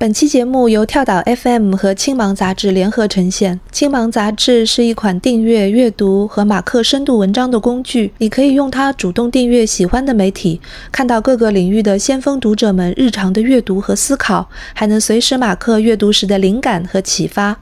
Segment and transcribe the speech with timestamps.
[0.00, 3.60] 本期节目由跳岛 FM 和青芒杂志联合呈现。
[3.70, 10.58] 青芒杂志是一款订阅、阅读和马克深度文章的工具，你可以用它主动订阅喜欢的媒体，
[10.90, 17.58] 看到各个领域的先锋读者们日常的阅读和思考，还能随时马克阅读时的灵感和启发。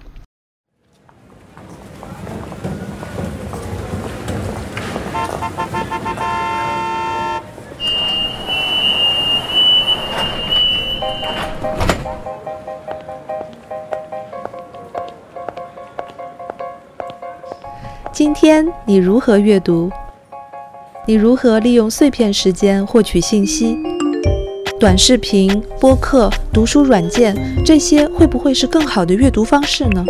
[18.29, 19.91] 今天你如何阅读？
[21.07, 23.75] 你如何利用碎片时间获取信息？
[24.79, 30.05] 短视频、播客、读书软件，这些会不会是更好的阅读方式呢？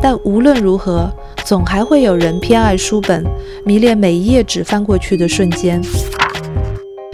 [0.00, 1.12] 但无论如何，
[1.44, 3.22] 总还会有人偏爱书本，
[3.66, 5.78] 迷恋每一页纸翻过去的瞬间。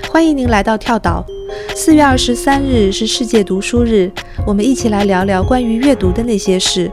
[0.09, 1.27] 欢迎您来到跳岛。
[1.75, 4.09] 四月二十三日是世界读书日，
[4.47, 6.89] 我们一起来聊聊关于阅读的那些事。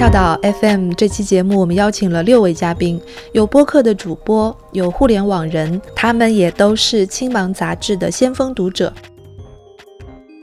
[0.00, 2.98] 跳岛 FM 这期节目，我们邀请了六位嘉宾，
[3.32, 8.90] 有播客的主播，有互联网人，他们也都是青芒杂志的先锋读者。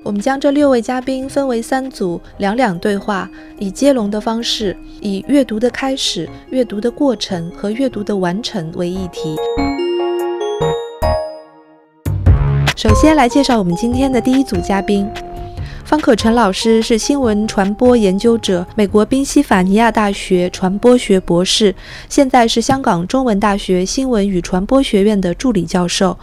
[0.03, 3.27] 我们将这六位嘉宾分为三组，两两对话，
[3.57, 9.35] 以接龙的方式，以阅读的开始、阅读的过程和阅读的完成为议题。
[12.75, 15.09] 首先来介绍我们今天的第一组嘉宾。
[15.87, 21.73] 方可成老师是新闻传播研究者，美国宾夕法尼亚大学传播学博士，
[22.09, 26.19] 现在是香港中文大学新闻与传播学院的助理教授，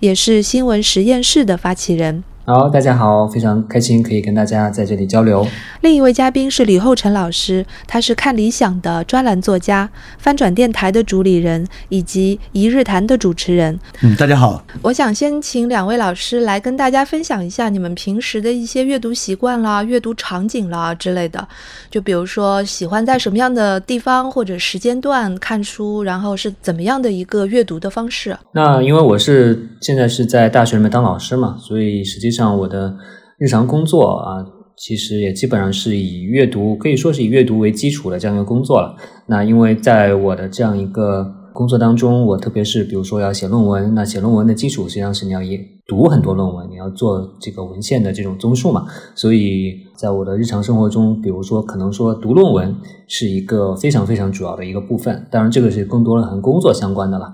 [0.00, 2.24] 也是新闻实验室的发起人。
[2.46, 5.46] 好，大家好，非常开心可以跟大家在这里交流。
[5.80, 13.80] 另一位嘉宾是李厚成老师，他是看理想的专栏作家，翻转电台的主理人，以及一日谈的主持人。
[14.02, 14.62] 嗯，大家好。
[14.82, 21.48] 我想先请两位老师来跟大家分享一下你们平时的一些阅读习惯啦、阅读场景啦之类的。
[21.90, 28.36] 就比如说，喜欢在什么样的地方或者时间段看书，然后是怎么样的一个阅读的方式？
[28.52, 32.96] 那因为我是现在是在大学里面当老师嘛，所以实际上我的
[33.38, 34.44] 日常工作啊，
[34.76, 38.96] 其实也基本上是以阅读，可以说是以阅读为基础的这样一个工作了。
[39.26, 48.86] 那因为在我的这样一个工作当中，我特别是比如说要写论文，那写论文的基础实际上是你要也读很多论文，你要做这个文献的这种综述嘛。
[49.14, 52.74] 所以在我的日常生活中，比如说可能说读论文
[53.06, 55.26] 是一个非常非常主要的一个部分。
[55.30, 57.32] 当然，这个是更多的和工作相关的了。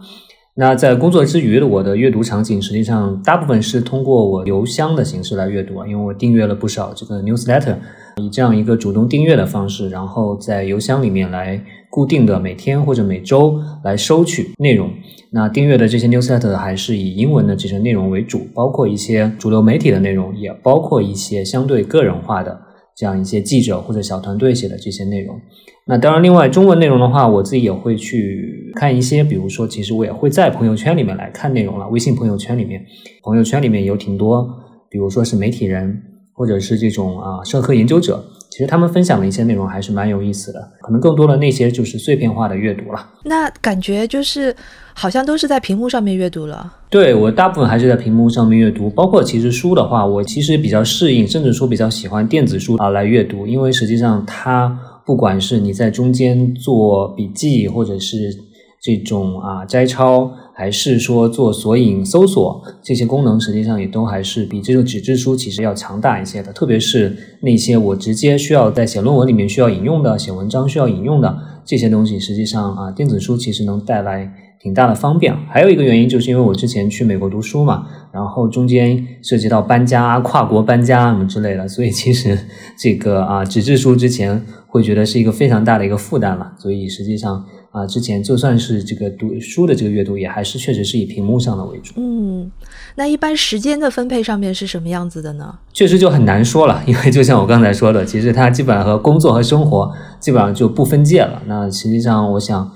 [0.56, 7.76] 那在工作之余的我的阅读场景，实际上大部分是通过我邮箱的形式来阅读啊，因为我订阅了不少这个 newsletter，
[8.16, 14.90] 以这样一个主动订阅的方式，然后在邮箱里面来固定的每天或者每周来收取内容。
[15.30, 22.60] 那订阅的这些 newsletter 还是以英文的这些内容为主，包括一些主流媒体的内容，也包括一些相对个人化的
[23.00, 25.40] 这样一些记者或者小团队写的这些内容。
[25.86, 31.88] 那当然，另外中文内容的话，我自己也会去看一些，比如说，其实我也会在朋友圈里面来看内容了。
[31.88, 32.84] 微信朋友圈里面，
[33.22, 34.46] 朋友圈里面有挺多，
[34.90, 36.02] 比如说是媒体人，
[36.34, 40.60] 或者是这种啊社科研究者，其实他们分享的一些内容还是蛮有意思的。
[40.80, 43.08] 可能更多的那些就是碎片化的阅读了。
[43.24, 44.54] 那感觉就是
[44.92, 46.72] 好像都是在屏幕上面阅读了。
[46.90, 54.78] 对我大部分还是在屏幕上面阅读，包括其实书的话，我其实比较适应，甚至说比较喜欢电子书啊来阅读，因为实际上它。
[55.02, 58.32] 不管是你在中间做笔记，或者是
[58.80, 60.30] 这种啊摘抄，
[60.60, 66.52] 还是说做索引、搜索这些功能，实际上也都还是比这种纸质书其实要强大一些的。
[66.52, 71.34] 特别是那些我直接需要在写论文里面需要引用的、写文章需要引用的
[71.64, 75.34] 这些东西，实际上啊电子书其实能带来挺大的方便。
[75.48, 82.38] 还有一个原因，就是因为我之前去美国读书嘛，然后中间涉及到搬家、跨国搬家什么之类的，所以其实
[82.78, 84.44] 这个啊纸质书之前。
[84.72, 91.92] 会觉得是一个非常大的一个负担了，所以实际上啊，之前就算是这个读书的这个阅读，也还是确实是以屏幕上的为主。
[91.96, 92.50] 嗯，
[92.96, 95.56] 那一般时间的分配上面是什么样子的呢？
[95.72, 101.40] 确实就很难说了，因为就像我刚才说的，其实它基本上和工作和生活基本上就不分界了。
[101.46, 102.72] 那实际上，我想，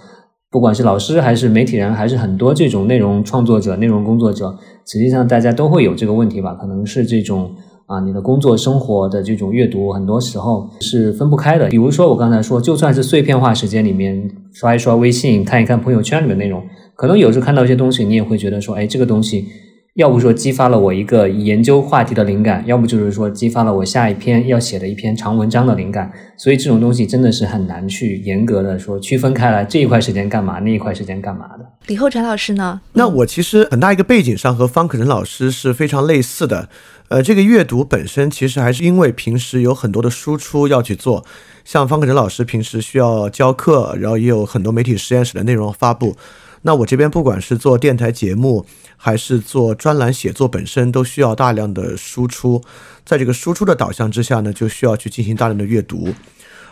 [0.48, 6.54] 不管是老师还是媒体人，还是很多这种内容创作者、内容工作者，实际上大家都会有这个问题吧？
[6.54, 7.52] 可能是这种。
[7.94, 11.68] 啊，你的工作生活的这种阅读，很多时候是分不开的。
[11.68, 16.62] 比如说，我刚才说，就算是碎片化时间里面刷一刷微信，看一看朋友圈里面内容，
[16.96, 19.46] 可能有时候看到一些东西，你也会觉得说，哎，这个东西。
[19.94, 26.10] 要不说激发了我一个研究话题的灵感，要不就是说激发了我下一篇要写的一篇长文章的灵感。
[26.36, 31.64] 所以这种东西真的是很难去严格的说区分开来，这一块时间干嘛，那一块时间干嘛的。
[31.86, 32.80] 李厚辰老师呢？
[32.94, 36.68] 那我其实很大一个背景上和方可成老师是非常类似的。
[37.08, 41.24] 呃，这个阅读本身其实还是因为平时有很多的输出要去做，
[41.64, 46.16] 像方克成老师平时需要教课，然后也有很多媒体实验室的内容发布。
[46.62, 48.64] 那我这边不管是做电台节目，
[48.96, 52.62] 还是做专栏写作，本身都需要大量的输出。
[53.04, 56.08] 在这个输出的导向之下呢，就需要去进行大量的阅读。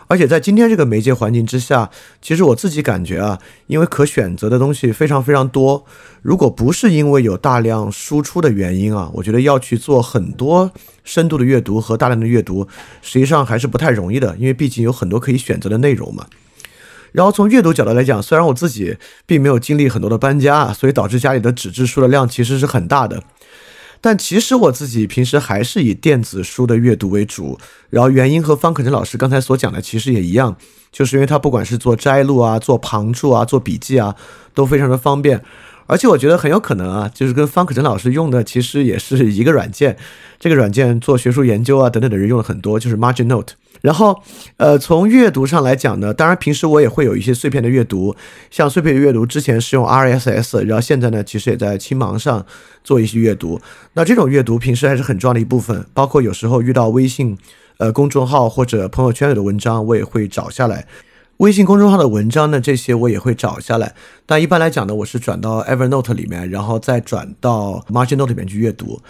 [0.07, 1.89] 而且在今天这个媒介环境之下，
[2.21, 5.85] 其实我自己感觉啊，因为可选择的东西非常非常多，
[6.21, 10.71] 如果不是因为有大量输出的原因啊，我觉得要去做很多
[11.03, 12.67] 深度的阅读和大量的阅读，
[13.01, 16.25] 实际上还是不太容易的，因为毕竟有很多可以选择的内容嘛。
[17.13, 18.97] 然后从阅读角度来讲，虽然我自己
[19.27, 23.21] 并没有经历很多的搬家，所以导致家里的纸质书的量其实是很大的，
[24.03, 27.57] 但其实我自己平时还是以电子书的阅读为主。
[27.89, 30.57] 然后原因和方可成老师刚才所讲的其实也一样，
[30.91, 34.13] 就是因为他不管是做摘录啊、做旁注啊、做笔记啊，
[34.53, 35.41] 都非常的方便。
[35.85, 39.95] 而且我觉得很有可能啊，就是跟方可成老师用的其实也是一个软件，
[40.37, 43.53] 这个软件做学术研究啊等等的人用了很多，就是 Margin Note。
[43.83, 44.23] 然后，
[44.55, 48.15] 呃，从阅读上来讲呢，当然平时我也会有一些碎片的阅读，
[48.49, 52.45] 像碎片阅读之前是用 RSS，然后现在呢，其实也在青芒上
[52.81, 53.59] 做一些阅读。
[53.95, 57.37] 那这种阅读平时还是很重要的一部分，包括有时候遇到微信
[57.77, 60.87] 呃公众号或者朋友圈里的文章，我也会找下来。
[61.37, 63.93] 微信公众号的文章呢，这些我也会找下来。
[64.25, 69.01] 但一般来讲呢，我是转到 Evernote 里面，然后再转到 Margin Note 里面去阅读。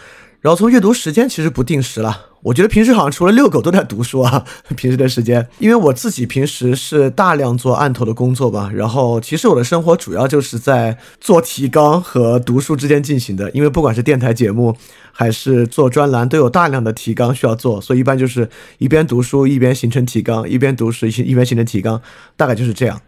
[0.43, 4.43] 然后从阅读时间其实不定时了，我觉得平时好像除了遛狗都在读书啊。
[4.75, 13.49] 平时的时间，因为我自己平时是大量做案头的工作吧，然后其实我的生活主要就是在做提纲和读书之间进行的。
[13.51, 14.75] 因为不管是电台节目
[15.13, 18.49] 还是做专栏，都有大量的提纲需要做，所以一般就是
[18.79, 22.01] 一边读书一边形成提纲，一边读书一边形成提纲，
[22.35, 22.99] 大概就是这样。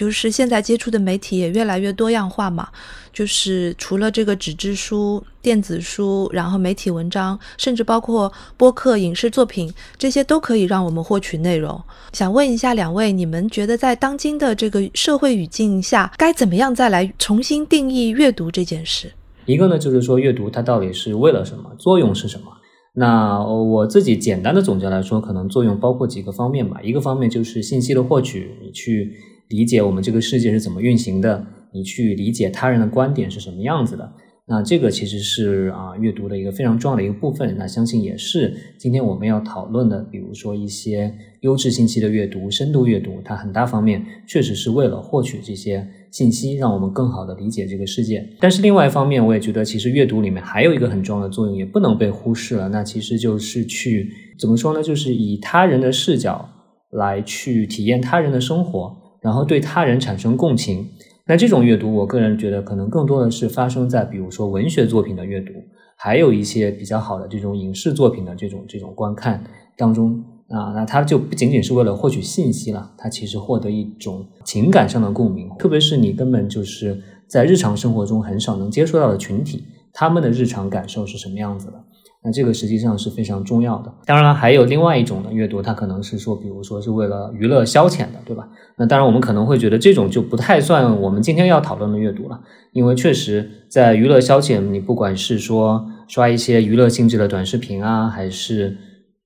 [0.00, 2.66] 就是现在接触的媒体也越来越多样化嘛，
[3.12, 11.78] 就是除了这个纸质书、电子书，然后媒体文章，甚至包括播客、影视作品，这些都可以让我们获取内容。
[12.14, 19.12] 想问一下两位，你们觉得在当今的这个社会语境下，该怎么样再来重新定义阅读这件事？
[19.44, 22.46] 一个呢，就是说阅读它到底是为了什么，作用是什么？
[22.94, 26.80] 那我自己简单的总结来说，可能作用包括几个方面吧。
[26.82, 29.12] 一个方面就是信息的获取，你去。
[29.50, 31.44] 理解我们这个世界是怎么运行的，
[31.74, 34.12] 你去理解他人的观点是什么样子的，
[34.46, 37.56] 那这个其实是啊阅读的一个非常重要的一个部分。
[37.58, 48.24] 那相信也是今天我们要讨论的，比如说一些优质信息的阅读、深度阅读，它很大方面确实是为了获取这些信息，让我们更好的理解这个世界。
[48.38, 52.68] 但是另外一方面，我也觉得其实阅读里面还有一个很重要的作用，也不能被忽视了。
[52.68, 54.80] 那其实就是去怎么说呢？
[54.82, 56.48] 就是以他人的视角
[56.92, 58.96] 来去体验他人的生活。
[59.20, 60.88] 然后对他人产生共情，
[61.26, 65.52] 那这种阅读，我个人觉得可能更多的是发生在比如说文学作品的阅读，
[65.96, 69.44] 还有一些比较好的这种影视作品的这种这种观看
[69.76, 81.84] 当中啊，那它就不仅仅是为了获取信息了，它其实获得一种情感上的共鸣，特别是你根本就是在日常生活中很少能接触到的群体，他们的日常感受是什么样子的。
[82.22, 83.90] 那这个实际上是非常重要的。
[84.04, 88.46] 当然了，还有另外一种的阅读，它可能是说，比如说是为了娱乐消遣的，对吧？
[88.76, 92.38] 那当然，我们可能会觉得这种就不太算我们今天要讨论的阅读了，
[92.72, 98.76] 因为确实在娱乐消遣，你不管是说刷一些娱乐性质的短视频啊，还是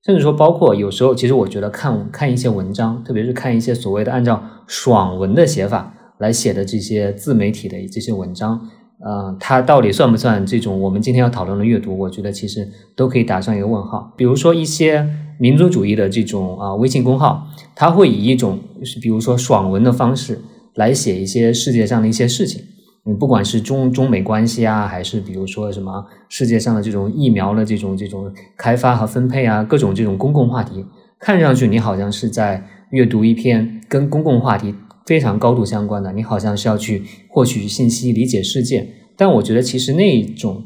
[0.05, 8.69] 甚至说包括有时候，其实我觉得看看一些文章，特别是看一些所谓的按照爽文的写法来写的这些自媒体的这些文章。
[9.03, 11.97] 呃，它到底算不算这种我们今天要讨论的阅读？
[11.97, 14.13] 我觉得其实都可以打上一个问号。
[14.15, 18.59] 比如说一些民族主义的这种啊微信公号，它会以一种
[19.01, 20.39] 比如说爽文的方式
[20.75, 22.63] 来写一些世界上的一些事情。
[23.03, 30.83] 你不管是中中美关系啊，还是比如说什么世界上的这种疫苗的这种这种开发和分配啊，各种这种公共话题，
[31.19, 34.73] 看上去你好像是在阅读一篇跟公共话题。
[35.05, 40.63] 非常高度相关的，你好像是要去获取信息、理解世界，但我觉得其实那种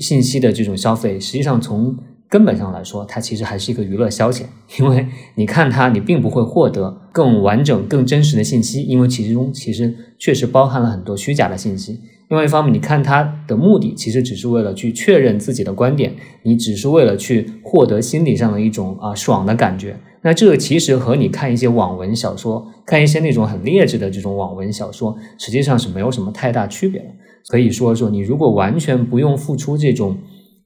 [0.00, 1.96] 信息的这种消费，实际上从
[2.28, 4.44] 根本上来说，它其实还是一个娱乐消遣，
[4.80, 12.00] 因为你看它，你并不会获得更完整、更真实的信息，因为其中其实确实包含了很多虚假的信息。
[12.30, 16.14] 另外一方面，你看它的目的，其实只是为了去确认自己的观点，
[16.44, 19.98] 你只是为了去获得心理上的一种啊爽的感觉。
[20.22, 27.06] 那这个其实和你看一些网文小说，看一些那种很劣质的这种网文小说，实际上是没有什么太大区别的。
[27.48, 30.16] 可以说说，你如果完全不用付出这种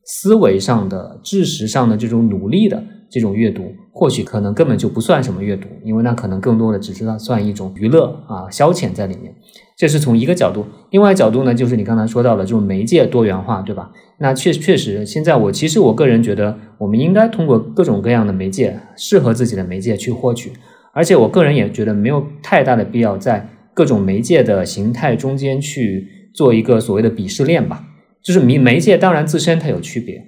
[0.04, 9.34] 思维上的、知识上的这种努力的这种阅读，或许可能根本就不算什么阅读，因为那可能更多的只知道算一种娱乐啊消遣在里面。
[9.76, 10.64] 这是从一个角度。
[10.90, 13.90] 另外角度呢，就是你刚才说到的这种媒介多元化，对吧？
[14.18, 20.52] 那确确实，现在我其实我个人觉得，我们应该通过各种各样的媒介，适合自己的媒介去获取。
[20.96, 27.84] 而且我个人也觉得没有太大的必要在各种媒介的形态中间去做一个所谓的鄙视链吧。
[28.24, 30.24] 就是媒媒介当然自身它有区别，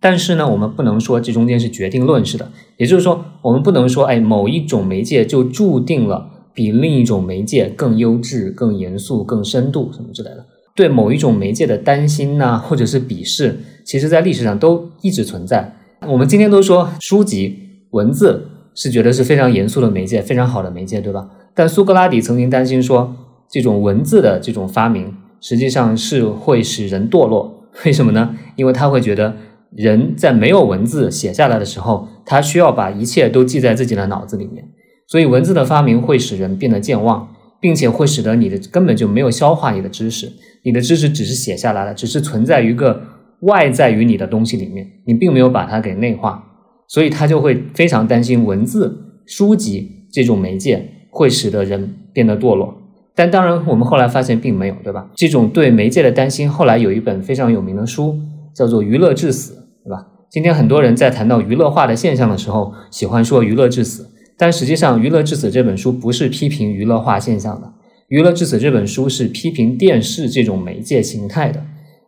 [0.00, 2.50] 但是呢，我们不能说这中间是决定论式的。
[2.76, 10.44] 也就是说，我们不能说，哎，某一种媒介就注定了比另一种媒介更优质、更严肃、更深度什么之类的。
[10.74, 15.76] 对某一种媒介的担心呐，或者是鄙视，其实在历史上都一直存在。
[16.08, 18.47] 我们今天都说书籍、文字。
[18.80, 21.28] 是觉得是非常严肃的媒介，非常好的媒介，对吧？
[21.52, 23.12] 但苏格拉底曾经担心说，
[23.50, 27.68] 这种文字的这种发明，实际上是会使人堕落。
[27.84, 28.36] 为什么呢？
[28.54, 29.34] 因为他会觉得，
[29.74, 34.64] 人在没有文字写下来的时候，他需要把一切都记在自己的脑子里面，
[35.08, 40.30] 所以文字的发明会使人变得健忘，并且会使得你的根本就没有消化你的知识，
[40.62, 43.02] 你的知识只是写下来了，只是存在于一个
[43.40, 46.44] 外在于你的东西里面，你并没有把它给内化。
[46.88, 52.74] 所以他就会非常担心文字书籍这种媒介会使得人变得堕落，
[53.14, 55.10] 但当然我们后来发现并没有，对吧？
[55.14, 58.18] 这种对媒介的担心，后来有一本非常有名的书
[58.54, 59.52] 叫做《娱乐至死》，
[59.84, 60.06] 对吧？
[60.30, 67.66] 今天很多人在谈到娱乐化的现象的时候，喜欢说娱乐至死，但实际上《娱乐至死》这本书不是批评娱乐化现象的，
[68.08, 71.62] 《娱乐至死》这本书是批评电视这种媒介形态的。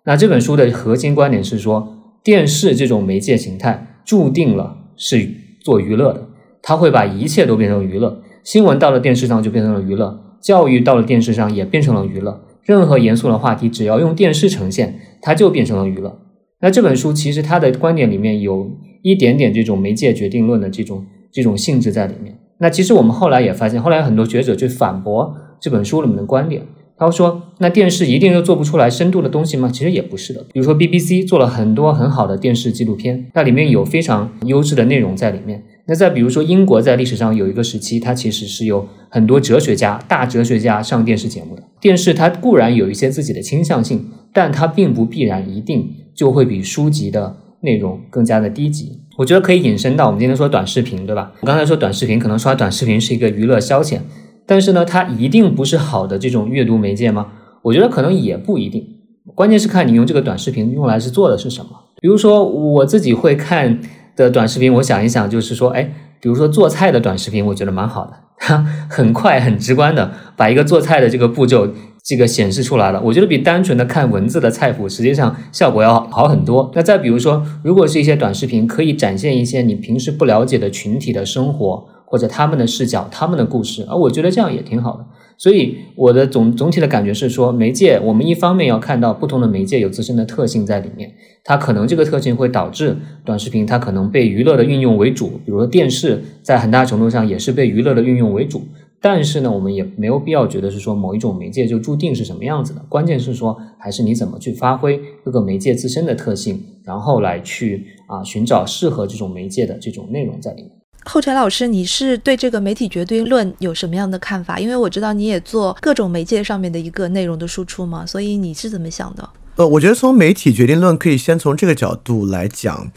[0.04, 3.89] 那这本书的核心观点是说，电视这种媒介形态。
[4.04, 5.28] 注定了是
[5.62, 6.28] 做娱乐的，
[6.62, 8.22] 他会把一切都变成娱乐。
[8.42, 12.40] 新闻到了电视上就变成了娱乐，教育到了电视上也变成了娱乐。
[12.62, 16.18] 任何严肃的话题，只要用电视呈现，它就变成了娱乐。
[16.60, 18.70] 那这本书其实它的观点里面有
[19.02, 22.38] 一点点这种媒介决定论的这种这种性质在里面。
[22.58, 26.62] 那其实我们后来也发现，后来很多学者去反驳这本书里面的观点。
[27.00, 29.70] 他说：“那电视一定就做不出来深度的东西吗？
[29.72, 30.44] 其实也不是的。
[30.52, 35.64] 比如说 BBC 做了很多很好的电视纪录片，那里面有非常优质的内容在里面。
[35.86, 41.62] 那再比如说英国在历史上有一个时期，它其实是有很多哲学家、大哲学家上电视节目的。
[41.80, 49.00] 电视它固然有一些自己的倾向性，但它并不必然一定就会比书籍的内容更加的低级。
[49.16, 51.32] 我觉得可以引申到我们今天说短视频，对吧？
[51.40, 54.00] 我刚才说短视频，可能刷短视频是一个娱乐消遣。”
[54.46, 57.28] 但是呢，它一定不是好的这种阅读媒介吗？
[57.62, 58.86] 我觉得可能也不一定，
[59.34, 61.70] 关键是看你用这个短视频用来是做的是什么。
[62.00, 63.78] 比如说我自己会看
[64.16, 71.68] 的短视频，我想一想，就是说，哎，比如说做菜的短视频，我觉得蛮好的，哈， 很快很直观的把一个做菜的这个步骤
[72.02, 73.00] 这个显示出来了。
[73.04, 76.72] 我觉得比单纯的看文字的菜谱，实际上效果要好很多。
[76.74, 81.86] 那再比如说，如果是一些短视频，可以展现一些你平时不了解的群体的生活。
[82.10, 85.06] 或者他们的视角、他们的故事，而我觉得这样也挺好的。
[85.38, 91.14] 所以我的总总体的感觉是说，媒介我们一方面要看到不同的媒介有自身的特性在里面，
[91.44, 98.62] 它可能这个特性会导致短视频它可能被娱乐的运用为主，比如说电视在很大程度上也是被娱乐的运用为主。
[99.00, 110.72] 但是呢，我们也没有必要觉得是说某一种媒介就注定是什么样子的，关键是说还是你怎么去发挥各个媒介自身的特性，然后来去啊寻找适合这种媒介的这种内容在里面。
[111.04, 114.58] 后陈老师，你是对这个媒体决定论有什么样的看法？
[114.58, 119.28] 因为我知道你也做各种媒介上面的一个内容的输出嘛，所以你是怎么想的？
[119.56, 122.92] 呃，我觉得从媒体决定论可以先从这个角度来讲，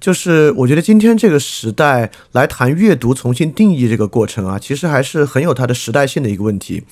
[0.00, 6.84] 就是我觉得今天这个时代来谈阅读重新定义这个过程啊，其实还是很有它的时代性的一个问题，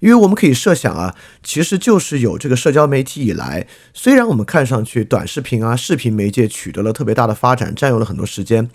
[0.00, 8.68] 因为我们可以设想啊，其实就是有这个社交媒体以来，虽然我们看上去短视频啊、视频媒介取得了特别大的发展，占用了很多时间。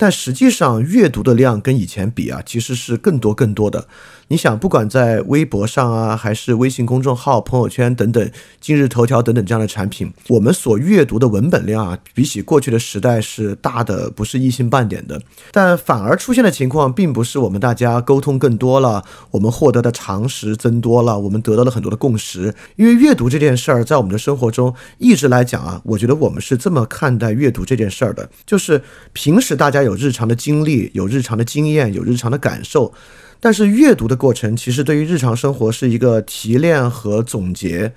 [0.00, 3.86] 但实际上，阅读的量跟以前比啊，其实是更多更多的。
[4.32, 15.20] 你想，不管在微博上啊，还是微信公众号、朋友圈等等，今日头条等等这样的产品，我们所阅读的文本量啊，比起过去的时代是大的，不是一星半点的。
[15.50, 22.54] 但反而出现的情况，并不是我们大家沟通更多了，我们获得的常识增多了，我们得到了很多的共识。
[22.76, 28.80] 因为阅读这件事儿，在我们的生活中一直来讲啊，我觉得我们是这么看待阅读这件事儿的，就是
[29.12, 32.94] 平时大家有日常的经历，有日常的经验，有日常的感受。
[33.40, 37.92] 但是阅读的过程，其实对于日常生活是一个提炼和总结。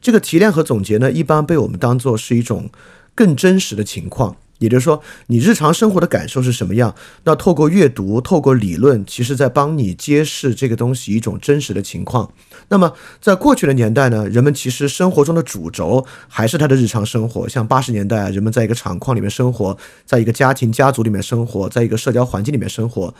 [0.00, 2.68] 这个提炼和总结呢，一般被我们当做是一种
[3.14, 4.36] 更真实的情况。
[4.58, 6.92] 也就是说，你日常生活的感受是什么样？
[7.22, 12.32] 那透过阅读，透过理论，其实在帮你揭示这个东西一种真实的情况。
[12.66, 17.48] 那么，在过去的年代呢，人们其实生活中的主轴还是他的日常生活。
[17.48, 23.14] 像八十年代，啊人们在一个厂矿里面生活，在一个家庭家族里面生活，在一个社交环境里面生活。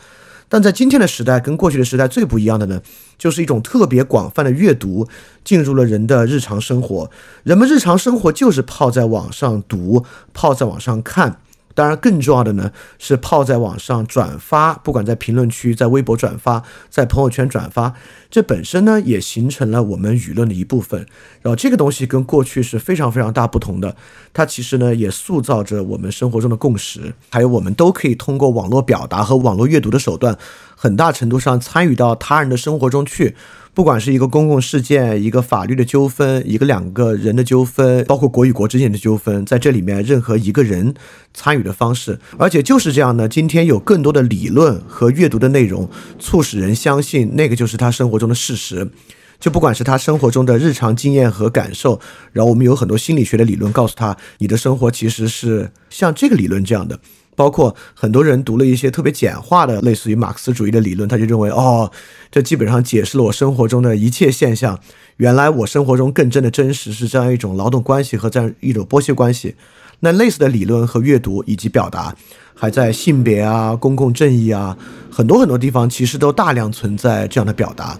[0.49, 2.81] 但在今天的时代，跟过去的时代最不一样的呢，
[3.17, 5.07] 就是一种特别广泛的阅读
[5.45, 7.09] 进入了人的日常生活。
[7.43, 10.03] 人们日常生活就是泡在网上读，
[10.33, 11.39] 泡在网上看。
[11.79, 17.93] 当然，更重要的呢是泡在网上转发，不管在评论区、在微博转发、在朋友圈转发，
[18.29, 21.05] 这本身呢也形成了我们舆论的一部分。
[21.41, 23.95] 然后这个东西跟过去是非常非常大不同的，
[24.33, 30.37] 它其实呢也塑造着我们生活中的共识，还有我们都可以通过网络表达和网络阅读的手段，
[30.75, 33.37] 很大程度上参与到他人的生活中去。
[33.79, 40.93] 不管是一个公共事件、一个法律的纠纷、一个两个人的纠纷，包括国与国之间的纠纷，在这里面任何一个人
[41.33, 43.29] 参与的方式，而且就是这样呢。
[43.29, 48.91] 今天有更多的理论和阅读的内容，促使人相信那个就是他生活中的事实。
[49.39, 52.01] 就不管是他生活中的日常经验和感受，
[52.33, 56.99] 然后我们有很多心理学的理论告诉他，你的生活其实是像这个理论这样的。
[57.39, 61.89] 包括很多人读了一些特别简化的，类似于马克思主义的理论，他就认为，哦，
[62.29, 64.77] 这基本上解释了我生活中的一切现象。
[65.15, 69.55] 原来我生活中更真的真实是这样一种劳动关系和这样一种剥削关系。
[70.01, 72.13] 那类似的理论和阅读以及表达，
[72.53, 74.77] 还在性别啊、公共正义啊
[75.09, 77.97] 很多很多地方，其实都大量存在这样的表达。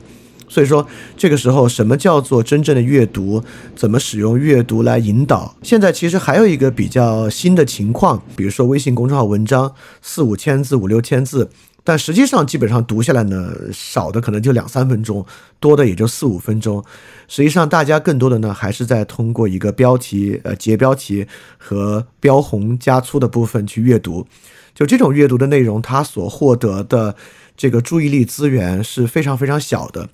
[0.49, 3.41] 所以说，这个时候什么叫做真正的阅读？
[3.75, 5.55] 怎么使用阅读来引导？
[5.61, 11.49] 现在其实还有一个比较新的情况，比如说微信公众号文章四五千字、五六千字，
[11.83, 15.25] 但实际上基本上读下来呢，少的可能就两三分钟，
[15.59, 16.83] 多的也就四五分钟。
[17.27, 21.27] 实际上，大家更多的呢，还是在通过一个标题、呃截标题
[21.57, 24.25] 和标红加粗的部分去阅读。
[24.73, 27.15] 就这种阅读的内容，它所获得的
[27.57, 30.09] 这个注意力资源是非常非常小的。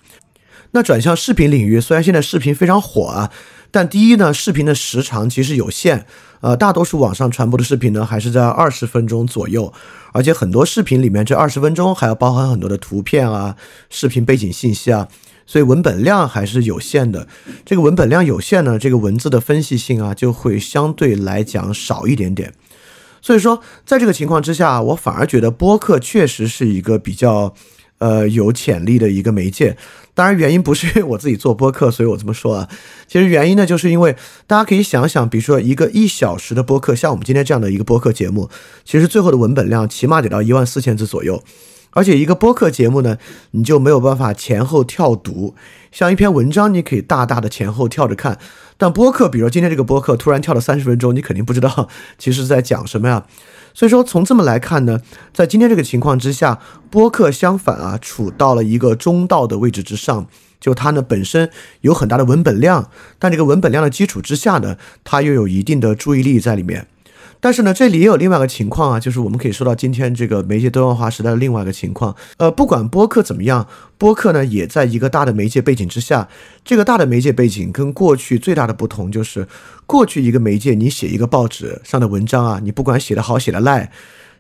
[0.76, 3.32] 那转向视频领域，虽然现在视频非常火啊，
[3.72, 6.06] 但第一呢，视频的时长其实有限，
[6.42, 9.72] 呃，大多数网上传播的视频呢，还是在二十分钟左右，
[10.12, 13.56] 而且很多视频里面这二十分钟还要包含很多的图片啊、
[13.90, 15.08] 视频背景信息啊，
[15.46, 17.26] 所以文本量还是有限的。
[17.64, 22.54] 这个文本量有限呢，这个文字的分析性啊，就会相对来讲少一点点。
[23.22, 27.54] 所以说，在这个情况之下，我反而觉得播客确实是一个比较。
[27.98, 29.78] 呃，有潜力的一个媒介，
[30.14, 32.70] 当然原因不是因为我自己做播客，所以我这么说啊。
[33.08, 38.50] 其实原因呢，就是因为大家可以想想，比如说一个一小时的播客，像我们今天这样的一个播客节目，
[38.84, 41.42] 其实最后的文本量起码得到一万四千字左右。
[41.96, 43.18] 而且一个播客节目呢，
[43.52, 45.56] 你就没有办法前后跳读，
[45.94, 48.38] 像一篇文章，你可以大大的前后跳着看，
[48.78, 53.26] 但播客，比如今天这个播客突然跳了三十分钟，你肯定不知道其实在讲什么呀。
[53.74, 55.00] 所以说，从这么来看呢，
[55.34, 56.60] 在今天这个情况之下，
[56.92, 60.28] 播客相反啊，处到了一个中道的位置之上。
[60.60, 61.50] 就它呢本身
[61.82, 66.88] 有很大的文本量，但这个文本量的基础之下呢，它又有一定的注意力在里面。
[67.46, 72.16] 但是呢，这里也有另外一个情况啊，就是我们可以说到今天这个媒介多样化时代的另外一个情况。
[72.38, 73.68] 呃，不管播客怎么样，
[74.00, 76.28] 播客呢也在一个大的媒介背景之下。
[76.64, 79.48] 这个大的媒介背景跟过去最大的不同就是，
[79.86, 83.92] 过去一个媒介你写一个报纸上的文章啊，你不管写的好写的赖，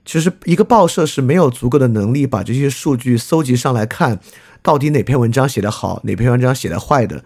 [0.03, 4.19] 其实一个报社是没有足够的能力把这些数据搜集上来看，
[4.63, 7.23] 到底哪篇文章写的好，哪篇文章写的坏的。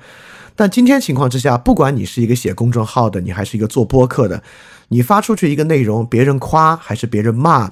[0.58, 4.44] 但今天情况之下，不管你是一个写公众号的，你还是一个做播客的。
[4.90, 7.72] 你发出去一个内容，别人夸还是别人骂，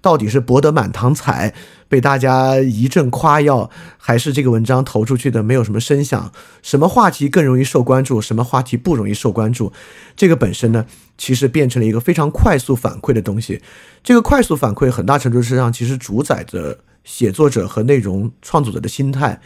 [0.00, 1.52] 到底是博得满堂彩，
[1.88, 6.30] 被大家一阵夸耀，还是这个文章投出去的没有什么声响？
[6.62, 8.20] 什么话题更容易受关注？
[8.20, 9.72] 什么话题不容易受关注？
[10.16, 13.60] 这个本身呢，其实变成了一个非常快速反馈的东西。
[14.04, 19.40] 这个快速反馈很大程度上其实主宰着写作者和内容创作者的心态。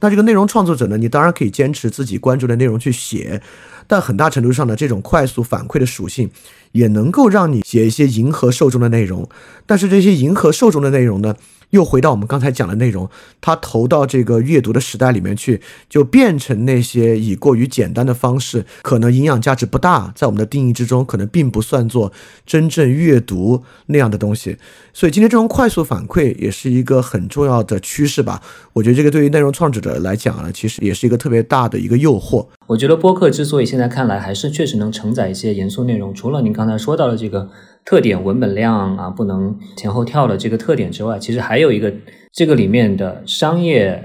[0.00, 3.42] 那这个内容创作者呢，你当然可以坚持自己关注的内容去写。
[3.90, 6.30] 但很大程度上的这种快速反馈的属性，
[6.72, 9.28] 也能够让你写一些迎合受众的内容。
[9.66, 11.36] 但是这些迎合受众的内容呢？
[11.70, 13.08] 又回到我们刚才讲的内容，
[13.40, 22.12] 它投到这个阅读的时代里面去，就变成那些以过于简单的方式，可能营养价值不大，在我们的定义之中，可能并不算作
[22.46, 24.56] 真正阅读那样的东西。
[24.92, 28.42] 所以今天这种快速反馈也是一个很重要的趋势吧？
[28.72, 32.46] 我觉得这个对于内容创作者来讲呢，其实也是一个特别大的一个诱惑。
[32.66, 37.50] 我觉得播客之所以现在看来还是确实能承载一些严肃内容，除了您刚才说到的这个。
[37.88, 41.90] 特点文本量啊，不能前后跳的这个特点之外，其实还有一个，
[42.34, 43.98] 这个里面的商业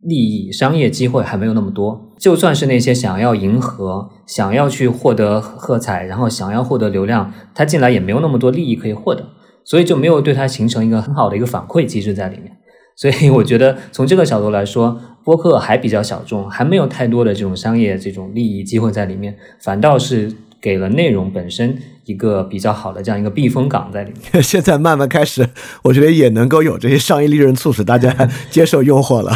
[0.00, 2.12] 利益、商业机会还没有那么多。
[2.18, 9.24] 就算是那些想要迎合、想要去获得喝彩，然后想要获得流量，他进来也没有那么多利益可以获得，
[9.64, 12.50] 所以就没有对他形成一个很好的一个反馈机制在里面。
[12.96, 20.32] 所以我觉得从这个角度来说，播客还比较小众，还没有太多的这种商业这种利益机会在里面，反倒是。
[20.62, 24.40] 给了内容本身一个比较好的这样一个避风港在里面。
[24.42, 25.48] 现在慢慢开始，
[25.84, 28.12] 我觉得也能够有这些商业利润促使大家
[28.50, 29.32] 接受诱惑了。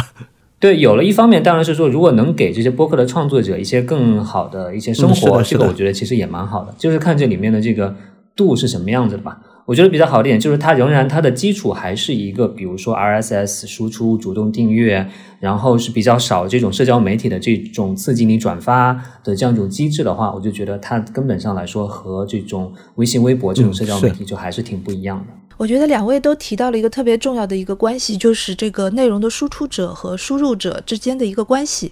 [0.59, 6.73] 对，有了一方面当然是说，如果能给这些播客的创作者一些更好的一些生活，这个我觉得其实也蛮好的。
[6.77, 7.95] 就是看这里面的这个
[8.35, 9.37] 度是什么样子的吧。
[9.67, 15.05] 我觉得比较好的点就是，它仍然它的基础还是一个，比如说 RSS 输出、主动订阅，
[15.41, 18.93] 然后是比较少这种社交媒体的这种刺激你转发
[19.25, 25.33] 的这样一种机制的话，我就觉得它根本上来说和这种微信、微博这种社交媒体就还是挺不一样的。
[25.57, 31.91] 我觉得两位都提到了一个特别重要的一个关系，就是这个内容的输出者和输入者之间的一个关系。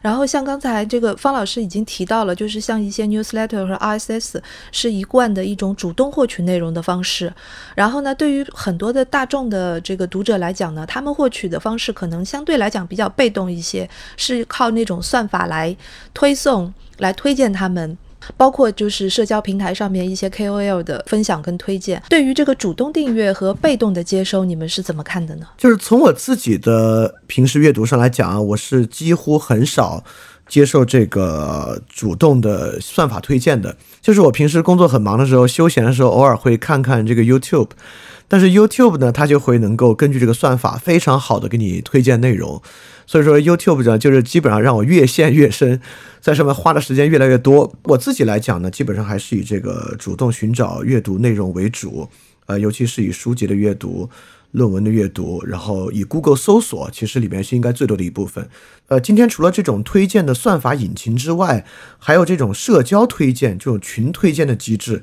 [0.00, 4.40] 然后像刚才这个方老师已经提到了，就是像一些 newsletter 和 RSS
[4.72, 7.32] 是一贯的一种主动获取内容的方式。
[7.74, 15.76] 然后呢，对于很多的大众的这个读者来讲呢，他们获取的方式可能相对来讲比较被动一些，是靠那种算法来
[16.14, 17.96] 推送、来推荐他们。
[18.36, 25.46] 包括就是社交平台上面一些 KOL 的分享跟推荐，对于这个主动订阅和被动的接收，你们是怎么看的呢？
[25.56, 30.02] 就是从我自己的平时阅读上来讲啊，我是几乎很少
[30.48, 33.76] 接受这个主动的算法推荐的。
[34.00, 37.68] 就是我平时工作很忙的时候，休闲的时候，偶尔会看看这个 YouTube，
[38.30, 42.62] 但是 YouTube 呢，它就会能够根据这个算法非常好的给你推荐内容。
[43.04, 45.80] 所以说 YouTube 呢，就是基本上让我越陷越深，
[46.20, 47.74] 在上面花的时间越来越多。
[47.82, 52.08] 我自己来讲呢，基本上还是以这个主动寻找阅读内容为主，
[52.46, 54.08] 呃，尤其是以书籍的阅读、
[54.52, 58.48] 论文的阅读，然后以 Google 搜索，其实里面是应该最多的一部分。
[58.86, 61.66] 呃，今天除了这种推荐的算法引擎之外，
[61.98, 65.02] 还有这种社交推荐、这种群推荐的机制。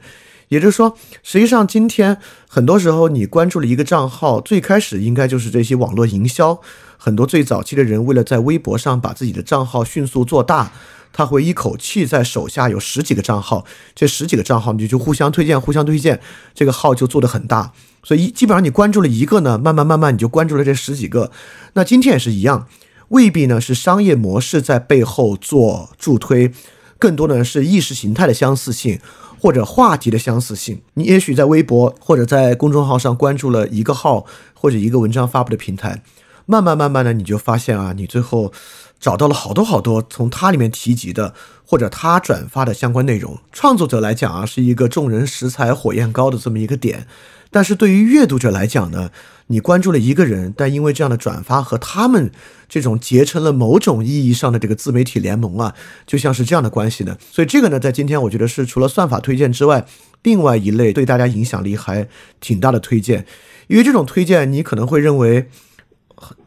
[0.50, 6.60] 也就是说，实际上今天很多时候你关注了一个账号，最开始应该就是这些网络营销。
[6.98, 10.72] 很多最早期的人为了在微博上把自己的账号迅速做大，
[11.14, 16.20] 他会一口气在手下有十几个账号，这十几个账号你就互相推荐，互相推荐，
[16.56, 17.74] 这个号就做得很大。
[18.04, 21.30] 所以基本上你关注了一个呢，慢慢慢慢你就关注了这十几个。
[21.74, 22.68] 那今天也是一样，
[23.10, 26.52] 未必呢是商业模式在背后做助推，
[26.98, 29.00] 更多的是意识形态的相似性
[29.40, 30.82] 或者话题的相似性。
[30.96, 36.02] 你也许在微博或者在公众号上关注了一个号或者一个文章发布的平台。
[36.46, 38.54] 慢慢慢慢的，你就发现啊，你最后
[39.00, 41.34] 找到了好多好多从他里面提及的
[41.66, 43.38] 或者他转发的相关内容。
[43.52, 47.06] 创作者来讲啊，是一个众人拾柴火焰高的这么一个点，
[47.52, 49.12] 但是对于阅读者来讲呢，
[49.48, 52.32] 你关注了一个人，但因为这样的转发和他们
[52.70, 55.74] 这种结成了某种意义上的这个自媒体联盟啊，
[56.06, 57.18] 就像是这样的关系呢。
[57.32, 59.86] 所以这个呢，在今天我觉得是除了算法推荐之外，
[60.24, 62.08] 另外一类对大家影响力还
[62.40, 63.26] 挺大的推荐，
[63.68, 65.50] 因为这种推荐你可能会认为。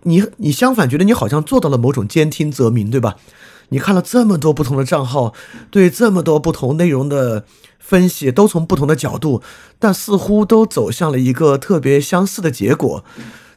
[0.02, 3.14] 你你相反觉得你好像做到了某种兼听则明，对吧？
[3.68, 5.32] 你看了这么多不同的账号，
[5.70, 7.44] 对这么多不同内容的
[7.90, 9.42] 分析，都从不同的角度，
[9.81, 13.05] 但似乎都走向了一个特别相似的结果。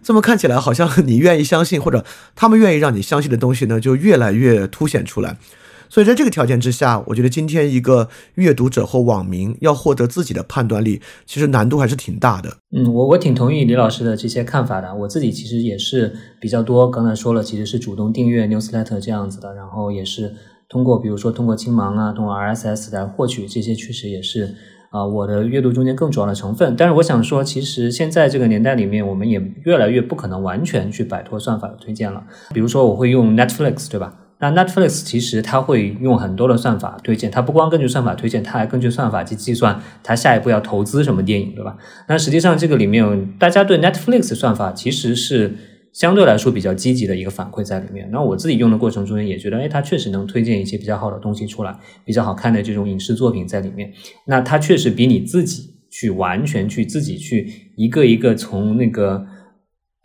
[0.01, 5.37] 这么看起来，好像你愿意相信，或者他们愿意让你相信的东西呢，就越来越凸显出来。
[5.87, 12.57] 所以在这个条件之下，我觉得今天一个阅读者或网民要获得自己的判断力，其实难度还是挺大的。
[12.75, 14.95] 嗯，我我挺同意李老师的这些看法的。
[14.95, 20.33] 我自己其实也是比较多，刚才说了，其实是主动订阅 newsletter 这样子的，然后也是
[20.73, 24.55] 通过比如说通过青芒啊，通过 RSS 来获取这些，确实也是
[24.89, 26.75] 啊我的阅读中间更主要的成分。
[26.75, 32.23] 但是我想说，其实现在这个年代里面，我们也越来越不可能完全去摆脱算法的推荐了。
[32.55, 34.15] 比如说，我会用 Netflix，对吧？
[34.39, 41.77] 那 Netflix 其实它会用很多的算法推荐，它不光根据算法推荐，它还根据算法去计算它下一步要投资什么电影，对吧？
[42.09, 45.55] 那实际上这个里面，大家对 Netflix 算法其实是
[45.93, 48.09] 相对来说比较积极的一个反馈在里面。
[48.11, 53.93] 那我自己用的过程中间也觉得，哎，它确实能推荐一些比较好的东西出来，比较好看的这种影视作品在里面。
[54.27, 59.27] 那它确实比你自己去完全去自己去一个一个从那个。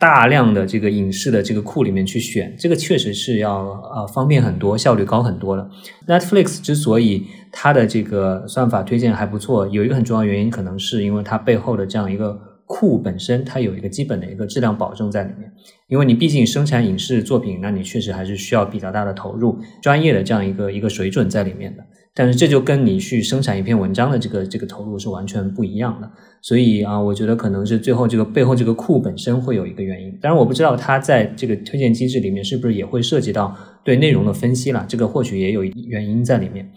[0.01, 5.69] 大量的这个影视的这个库里面去选，这个确实是要呃方便很多，效率高很多的。
[6.07, 12.39] Netflix 之所以它的这个算法推荐还不错，有一个很重要原因，可能是因为它背后的这样一个
[12.71, 15.51] 库本身，它有一个基本的一个质量保证在里面。
[15.87, 21.83] 因为你毕竟生产影视作品，那你确实还是需要比较大的投入，专业的这样一个一个水准在里面的。
[22.13, 26.11] 但是这就跟你去生产一篇文章的这个这个投入是完全不一样的。
[26.43, 36.69] 所以啊，我觉得可能是最后这个背后这个库本身会有一个原因，当然我不知道它在这个推荐机制里面是不是也会涉及到对内容的分析了，这个或许也有原因在里面。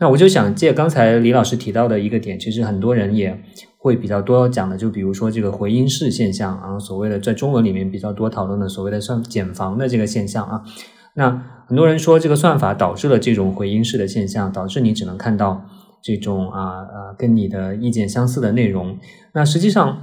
[0.00, 3.38] 那我就想借刚才李老师提到的一个点，其实很多人也
[3.84, 10.62] 会比较多讲的，就比如说这个回音式现象啊，所谓的在中文里面比较多讨论的所谓的算减防的这个现象啊。
[11.16, 15.66] 那很多人说这个算法导致了这种回音式的现象，导致你只能看到。
[16.06, 18.98] 这种啊啊跟你的意见相似的内容。
[19.32, 20.02] 那实际上，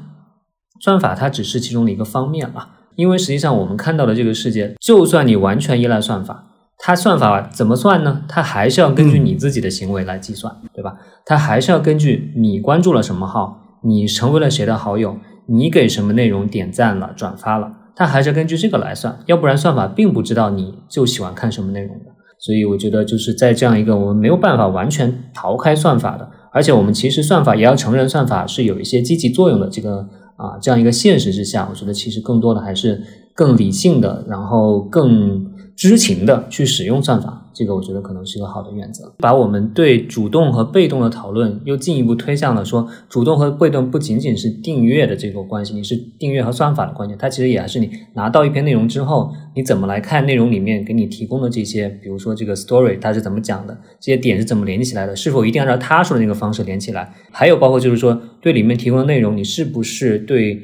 [0.80, 6.46] 算法它只是其中的一个方面啊，因为实际上我们看到的这个世界，就算你完全依赖算法，
[6.80, 8.24] 它算法怎么算呢？
[8.28, 10.98] 它还是要根据你自己的行为来计算，对吧？
[11.24, 15.17] 它还是要根据你关注了什么号，你成为了谁的好友，
[15.48, 22.06] 你给什么内容点赞了、转发了，它还是根据这个来算，要不然算法并不知道你就喜欢看什么内容的。
[22.39, 33.02] 所以我觉得就是在这样一个我们没有办法完全逃开算法的，而且我们其实算法也要承认算法是有一些积极作用的这个啊这样一个现实之下，我觉得其实更多的还是
[33.36, 35.50] 更理性的，然后更。
[35.74, 39.14] 知情的去使用算法，这个我觉得可能是一个好的原则。
[39.20, 57.14] 把我们对主动和被动的讨论又进一步推向了说，主动和被动不仅仅是订阅的这个关系，你是订阅和算法的关系，它其实也还是你拿到一篇内容之后，你怎么来看内容里面给你提供的这些，比如说这个 story 它是怎么讲的，这些点是怎么连起来的，是否一定按照他说的那个方式连起来？
[57.32, 60.62] 还有包括就是说，对里面提供的内容，你是不是对？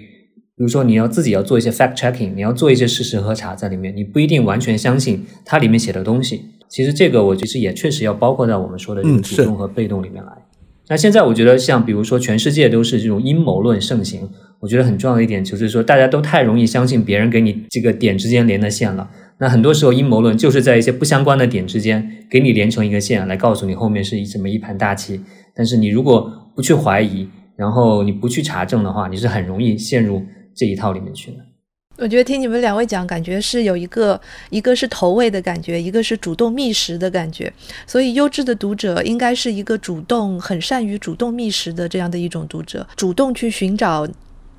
[0.58, 6.42] 比如说，你要自己要做一些 fact checking，你要做一些事实核查在里面，你不一定完全相信它里面写的东西。
[6.70, 10.32] 其实这个我其实也确实要包括在我们说的这个主动和被动里面来。
[10.90, 19.10] 那现在我觉得，像比如说全世界都是这种阴谋论盛行，我觉得很重要的一点就是说，大家都太容易相信别人给你这个点之间连的线了。
[19.40, 25.22] 那很多时候阴谋论就是在一些不相关的点之间给你连成一个线，来告诉你后面是一这么一盘大棋。
[25.54, 30.24] 但是你如果不去怀疑，然后你不去查证的话，你是很容易陷入。
[30.60, 31.38] 这一套里面去了。
[31.98, 37.52] 我觉得听你们两位讲，感觉是有一个，一个是投喂的感觉，一个是主动觅食的感觉。
[37.86, 44.08] 所以优质的读者应该是一个主动、很善于主动觅食的这样的一种读者，主动去寻找。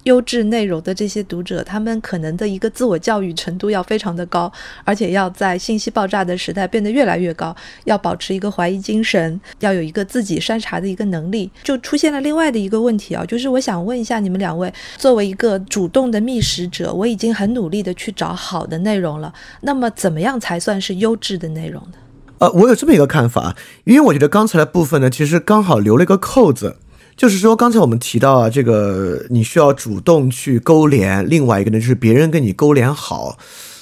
[0.08, 4.50] 优质内容的这些读者，他们可能的一个自我教育程度要非常的高，
[4.84, 11.50] 而且要在信息爆炸的时代变得越来越高，要保持一个怀疑精神，要有一个自己筛查的一个能力。
[11.62, 21.98] 就出现了另外的一个问题啊，就是我想问一下你们两位，作为一个主动的觅食者，我已经很努力的去找好的内容了，那么怎么样才算是优质的内容呢？
[22.38, 26.76] 呃，我有这么一个看法，因为我觉得刚才的部分呢，其实刚好留了一个扣子。
[27.18, 33.36] 就是说，刚才我们提到啊，这个你需要主动去勾连，另外一个呢就是别人跟你勾连好。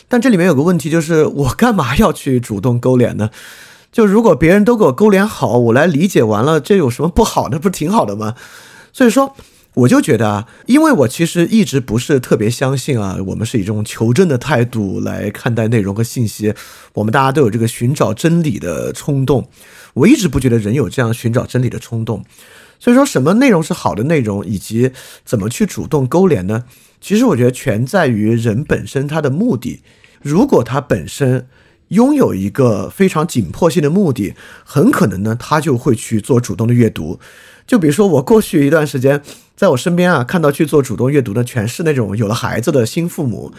[0.08, 3.28] 但这里面有个问题，就是我干嘛要去主动勾连呢？
[3.92, 7.58] 就如果别人都给我勾连好，我来理解完了，这有什么不好的？
[7.58, 8.34] 不是挺好的吗？
[8.90, 9.36] 所以说，
[9.74, 16.54] 我就觉得啊，因为我其实一直不是特别相信啊，我们是以这种求证的态度来看待内容和信息，
[16.94, 19.46] 我们大家都有这个寻找真理的冲动，
[19.92, 22.24] 我一直不觉得人有这样寻找真理的冲动。
[22.78, 24.92] 所以说，什么内容是好的内容，以及
[25.24, 26.64] 怎么去主动勾连呢？
[27.00, 29.82] 其实我觉得全在于人本身他的目的。
[30.22, 31.46] 如果他本身
[31.88, 34.34] 拥有一个非常紧迫性的目的，
[34.64, 37.20] 很可能呢，他就会去做主动的阅读。
[37.66, 39.20] 就比如说，我过去一段时间。
[39.56, 43.50] 在我身边啊，看到去做主动阅读的，全是那种有了孩子的新父母，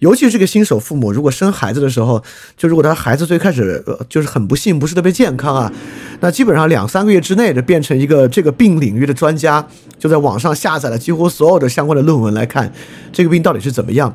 [0.00, 2.20] 尤其是这个新手父母，如果生孩子的时候，
[2.56, 5.72] 就如果他孩子最开始呃就是很不幸，不是特别健康啊，
[6.18, 9.64] 那基本上两三个月之内就变成一个这个病领域的专家，
[9.96, 12.72] 就在网上下载了几乎所有的相关的论文来看
[13.12, 14.12] 这个病到底是怎么样。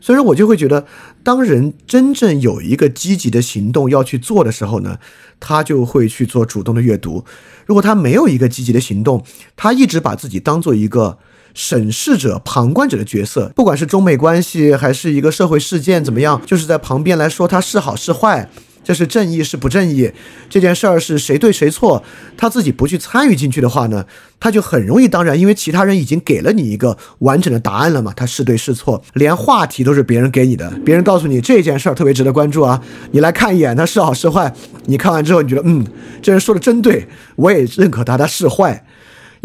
[0.00, 0.86] 所以说我就会觉得，
[1.22, 4.98] 当人真正有一个积极的行动要去做的时候呢，
[5.40, 7.24] 他就会去做主动的阅读。
[7.66, 9.24] 如果他没有一个积极的行动，
[9.56, 11.18] 他一直把自己当做一个
[11.54, 18.48] 审视者、旁观者的角色，不管是中美关系还是一个社会事件怎么样，就是在旁边来说他是好是坏。
[18.86, 20.08] 这是正义是不正义？
[20.48, 22.04] 这件事儿是谁对谁错？
[22.36, 24.06] 他自己不去参与进去的话呢，
[24.38, 34.54] 他就很容易当然，因为其他人已经给了你一个完整的答案了嘛，他是对是错，连话题都是别人给你的，别人告诉你这件事儿特别值得关注啊，你来看一眼，他是好是坏？
[34.84, 35.84] 你看完之后，你觉得嗯，
[36.22, 38.86] 这人说的真对，我也认可他，他是坏。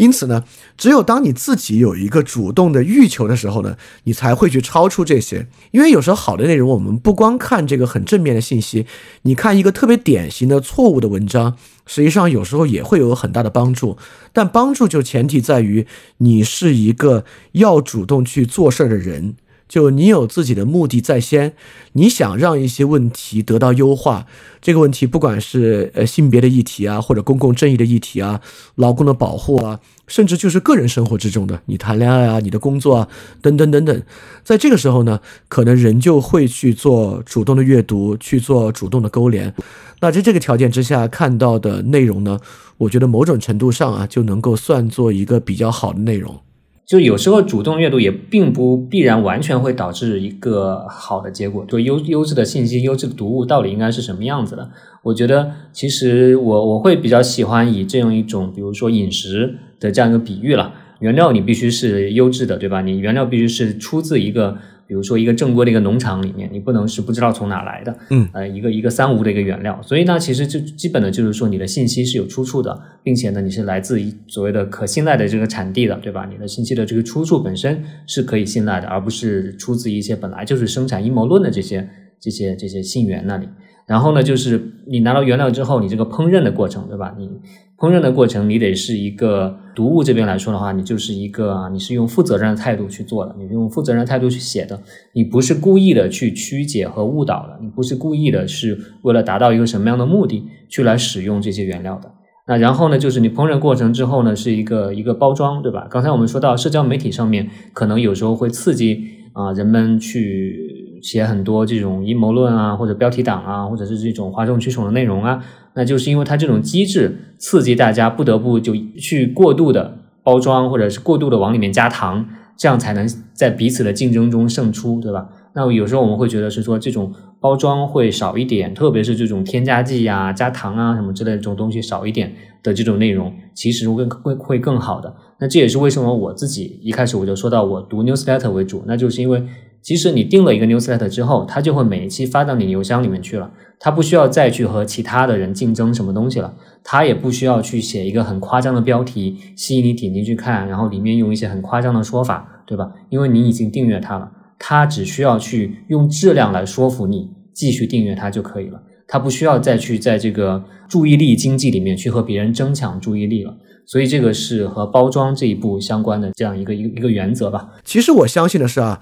[0.02, 0.42] 因此呢，
[0.76, 5.46] 只有当你自己有一个主动的欲求的时候呢，你才会去超出这些。
[5.70, 8.84] 因为有时候好的内容，我们不光看这个很正面的信息，
[9.22, 13.96] 你看一个特别典型的错误的文章，实际上有时候也会有很大的帮助。
[14.32, 15.86] 但帮助就前提在于
[16.16, 19.36] 你是一个要主动去做事的人。
[19.72, 21.54] 就你有自己的目的在先，
[21.92, 24.26] 你想让一些问题得到优化，
[24.60, 28.42] 这个问题不管是呃性别的议题啊，或者公共正义的议题啊，
[28.74, 33.08] 劳工的保护啊，甚至就是个人生活之中的你谈恋爱啊，你的工作啊，
[33.40, 34.02] 等等等等，
[34.44, 39.54] 在这个时候呢，可能人就会去做主动的阅读，去做主动的勾连。
[40.00, 42.38] 那在这个条件之下看到的内容呢，
[42.76, 46.38] 我觉得某种程度上啊，就能够算作一个比较好的内容。
[46.84, 51.64] 就有时候主动阅读也并不必然完全会导致一个好的结果。
[51.66, 54.68] 就优优质的信息、优质的读物到底应该是什么样子的？
[55.02, 60.74] 我觉得其实我我会比较喜欢以这样一种，比如说饮食的这样一个比喻了。
[60.98, 62.80] 原料你必须是优质的，对吧？
[62.82, 64.58] 你原料必须是出自一个，
[64.92, 69.80] 比如说一个正规的一个农场里面，你不能是不知道从哪来的，嗯，呃，一个一个三无的一个原料。
[69.80, 76.28] 所以呢，其实就基本的就是说你的信息是有出处的，并且呢，你是来自于所谓的可信赖的这个产地的，对吧？
[76.30, 81.88] 你的信息的这个出处本身是可以信赖的，而不是出自一些本来就是生产阴谋论的这些
[82.20, 83.48] 这些这些信源那里。
[83.86, 87.14] 然后呢，就是你拿到原料之后，你这个烹饪的过程，对吧？
[87.18, 87.28] 你
[87.76, 94.80] 烹饪的过程，你得是一个读物这边来说的话，你就是一个，你是用负责任的态度去做的，你用负责任的态度去写的，
[95.14, 102.12] 你不是故意的去曲解和误导的，你不是故意的，是为了达到一个什么样的目的去来使用这些原料的。
[102.46, 105.86] 那然后呢，就是你烹饪过程之后呢，是一个一个包装，对吧？
[105.90, 110.71] 刚才我们说到社交媒体上面，可能有时候会刺激啊人们去
[111.02, 115.44] 写很多这种阴谋论啊，或者标题党啊，或者是这种哗众取宠的内容啊。
[115.74, 125.28] 那就是因为它这种机制刺激大家不得不就去过度的包装，或者是过度的往里面加糖，这样才能在彼此的竞争中胜出，对吧？
[125.54, 135.14] 那有时候我们会觉得是说这种包装会少一点，特别是这种添加剂呀、加糖啊什么之类的这种东西少一点的这种内容，其实会会会更好的。
[135.40, 139.42] 那这也是为什么我自己一开始我就说到我读 newsletter 为主，那就是因为
[139.82, 143.50] 即使你订了一个 newsletter 之后，它就会每一期发到你邮箱里面去了。
[143.80, 152.92] 它不需要再去和其他的人竞争什么东西了，它也不需要去写一个很夸张的标题吸引你点进去看，然后里面用一些很夸张的说法，对吧？
[153.10, 163.52] 因为你已经订阅它了，它只需要去用质量来说服你继续订阅它就可以了，它不需要再去在这个注意力经济里面去和别人争抢注意力了。
[163.84, 167.68] 所以这个是和包装这一步相关的这样一个一个一个原则吧。
[167.82, 169.00] 其实我相信的是啊。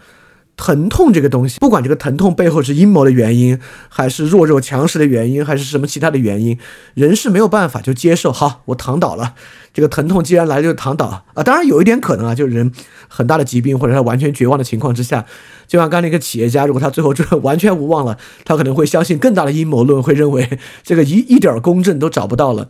[0.63, 6.59] 疼痛这个东西，不管这个疼痛背后是阴谋的原因，还是弱肉强食的原因，还是什么其他的原因，
[6.93, 8.31] 人是没有办法就接受。
[8.31, 9.33] 好，我躺倒了，
[9.73, 11.43] 这个疼痛既然来了就躺倒啊。
[11.43, 12.71] 当然有一点可能啊，就是人
[13.09, 15.25] 很大的疾病或者他完全绝望的情况之下，
[15.67, 22.69] 就像刚才那个企业家，如果他最后就完全无望了，他可能会相信更大的阴谋论，会认为这个一一点公正都找不到了。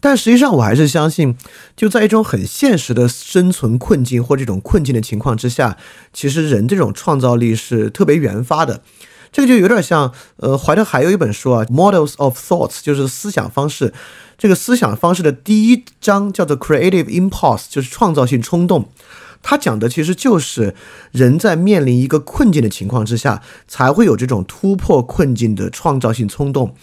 [0.00, 1.36] 但实际上，我还是相信，
[1.76, 5.76] 就在一种很现实的生存困境或这种困境的情况之下，
[6.12, 8.82] 其实人这种创造力是特别原发的。
[9.32, 13.92] 这个就有点像，呃，怀特还有一本书啊，《Models of Thoughts》，就是思想方式。
[14.38, 18.88] 这个思想方式的第一章叫做 “Creative Impulse”，就是创造性冲动。
[19.42, 20.74] 它讲的其实就是
[21.10, 26.74] 人在面临一个困境的情况之下，才会有这种突破困境的创造性冲动。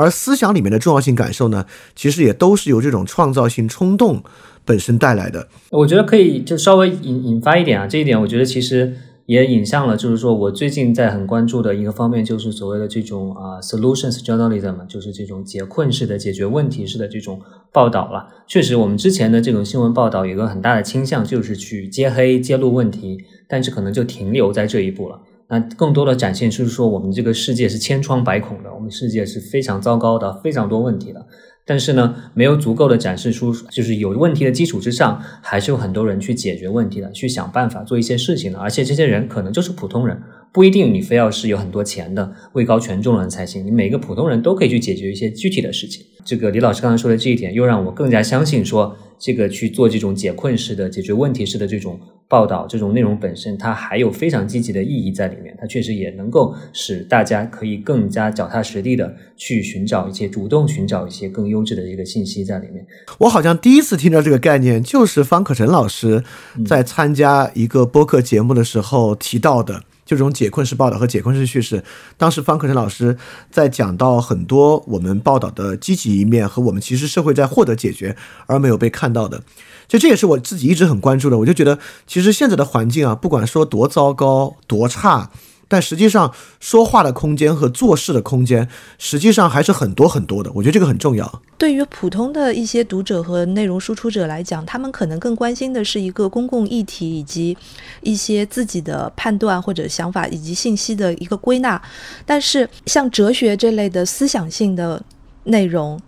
[0.00, 4.22] 而思想里面的重要性感受呢，其实也都是由这种创造性冲动
[4.64, 5.46] 本身带来的。
[5.70, 17.38] 我觉得可以就稍微引引发一点啊，这一点我觉得其实也引向了，就是说我最近在很关注的一个方面，就是所谓的这种啊 solutions journalism，就是这种解困式的、解决问题式的这种
[17.70, 18.26] 报道了。
[18.48, 25.20] 确实，我们之前的这种新闻报道有个很大的倾向，就是去揭黑、揭露问题，但是可能就停留在这一步了。
[25.50, 31.26] 那更多的展现就是说，我们这个世界是千疮百孔的，我们世界是非常糟糕的，非常多问题的。
[31.66, 38.58] 但是呢，没有足够的展示出，就是有问题的基础之上，还是有很多人去解决问题的，去想办法做一些事情的。
[38.58, 40.20] 而且这些人可能就是普通人，
[40.52, 43.66] 不一定你非要是有很多钱的、位高权重的人才行。
[43.66, 46.04] 你每个普通人都可以去解决一些具体的事情。
[46.24, 52.00] 这个李老师刚才说的这一点，又让我更加相信说，这个去做这种解困式的、解决问题式的这种。
[52.30, 55.52] 报道这种内容本身，它还有非常积极的意义在里面。
[55.60, 62.86] 它确实也能够使大家可以更加脚踏实地的去寻找一些主动寻找一些更优质的一个信息在里面。
[63.18, 66.22] 我好像第一次听到这个概念，就是方可成老师
[66.64, 71.82] 在参加一个播客节目的时候提到的，这种解困式报道和解困式叙事。
[72.16, 73.16] 当时方可成老师
[73.50, 78.14] 在讲到很多我们报道的积极一面和我们其实社会在获得解决
[78.46, 79.42] 而没有被看到的。
[79.90, 81.76] 就这也是我自己一直很关注的，我就觉得
[82.06, 85.28] 其实现在的环境啊，不管说多糟糕多差，
[85.66, 90.52] 但实际上说话的空间和做事的空间，实际上还是很多很多的。
[90.54, 91.42] 我觉得这个很重要。
[91.58, 97.58] 对于普通的一些读者和内容输出者来讲，他们可能更关心的是一个公共议题以及
[98.02, 101.82] 一些自己的判断或者想法以及信息的一个归纳。
[102.24, 105.02] 但是像哲学这类的思想性的
[105.42, 106.00] 内容。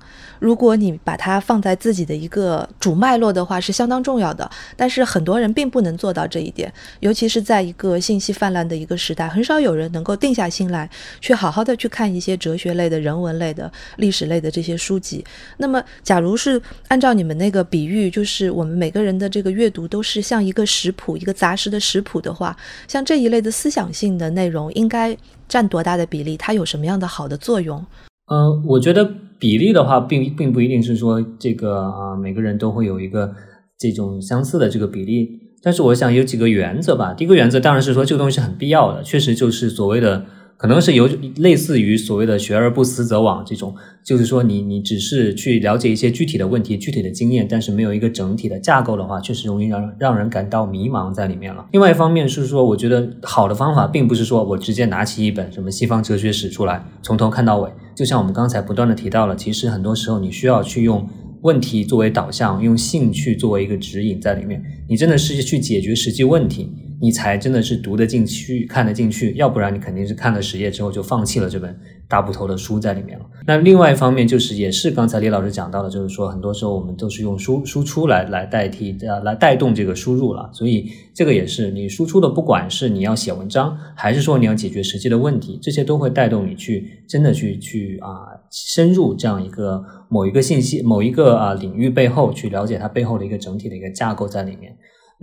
[0.43, 4.51] 如果你把它放在自己的一个主脉络的话，是相当重要的。
[4.77, 10.91] 但是很多人并不能做到这一点，尤其是在一个信息泛滥的一个时代，很少有人能够定下心来，
[11.21, 15.25] 去好好的去看一些哲学类的、人文类的、历史类的这些书籍。
[15.59, 22.57] 那么，假如是按照你们那个比喻，就是我们每个人的这个阅读都是像一个食谱、一个杂食的食谱的话，
[22.89, 25.17] 像这一类的思想性的内容，应该
[25.49, 26.37] 占多大的比例？
[26.37, 27.87] 它有什么样的好的作用？
[28.27, 29.09] 嗯，我觉得
[29.39, 33.35] 比例的话，并并不一定是说这个啊，每个人都会有一个
[33.79, 35.29] 这种相似的这个比例。
[35.63, 37.15] 但是我想有几个原则吧。
[37.15, 40.25] 第一个原则当然是说这个东西是很必要的，确实就是所谓的。
[40.63, 41.09] 可能是有
[41.39, 51.67] 类似于所谓的“学而不思则罔”这种，就是说你你只是去了解一些具体的问题、具体的经验，但是没有一个整体的架构的话，确实容易让让人感到迷茫在里面了。
[51.73, 57.69] 另外一方面是说，我觉得好的方法并不是说我直接拿起一本什么西方哲学史出来，从头看到尾。
[57.97, 61.05] 就像我们刚才不断的提到了，其实很多时候你需要去用
[61.41, 66.71] 问题作为导向，用兴趣作为一个指引在里面，你真的是去解决实际问题。
[67.03, 71.77] 你才真的是读得进去、看得进去，要不然你肯定是看了十页之后就放弃了这本
[72.09, 73.27] 大部头的书在里面了。
[73.45, 80.49] 那另外一方面就是，也是刚才李老师讲到的，就是说很多时候我们都是用输输出来来代替呃来带动这个输入了。
[80.53, 94.73] 所以这个也是你输出的，不管是你要写文章，还是说你要解决实际的问题，这些都会带动你去真的去去啊深入这样一个某一个信息、某一个啊领域背后去了解它背后的一个整体的一个架构在里面。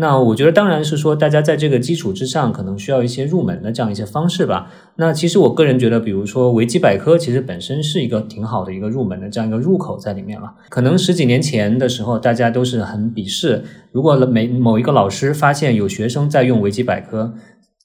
[0.02, 4.72] 那我觉得当然是说，大家在这个基础之上，可能需要一些入门的这样一些方式吧。
[4.96, 10.50] 那其实我个人觉得，比如说维基百科，其实本身是一个挺好的一个入门的这样一个入口在里面了。
[10.70, 17.34] 可能十几年前的时候，大家都是很鄙视，如果每某一个老师发现有学生在用维基百科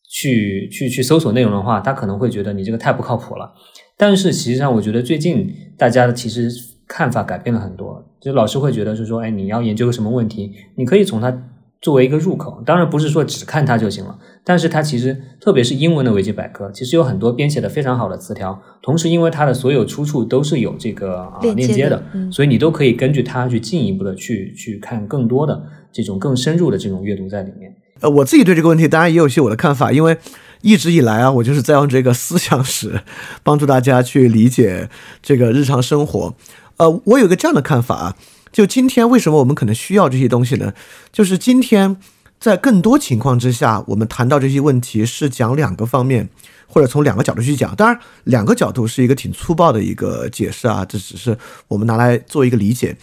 [0.09, 3.53] 去去去搜索内容的话，他可能会觉得你这个太不靠谱了。
[3.99, 6.49] 但是实际上，我觉得最近大家其实
[6.87, 11.51] 看法改变了很多，就老师会觉得是说，哎，你要研究个什么问题，你可以从他。
[11.85, 25.63] 作为一个入口，当然不是说只看它就行了，但是它其实特别是英文的维基百科，其实有很多编写的非常好的词条，同时因为它的所有出处都是有这个啊链接的，所以你都可以根据它去进一步的去去看更多的
[25.93, 27.77] 这种更深入的这种阅读在里面。
[28.01, 30.17] 呃，我自己对这个问题当然也有些我的看法，因为
[30.63, 33.03] 一直以来啊，我就是在用这个思想史
[33.43, 34.89] 帮助大家去理解
[35.21, 36.35] 这个日常生活。
[36.79, 38.17] 呃，我有个这样的看法啊。
[38.55, 40.73] 就今天为什么我们可能需要这些东西呢？
[41.13, 41.97] 就是今天
[42.39, 46.29] 在更多情况之下，我们谈到这些问题是讲两个方面，
[46.69, 47.75] 或者从两个角度去讲。
[47.75, 51.37] 当然，两个角度是一个挺粗暴的一个解释啊，这只是
[51.67, 52.97] 我们拿来做一个理解。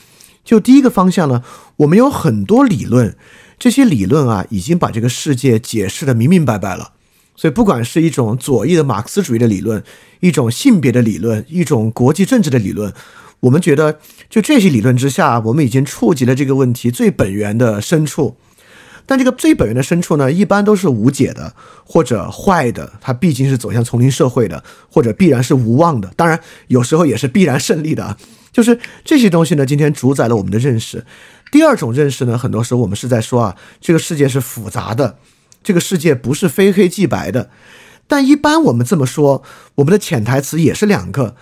[0.46, 1.44] 就第一个方向呢，
[1.76, 3.14] 我们有很多理论，
[3.60, 6.94] 这些理论啊已经把这个世界解释的明明白白了。
[7.36, 9.84] 所以，不管是一种左翼的马克思主义的理论，
[10.22, 12.94] 一种性别的理论，一种国际政治的理论。
[13.42, 18.38] 我们觉得，就这些理论之下，我们已经触及了这个问题最本源的深处。
[19.08, 22.94] 但这个最本源的深处呢，一般都是无解的，或者坏的。
[23.02, 26.14] 它毕竟是走向丛林社会的，或者必然是无望的。
[26.16, 28.16] 当然，有时候也是必然胜利的。
[28.54, 31.04] 就是这些东西呢，今天主宰了我们的认识。
[31.52, 35.18] 第二种认识呢，很多时候我们是在说啊，这个世界是复杂的，
[35.64, 37.50] 这个世界不是非黑即白的。
[38.08, 39.42] 但一般我们这么说，
[39.76, 41.36] 我们的潜台词也是两个。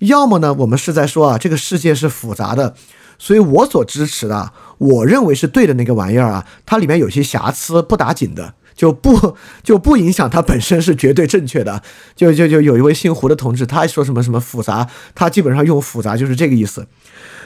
[0.00, 2.74] 要么呢，我们是在说啊，这个世界是复杂的，
[3.18, 11.82] 所以我所支持的，我认为是对的那个玩意儿啊，它里面有些瑕疵不打紧的，就不 就不影响它本身是绝对正确的。
[12.14, 16.86] 就就就有一位姓胡的同志，他说什么什么复杂，他基本上用复杂就是这个意思。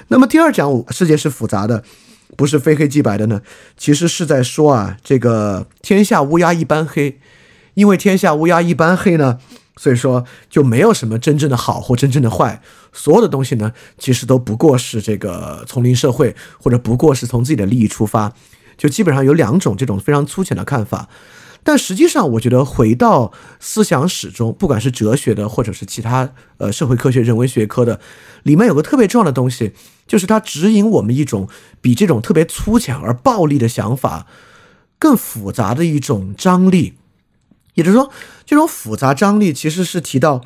[0.09, 1.85] 那么第二讲世界是复杂的，
[2.37, 3.41] 不是非黑即白的呢，
[3.77, 7.21] 其实是在说啊，这个天下乌鸦一般黑，
[7.75, 9.39] 因为天下乌鸦一般黑呢。
[9.81, 12.61] 所以说就没有什么真正的好或真正的坏，
[12.93, 18.35] 所有的东西呢，其实都不过是这个丛林社会，或者不过是从自己的利益出发，
[18.77, 21.09] 就基本上有两种这种非常粗浅的看法。
[21.63, 27.99] 但实际上，我觉得回到思想史中，不管是哲学的，或者是其他呃社会科学、人文学科的，
[28.43, 29.73] 里面有个特别重要的东西，
[30.07, 31.49] 就是它指引我们一种
[31.81, 34.27] 比这种特别粗浅而暴力的想法
[34.99, 37.00] 更复杂的一种张力。
[37.81, 38.11] 也就是说，
[38.45, 40.45] 这种复杂张力其实是提到，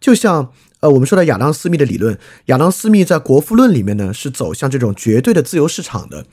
[0.00, 0.50] 就像
[0.80, 6.24] 呃，我们说的亚当·斯密的理论，亚当·斯密在《国富论》里面呢是走向这种绝对的自由市场的，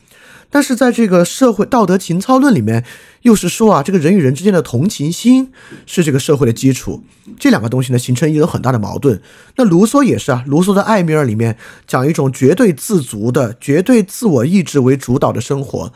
[0.50, 2.86] 但是在这个社会道德情操论里面，
[3.24, 5.52] 又是说啊，这个人与人之间的同情心
[5.86, 7.04] 是这个社会的基础。
[7.38, 9.22] 这两个东西呢形成一个很大的矛盾。
[9.58, 15.91] 那卢梭也是啊，卢梭的《艾米尔》里面讲一种绝对自足的、绝对自我意志为主导的生活。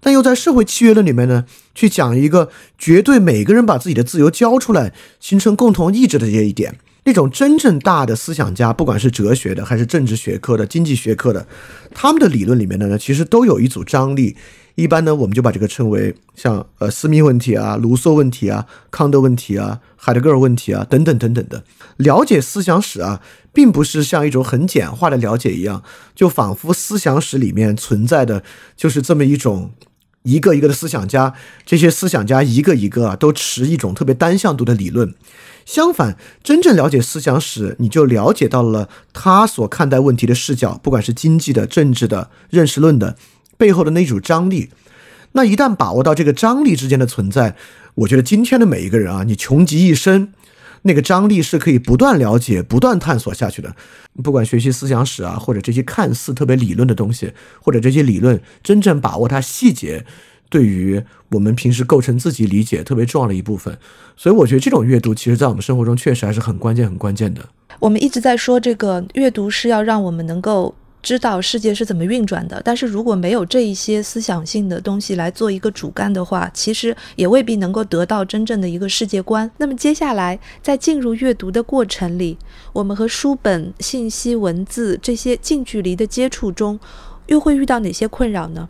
[0.00, 1.44] 但又在社会契约论里面呢，
[1.74, 6.78] 去讲一个绝对每个人把自己的自由交出来，形成共同意志的这一点。
[7.04, 11.46] 那种真正大的思想家，不管是哲学的还是政治学科的、经济学科的，
[11.94, 14.36] 他们的理论里面的呢，其实都有一组张力。
[14.76, 21.64] 一般呢，我们就把这个称为像呃斯密问题啊、卢梭问题啊、康德问题啊、海德格尔问题啊等等等等的。
[21.96, 23.20] 了解思想史啊，
[23.52, 25.82] 并不是像一种很简化的了解一样，
[26.14, 28.42] 就仿佛思想史里面存在的
[28.76, 29.72] 就是这么一种
[30.22, 35.14] 一个一个的思想家，这些思想家一个一个啊都持一种特别单向度的理论。
[35.64, 43.16] 相反，真正了解思想史，你就了解到了他所看待问题的视角，不管是经济的、政治的、认识论的
[43.56, 44.70] 背后的那组张力。
[45.32, 47.54] 那一旦把握到这个张力之间的存在，
[47.94, 50.32] 我觉得今天的每一个人啊，你穷极一生，
[50.82, 53.74] 那个张力是可以不断了解、不断探索下去的。
[54.22, 60.04] 不管学习思想史啊，或者这些看似特别理论的东西，或者这些理论真正把握它细节。
[60.48, 61.00] 对于
[61.30, 63.78] 我们平时构成自己理解特别重要的一部分，
[64.16, 67.48] 所以我觉得这种阅读，其实在我们生活中确实还是很关键、很关键的。
[67.78, 72.60] 我们一直在说，这个阅读是要让我们能够知道世界是怎么运转的。
[72.64, 79.50] 但是如果没有这一些思想性的东西来做一个主干的话，其实也未必能够得到真正的一个世界观。
[79.58, 82.36] 那么接下来在进入阅读的过程里，
[82.72, 86.78] 我们和书本、信息、文字这些近距离的接触中，
[87.26, 88.68] 又会遇到哪些困扰呢？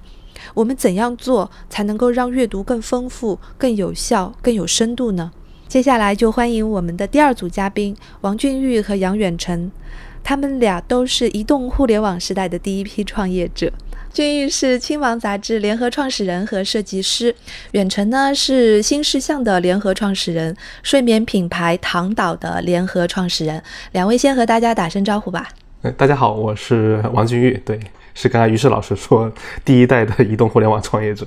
[0.54, 5.30] 我们怎样做才能够让阅读更丰富、更有效、更有深度呢？
[5.68, 9.70] 接下来就欢迎我们的第二组嘉宾王俊玉和杨远成，
[10.22, 13.72] 他们俩都是移动互联网时代的第一批创业者。
[14.12, 17.34] 俊玉是青王杂志联合创始人和设计师，
[17.72, 23.62] 远程呢是新事项的联合创始人，睡眠品牌唐岛的联合创始人。
[23.92, 25.48] 两位先和大家打声招呼吧。
[25.96, 27.60] 大家好，我是王俊玉。
[27.64, 27.78] 对。
[28.12, 29.32] 是刚才于适老师说，
[29.64, 31.24] 第一代的移动互联网创业者。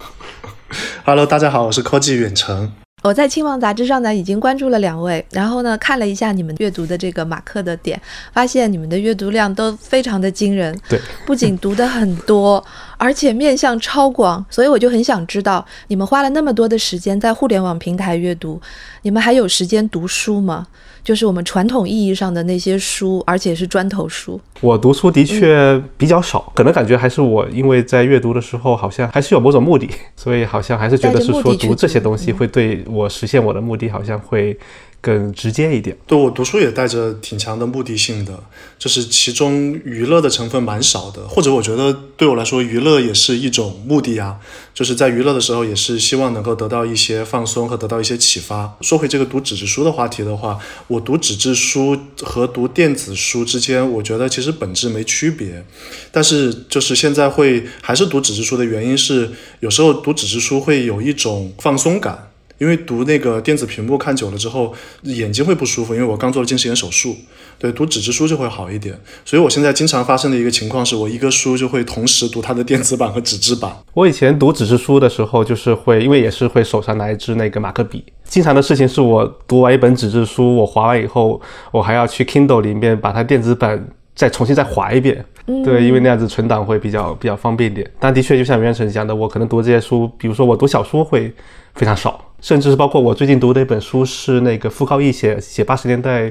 [1.05, 2.73] Hello，大家好，我是科技远程。
[3.03, 8.01] 我在青芒杂志上呢已经关注了两位，然后呢看了一下你们阅读的这个马克的点，
[8.31, 10.73] 发现你们的阅读量都非常的惊人。
[10.87, 12.63] 对，不仅读的很多，
[12.97, 18.61] 而且面向超广，所以我就很想知道，你们花了那么多的时间在互联网平台阅读，
[19.01, 20.65] 你们还有时间读书吗？
[21.03, 24.39] 就是我们传统意义上的那些书，而且是砖头书。
[24.61, 34.57] 我读书的确比较少，可能感觉还是我因为在阅读的时候，好像还是有某种目的，所以好像还是觉得是说读这些东西会对我实现我的目的，好像会。
[35.03, 38.41] 更直接一点，对我读书也带着挺强的目的性的，
[38.79, 44.37] 就是其中娱乐的成分蛮少的，或者我觉得对我来说，娱乐也是一种目的呀，
[44.73, 48.77] 就是在娱乐的时候，也是希望能够得到一些放松和得到一些启发。
[48.79, 55.65] 说回这个读纸质书的话题的话，我读纸质书和读电子书之间，我觉得其实本质没区别，
[56.13, 59.29] 但是就是现在会还是读纸质书的原因是，
[59.59, 62.29] 有时候读纸质书会有一种放松感。
[62.57, 64.73] 因为读那个电子屏幕看久了之后，
[65.03, 65.93] 眼睛会不舒服。
[65.93, 67.15] 因为我刚做了近视眼手术，
[67.57, 68.97] 对，读纸质书就会好一点。
[69.25, 73.71] 所以我现在经常发生的一个情况是，我一个书就会同时读它的电子版和纸质版。
[73.93, 78.03] 我以前读纸质书的时候，就是会，因为也是会手上拿一支那个马克笔。
[78.23, 81.41] 经常的事情是我读完一本纸质书，我划完以后，
[81.71, 85.23] 我还要去 Kindle 里面把它电子版再重新再划一遍。
[85.65, 87.89] 对，因为那样子存档会比较比较方便一点。
[87.99, 91.33] 但的确，就像袁成讲的，我可能读这些书，比如说我读小说会
[91.75, 92.32] 非常少。
[92.43, 96.29] 甚至是包括我最近读的一本书，是那个傅高义写写八十年代，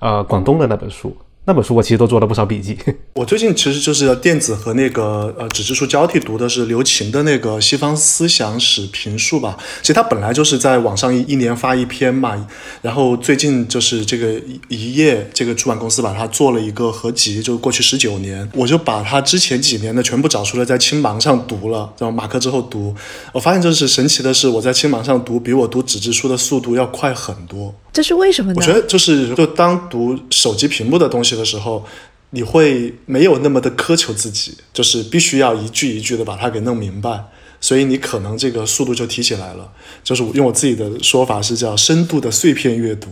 [0.00, 1.16] 呃，广东的那本书。
[1.44, 2.78] 那本书我其实都做了不少笔记。
[3.14, 9.58] 我最近其实就是电子和那个呃纸质书交替读的是刘擎的那个西方思想史评述吧。
[9.80, 12.46] 其实他本来就是在网上一一年发一篇嘛，
[12.80, 22.94] 然后最近就是这个一页这个出版公司把它做了一个合集，就过去十九年，我就把他之前几年的全部找出来，在青芒上读了，然后马克之后读，
[23.32, 27.74] 我发现就是神奇的是，我在青芒上读比我读纸质书的速度要快很多。
[27.92, 28.56] 这是为什么呢？
[28.58, 31.84] 我觉得就是，就当读手机屏幕的东西的时候，
[32.30, 37.24] 你会没有那么的苛求自己，就是必须要一句一句的把它给弄明白，
[37.60, 39.70] 所以你可能这个速度就提起来了。
[40.02, 43.08] 就是用我自己的说法是叫深度的碎片阅读。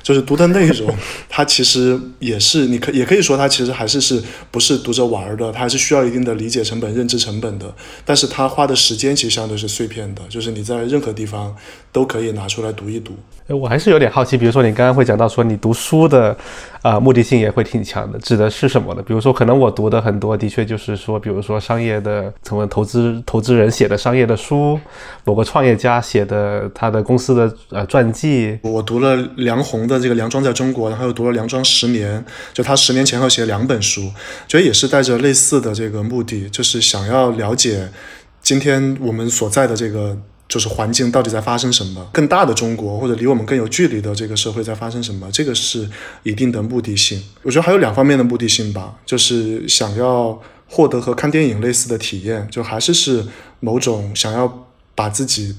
[0.00, 0.92] 就是读的内容，
[1.28, 4.20] 它其实也是，你可也可以说，它其实还是是
[4.50, 7.72] 不是读着玩的，它还是需要一定的理解成本、认知成本的。
[8.04, 11.54] 但是它花的时间其实相对是碎片的，就是你在任何地方
[11.92, 13.16] 都可以拿出来读一读。
[13.56, 16.36] 我还是有点好奇，比如说你刚刚会讲到说你读书的。
[16.82, 18.18] 啊，目的性也会挺强的。
[18.18, 19.02] 指的是什么呢？
[19.06, 24.76] 比如说，可能我读的很多，的确就是说，比如说商业的，成为投资投资人写的商业的书，
[25.24, 28.58] 某个创业家写的他的公司的呃传记。
[28.62, 32.20] 我读了梁鸿的这个《梁庄在中国》，然后又读了《梁庄十年》，
[32.52, 34.10] 就他十年前后写两本书，
[34.48, 37.88] 觉得也是带着类似的这个目的，就是想要了解
[38.40, 40.18] 今天我们所在的这个。
[40.52, 45.88] 就是环境到底在发生什么，更大的中国或者离我们更有距离的这个社会在发生什么，这个是
[46.24, 47.22] 一定的目的性。
[47.40, 50.38] 我觉得还有两方面的目的性吧，就是想要
[50.68, 53.24] 获得和看电影类似的体验，就还是是
[53.60, 55.56] 某种想要把自己。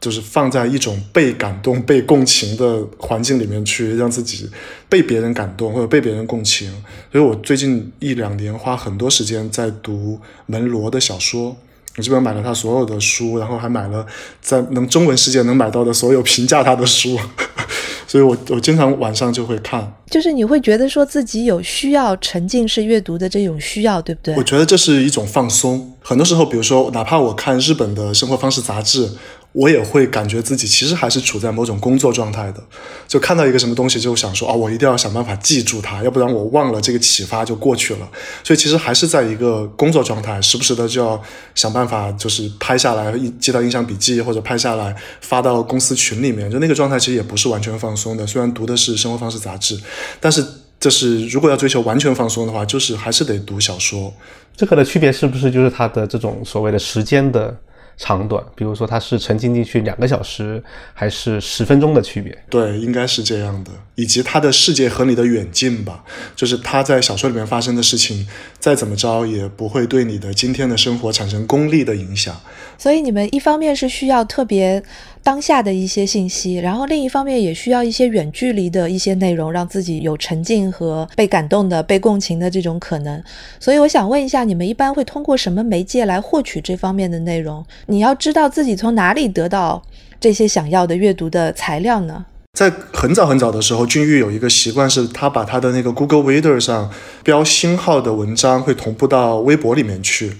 [0.00, 4.48] 就是放在一种被感动、被共情的环境里面去，让自己
[4.88, 6.70] 被别人感动或者被别人共情。
[7.10, 11.56] 所以我最近一两年花很多时间在读门罗的小说，
[11.98, 14.06] 我基本上买了他所有的书，然后还买了
[14.40, 17.18] 在能中文世界能买到的所有评价他的书。
[18.06, 19.92] 所以我我经常晚上就会看。
[20.08, 24.34] 就是你会觉得说自己有需要沉浸式阅读的这种需要，对不对？
[24.36, 25.92] 我觉得这是一种放松。
[26.00, 29.10] 很多时候，比如说，哪怕我看日本的生活方式杂志。
[29.52, 32.62] 我也会感觉自己其实还是处在某种工作状态的，
[33.08, 38.08] 就看到一个什么东西就想说啊，我一定要想办法记住它，要不然我忘了这个启发就过去了。
[38.44, 41.20] 所以其实还是在一个工作状态，时不时的就要
[41.54, 46.50] 想办法，就是拍下来，记到印象笔记或者拍下来发到公司群里面。
[46.50, 49.80] 就那个状态其实也不是完全放松的，虽然读的是生活方式杂志，
[50.20, 50.44] 但是
[50.78, 54.12] 就是如果要追求完全放松的话，就是还是得读小说。
[54.54, 57.56] 这个的区别是不是就是它的这种所谓的时间的？
[57.98, 60.62] 长短，比如说它是沉浸进去两个小时，
[60.94, 62.36] 还是十分钟的区别？
[62.48, 63.70] 对，应该是这样的。
[63.96, 66.04] 以及他的世界和你的远近吧，
[66.36, 68.26] 就是他在小说里面发生的事情，
[68.60, 72.34] 再怎么着也不会对你的今天的生活产生功利的影响。
[72.78, 74.82] 所以你们一方面是需要特别。
[75.22, 83.22] 当下的一些信息，然后另一方面也需要一些远距离的一些内容，让自己有沉浸和被感动的、被共情的这种可能。
[83.60, 87.64] 所以我想问一下，你们一般会通过什么媒介来获取这方面的内容？
[87.86, 89.82] 你要知道自己从哪里得到
[90.20, 92.24] 这些想要的阅读的材料呢？
[92.54, 96.90] 在很早很早的时候，君玉有一个习惯，是他把他的那个 Google Reader 上
[97.22, 100.32] 标星号的文章会同步到微博里面去。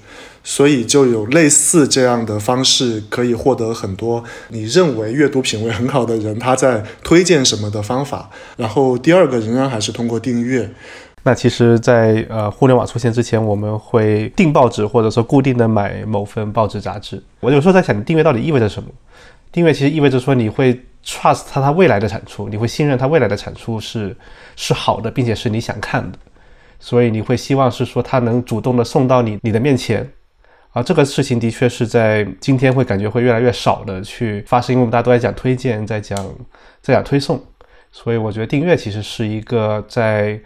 [0.50, 8.30] 所以就有类似这样的方式，可以获得很多你认为阅读品味很好的人他在推荐什么的方法。
[8.56, 10.66] 然后第二个仍然还是通过订阅。
[11.22, 17.22] 那其实，在呃互联网出现之前，我们会订报纸，或者说固定的买某份报纸杂志。
[17.40, 18.88] 我有时候在想，订阅到底意味着什么？
[19.52, 20.72] 订阅其实意味着说你会
[21.04, 24.16] trust 它它未来的产出，你会信任它未来的产出是
[24.56, 26.18] 是好的，并且是你想看的，
[26.80, 30.10] 所以你会希望是说它能主动的送到你你的面前。
[30.72, 36.16] 啊，这个事情的确是在今天会感觉会越来越少的去发生，因为我们大家都在讲推荐，在讲
[36.80, 37.42] 在讲推送，
[37.90, 40.38] 所以我觉得订阅其实是一个在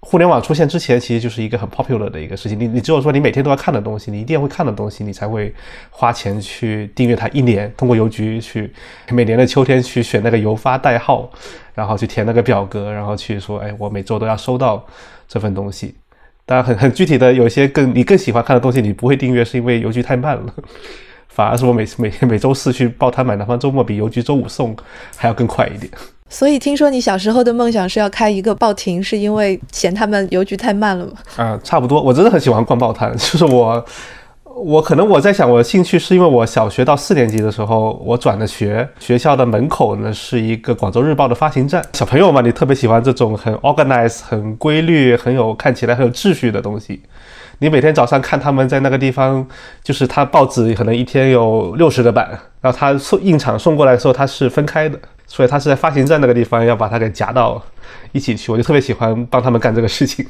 [0.00, 2.58] 互联网出现之前，其实就是一个很 popular 的一个事情。
[2.58, 5.54] 你你只有说你每天都要看的东西，你一定会看的东西，你才会
[5.90, 8.70] 花钱去订阅它一年，通过邮局去
[9.10, 11.30] 每年的秋天去选那个邮发代号，
[11.72, 14.84] 然后去填那个表格，然后去说，哎，我每周都要收到
[15.28, 15.94] 这份东西。
[16.44, 20.42] 当然，很很具体的，有些更你更喜欢看的东西，你不会订阅，是因为邮局太慢了。
[21.28, 24.76] 反而是我每每每周四去报摊买南方周末，比邮局周五送
[25.16, 25.90] 还要更快一点。
[26.28, 31.12] 所以听说你小时候的梦想是要开一个报亭，是因为嫌他们邮局太慢了吗？
[31.36, 32.02] 啊，差不多。
[32.02, 33.84] 我真的很喜欢逛报摊， 就是我。
[34.54, 41.84] 我可能我在想，我的兴趣是因为我小学到四年级的时候，我转的学，学校的门口呢是一个广州日报的发行站。
[41.92, 47.02] 小朋友嘛，你特别喜欢这种很 organized、很规律、很有看起来很有秩序的东西。
[47.58, 49.46] 你每天早上看他们在那个地方，
[49.82, 52.28] 就是他报纸可能一天有六十个版，
[52.60, 57.62] 然后他送印厂送过来的时候，它是分开的，所以他是在发行站那个地方要把它给夹到
[58.10, 58.50] 一起去。
[58.50, 60.26] 我就特别喜欢帮他们干这个事情。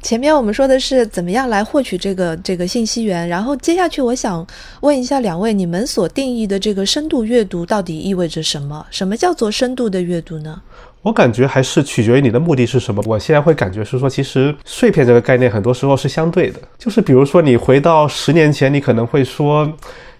[0.00, 4.46] 前面我们说的是怎么样来获取这个这个信息源，然后接下去我想
[4.80, 8.86] 问一下两位，你们所定义的这个深度阅读到底意味着什么？
[8.90, 10.60] 什么叫做深度的阅读呢？
[11.02, 13.02] 我感觉还是取决于你的目的是什么。
[13.06, 19.70] 我现在会感觉是说，其实碎片这个概念很多时候是相对的，就是比如说你回到十年前，你可能会说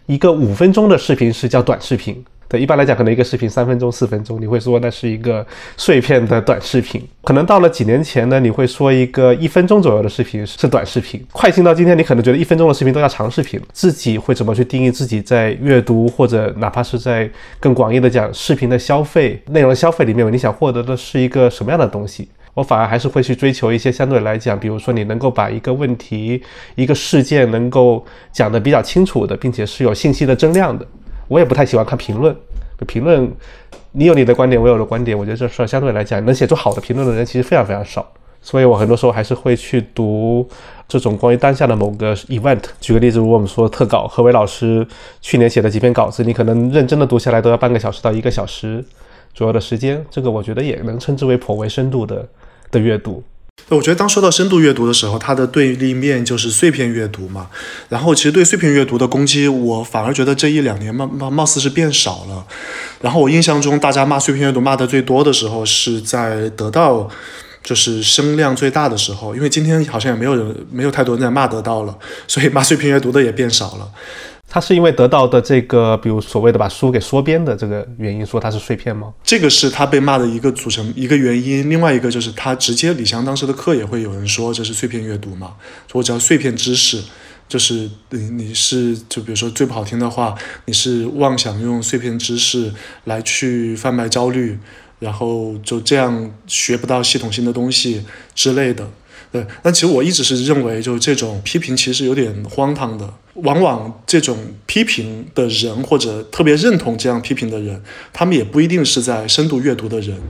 [0.06, 2.24] 一个五分钟的视频是叫短视频。
[2.48, 5.46] 对，一般来讲，可能一个视频三分钟、四分钟，你会说那是一个
[5.76, 7.02] 碎片的短视频。
[7.22, 11.22] 可能到了几年前呢，你会说一个一分钟左右的视频是短视频。
[11.30, 13.60] 快进到今天，你可能觉得一分钟的视频都叫长视频。
[13.72, 17.30] 自己会怎么去定义自己在阅读，或者哪怕是在
[17.60, 22.28] 更广义的讲视频的消费、内容消费里面，你想获得的是一个什么样的东西？
[22.54, 26.42] 我反而还是会去追求一些相对来讲，比如说你能够把一个问题、
[26.74, 30.84] 一个事件能够讲得比较清楚的，并且是有信息的增量的。
[31.28, 32.34] 我也不太喜欢看评论，
[32.86, 33.30] 评论，
[33.92, 38.06] 你有你的观点，我有的观点，我觉得这事儿相对来讲，能写出好的评论的人其实非常非常少，
[38.40, 40.48] 所以我很多时候还是会去读
[40.88, 42.62] 这种关于当下的某个 event。
[42.80, 44.86] 举个例子，如果我们说特稿，何伟老师
[45.20, 48.84] 去年写的几篇稿子，你可能认真的读下来都要半个小时到一个小时
[49.34, 52.26] 左右的时间，这个我觉得也能称之为颇为深度的
[52.70, 53.22] 的阅读。
[53.68, 57.48] 我觉得当说到深度阅读的时候，它的对立面就是碎片阅读嘛。
[57.90, 62.46] 然后其实对碎片阅读的攻击，我反而觉得这一两年貌貌貌似是变少了。
[63.02, 67.06] 然后我印象中，大家骂碎片阅读骂的最多的时候，是在得到
[67.62, 69.34] 就是声量最大的时候。
[69.34, 71.94] 因为今天好像也没有人没有太多人在骂得到了，
[72.26, 73.86] 所以骂碎片阅读的也变少了。
[74.50, 79.12] 他是因为得到的这个，比如所谓的把书给缩编的这个原因，说它是碎片吗？
[79.22, 81.68] 这个是他被骂的一个组成一个原因。
[81.68, 85.54] 另外一个就是他直接李翔当时的课也会有人说这是碎片阅读嘛，
[85.86, 87.02] 说我只要碎片知识，
[87.46, 90.34] 就是你你是就比如说最不好听的话，
[90.64, 92.72] 你是妄想用碎片知识
[93.04, 94.58] 来去贩卖焦虑，
[94.98, 98.02] 然后就这样学不到系统性的东西
[98.34, 98.88] 之类的。
[99.30, 103.12] 对，但其实我一直是认为，就这种批评其实有点荒唐的。
[103.42, 104.36] 往往这种
[104.66, 107.82] 批评的人，或者特别认同这样批评的人，
[108.12, 110.20] 他们也不一定是在深度阅读的人。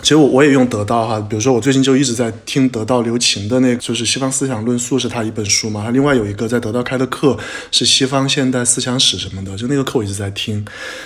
[0.00, 5.84] 其实我我也用得到哈，比如说我最近就一直在听得到刘擎的那个，就是西方思想论述是他一本书嘛。
[5.84, 7.38] 他另外有一个在得到开的课
[7.70, 10.64] 是西方现代思想史什么的，就那个课我一直在听。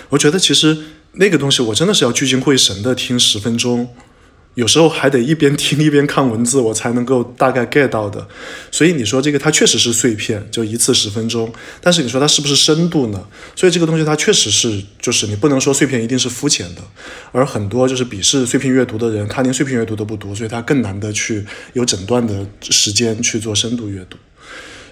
[0.09, 0.74] 我觉得其实
[1.12, 3.87] 那个东西我真的是要聚精会神的听十分钟。
[4.57, 8.27] 有时候还得一边听一边看文字，我才能够大概 get 到的。
[8.71, 11.53] 所以你说这个它确实是碎片，就一次十分钟。
[11.79, 13.23] 但是你说它是不是深度呢？
[13.55, 16.81] 所以这个东西它确实是，就是你不能说碎片一定是肤浅的。
[17.33, 21.45] 而很多就是鄙视碎片阅读的人，他连碎片阅读都不读，所以他更难的去
[21.75, 24.17] 有整段的时间去做深度阅读。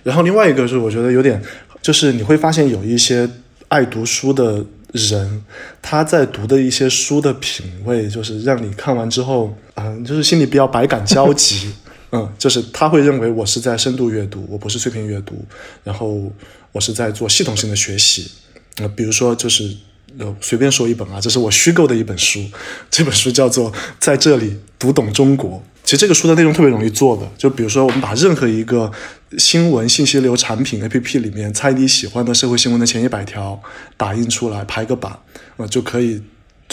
[0.02, 1.42] 然后另外一个是我觉得有点，
[1.80, 3.26] 就是你会发现有一些
[3.68, 4.62] 爱读书的。
[4.94, 5.42] 人
[5.82, 11.72] 他在读的一些书的品味，就是让你看完之后，嗯，就是心里比较百感交集，
[12.12, 15.44] 嗯，就是他会认为我是在深度阅读，我不是碎片阅读，
[15.82, 16.30] 然后
[16.70, 18.30] 我是在做系统性的学习，
[18.76, 19.76] 呃，比如说就是
[20.18, 22.40] 呃随便说一本啊，这是我虚构的一本书，
[22.88, 25.50] 这本书叫做《在这里读懂中国》。
[25.84, 28.90] 其实这个书的内容特别容易做的，就比如说我们把任何一个
[29.38, 33.60] 新闻信息流产品 APP 里面猜你喜欢的社会新闻的前一百条
[33.96, 35.18] 打印出来排个版，
[35.58, 36.22] 呃就可以。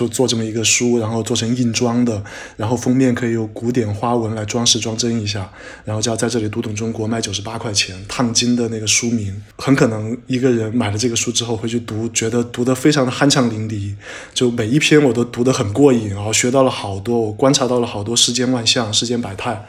[0.02, 2.24] 就做这么一个书，然后做成硬装的，
[2.58, 5.48] 然后封面可以有古典花纹来装饰装帧一下，
[5.86, 13.94] 然后就要在这里读懂中国，卖九十八块钱，烫金的那个书名，很可能一个人买了这个书之后回去读，觉得读得非常的酣畅淋漓，
[14.34, 19.68] 就每一篇我都读得很过瘾，然后学到了好多，我观察到了好多世间万象、世间百态，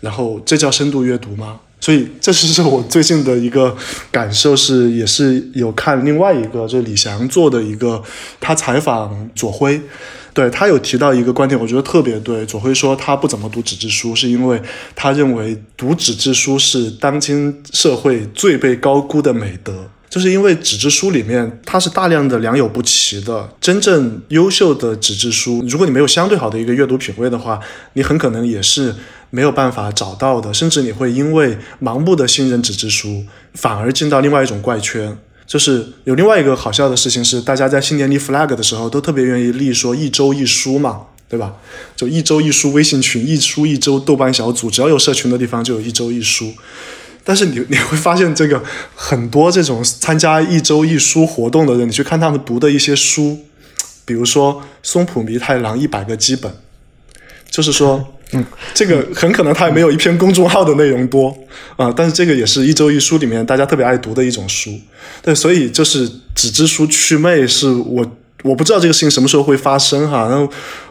[0.00, 1.60] 然后这叫深度阅读吗？
[1.88, 3.74] 所以，这是是我最近的一个
[4.12, 8.02] 感受，是也是有看另外一个，就是李翔做的一个，
[8.38, 9.80] 他采访左晖，
[10.34, 12.44] 对他有提到一个观点，我觉得特别对。
[12.44, 14.60] 左晖说他不怎么读纸质书，是因为
[14.94, 27.58] 他认为读纸质书是当今社会最被高估的美德，就是因为纸质书里面它是大量的良莠不齐的，真正优秀的纸质书，如果你没有相对好的一个阅读品味的话，
[27.94, 28.94] 你很可能也是。
[29.30, 33.24] 没有办法找到的，甚至你会因为盲目的信任纸质书，
[33.54, 35.18] 反而进到另外一种怪圈。
[35.46, 41.54] 就是有另外一个好笑的事情是，大家在新年立 flag 的时候，都特别愿意立说一周一书嘛，对吧？
[41.96, 46.52] 就一周一书微信群，一书一周豆瓣小组，只要有社群的地方就有一周一书。
[47.24, 48.62] 但是你你会发现，这个
[48.94, 53.38] 很多这种参加一周一书活动的人，你去看他们读的一些书，
[54.04, 56.52] 比如说松浦弥太郎一百个基本，
[57.50, 58.14] 就是说。
[58.32, 61.34] 嗯，这个很可能它也没有一篇公众号的内容多
[61.76, 64.78] 啊，但是这个也是一周一书里面大家特别爱读的一种书，
[65.22, 68.06] 对，所以就是纸质书祛魅，是我
[68.42, 70.46] 我不知道这个事情什么时候会发生哈，然后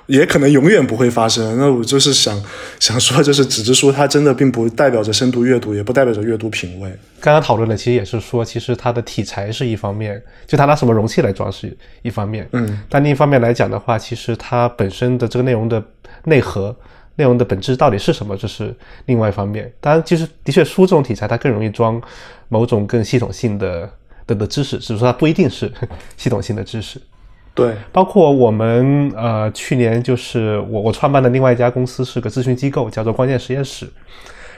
[0.07, 1.57] 也可能永远不会发生。
[1.57, 2.41] 那我就是想
[2.79, 6.89] 想说，就是纸质书它真的并不代表着深度阅读，也不代表着阅读品味。
[7.19, 15.83] 刚刚讨论的其实也是说，其实它的题材是一方面，就它拿什么容器来装是一方面，嗯，但另一方面来讲的话，其实它本身的这个内容的
[16.23, 16.75] 内核。
[17.17, 18.37] 内容的本质到底是什么？
[18.37, 18.73] 这是
[19.05, 19.71] 另外一方面。
[19.81, 22.01] 当然，其实的确书这种题材，它更容易装
[22.47, 23.89] 某种更系统性的
[24.25, 25.71] 的的知识，只是说它不一定是
[26.15, 27.01] 系统性的知识。
[27.53, 33.87] 对，包括我们呃去年就是我我创办的另外一家公司是个咨询机构，叫做关键实验室。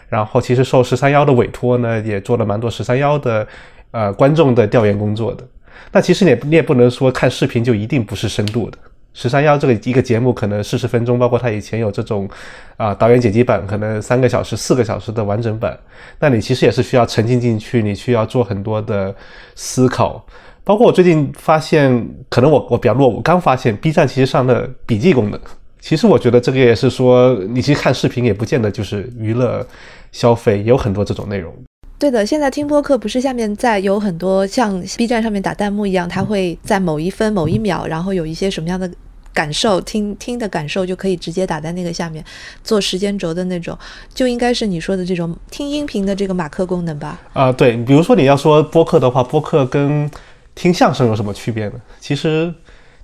[0.10, 3.48] 然后其实受十三幺的委托呢，也做了蛮多十三幺的
[3.92, 5.48] 呃观众的调研工作的。
[5.94, 8.78] 那其实你你也不能说看视频就一定不是深度的。
[9.14, 12.30] 十三幺这个一个节目可能四十分钟，包括他以前有这种
[12.78, 15.78] 啊导演剪辑版，可能三个小时、四个小时的完整版。
[16.20, 19.14] 那你其实也是需要沉浸进去，你需要做很多的
[19.56, 20.26] 思考。
[20.64, 25.40] 包括我最近发现，可能我我比较落伍，刚发现 B 站其实上的笔记功能。
[25.80, 29.66] 其实我觉得这个也是说，你其实看视频也不见得就是娱乐
[30.12, 31.52] 消费，也有很多这种内容。
[32.00, 38.90] 对的，现在听播客不是下面在有很多像 B 站上面打弹幕一样，它会在某一分某一秒，然后有一些什么样的
[39.34, 42.24] 感受听听的感受就可以直接打在那个下面
[42.64, 43.78] 做时间轴的那种，
[44.14, 47.20] 就应该是你说的这种听音频的这个马克功能吧？
[47.34, 50.10] 啊，对，比如说你要说播客的话，播客跟
[50.56, 51.74] 听相声有什么区别呢？
[52.00, 52.54] 其实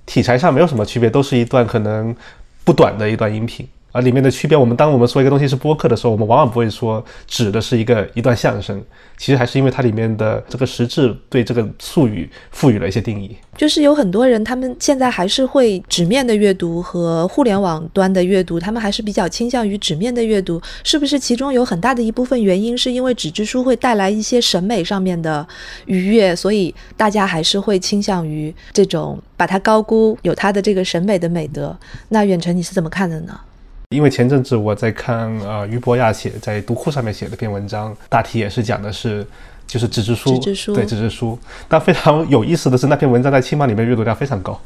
[0.06, 2.16] 题材上没有什么区别，都是一段可能
[2.64, 3.68] 不短的一段音频。
[3.96, 8.78] 啊，里面的区别，我们当我们说一个东西是播客的时候，我们往往不会说指的是一个一段相声，
[9.16, 13.34] 其实还是因为它里面的这个实质对这个术语赋予了一些定义。
[13.56, 21.18] 就是有很多人，他们现在还是会纸面的阅读和互联网端的阅读，他们还是比较倾向于纸面的阅读，是不是？
[21.18, 25.46] 其中有很大的一部分原因是因为纸质书会带来一些审美上面的
[25.86, 31.74] 愉悦，所以大家还是会倾向于这种把它高估，有它的这个审美的美德。
[32.10, 33.40] 那远程你是怎么看的呢？
[33.90, 39.24] 因为前阵子我在看呃于博亚写在读库上面写了篇文章，大体也是讲的是
[39.64, 41.38] 就是纸质书，纸质书对纸质书。
[41.68, 44.60] 但非常有意思的是，那篇文章在清码里面阅读量非常高。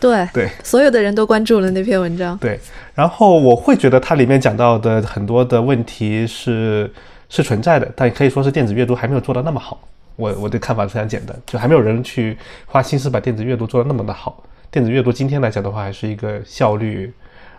[0.00, 2.36] 对对，所有的人都关注了那篇文章。
[2.38, 2.58] 对，
[2.94, 6.90] 然后我会觉得它里面讲到的很多的问题是
[7.28, 9.86] 是存在的，但可以说是电子阅读还没有做到那么好。
[10.16, 14.42] 我我的看法非常简单，就还没有人去花心思把电子阅读做得那么的好。
[14.70, 17.12] 电子阅读今天来讲的话，还是一个效率。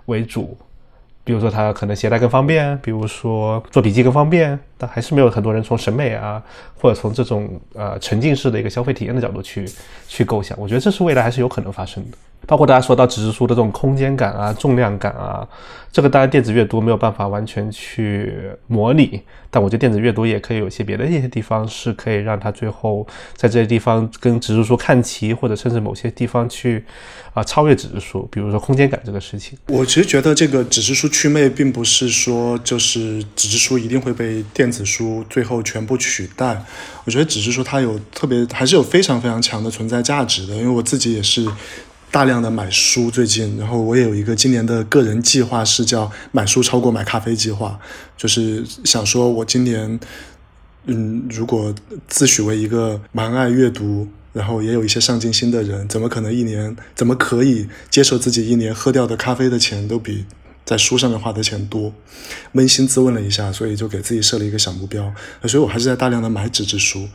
[0.06, 0.58] 为主，
[1.24, 6.41] 比如说它可能携带更方便，比如说做笔记更方便，但还是没有很多人从审美啊，
[6.80, 9.65] 或者从这种呃沉浸式的一个消费体验的角度去
[10.07, 10.59] 去构想。
[10.59, 12.17] 我觉得这是未来还是有可能发生的。
[12.47, 15.47] 包括大家说到纸质书的这种空间感啊、重量感啊，
[15.91, 19.19] 这个当然电子阅读没有办法完全去模拟，
[19.49, 26.86] 但我觉得电子阅读也可以有些别的一些地方是可以让它最后在这些地方跟纸质书看齐，或者甚至某些地方去
[27.34, 29.57] 啊超越纸质书，比如说空间感这个事情。
[29.67, 36.66] 我其实觉得这个纸质书祛魅，并不是说就是纸质书一定会被电电子书最后全部取代。
[37.03, 41.47] 我觉得只是说它有特别还是有非常非常强的存在价值的，因为我自己也是。
[42.11, 47.78] 大量的买书，最近，然后我也有一个今年的个人计划是叫买书超过买咖啡计划，
[48.16, 49.99] 就是想说我今年，
[50.86, 51.76] 嗯，如果
[52.07, 60.24] 自诩为一个蛮爱阅读，然后也有一些上进心的人，怎么可能一年，怎么可以接受自己一年喝掉的咖啡的钱都比
[60.66, 61.93] 在书上面花的钱多？
[62.53, 65.13] 扪心自问了一下，所以就给自己设了一个小目标，
[65.43, 67.07] 所以我还是在大量的买纸质书。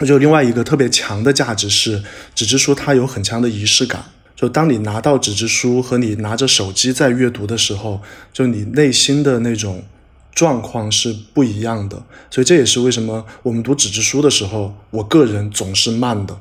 [0.00, 2.02] 那就另外一个特别强的价值是，
[2.34, 4.04] 纸质书它有很强的仪式感。
[4.34, 8.00] 就当你拿到纸质书和你拿着手机在阅读的时候，
[8.32, 9.84] 就你内心的那种
[10.32, 12.00] 状况是不一样的。
[12.30, 16.38] 所以这也是为什么我们读纸质书的时候，我个人总是慢的，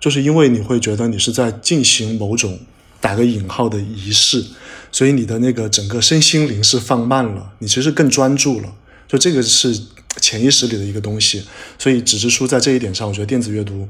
[0.00, 2.58] 就是因为你会觉得你是在进行某种
[2.98, 4.42] 打个引号的仪式，
[4.90, 8.74] 所以你的那个整个身心灵是放慢了，你其实更专注了。
[9.06, 9.78] 就这个是
[10.20, 11.44] 潜意识里的一个东西。
[11.78, 13.88] 所以纸质书在这一点上，我觉得电子阅读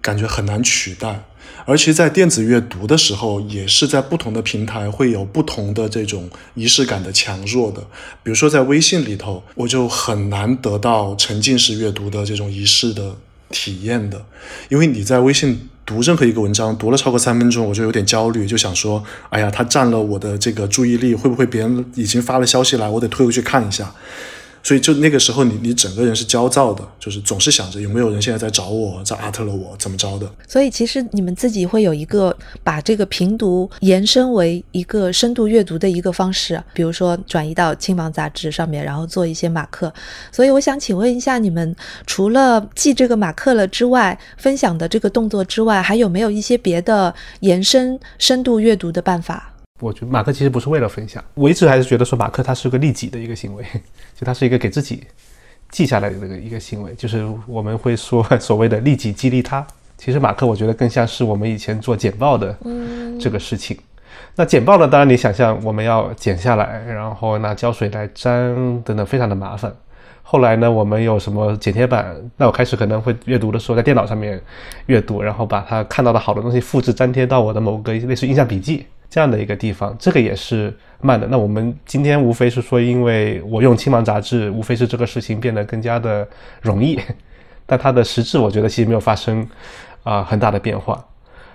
[0.00, 1.24] 感觉很难取代。
[1.64, 7.80] 而且在电子阅读的时候，也是在不同的平台会有不同的这种仪式感的强弱的。
[8.22, 13.14] 比如说在微信里头，我就很难得到沉浸式阅读的这种仪式的
[13.50, 14.24] 体验的，
[14.70, 23.90] 因为你在微信读任何一个文章，读了超过三分钟，我就有点焦虑，就想说，哎呀，他占了我的这个注意力，会不会别人已经发了消息来，我得退回去看一下。
[24.62, 30.30] 所以就那个时候，你你整个人是焦躁的，就是总是想着有没有人现在在找我，在阿特了我怎么着的。
[30.46, 39.92] 所以其实你们自己会有一个把这个评读延伸为一个深度阅读的一个方式，比如说转移到青芒杂志上面，然后做一些马克。
[40.30, 41.74] 所以我想请问一下，你们
[42.06, 49.54] 除了记这个马克了之外，分享的这个动作之外，还有没有一些别的延伸深度阅读的办法？
[49.80, 53.64] 我觉得马克其实不是为了分享，我一直还是觉得说马克他是个利己的一个行为，
[54.18, 55.04] 就他是一个给自己
[55.70, 59.64] 记下来的一个一个行为，就是我们会说 所谓的利己激励他。
[59.96, 62.56] 其实马克我觉得更像是我们以前做简报的
[63.20, 63.76] 这个事情。
[64.34, 69.72] 那简报呢，当然你想象我们要剪下来，然后拿胶水来粘等等，非常的麻烦。
[70.22, 72.14] 后来呢，我们有什么剪贴板？
[72.36, 74.40] 那我开始可能会阅读的时候在电脑上面
[74.86, 78.86] 阅读，然后把它看到的好的东西复制粘贴到我的某个类似印象笔记。
[79.10, 81.26] 这样的一个地方，这个也是慢的。
[81.28, 86.26] 那我们今天无非是说，因为我用青芒杂志，无非是这个事情变得更加的
[86.60, 86.98] 容易，
[87.64, 89.46] 但它的实质，我觉得其实没有发生
[90.02, 91.02] 啊很大的变化。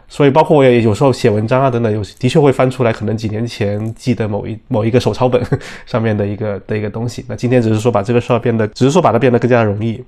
[0.09, 5.41] 所以，包括我也有时候写文章啊等等，有的确会翻出来可能几年前记的某一某一个手抄本
[5.87, 7.25] 上面的一个的一个东西。
[7.27, 10.03] 那今天只是说把这个事儿变得，只是说把它变得更加容易。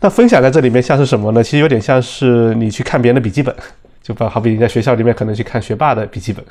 [0.00, 1.42] 那分享在这里面像是什么呢？
[1.42, 3.54] 其实有点像是你去看别人的笔记本，
[4.02, 6.42] 就把好比你在学校里面可能去看学霸的笔记本。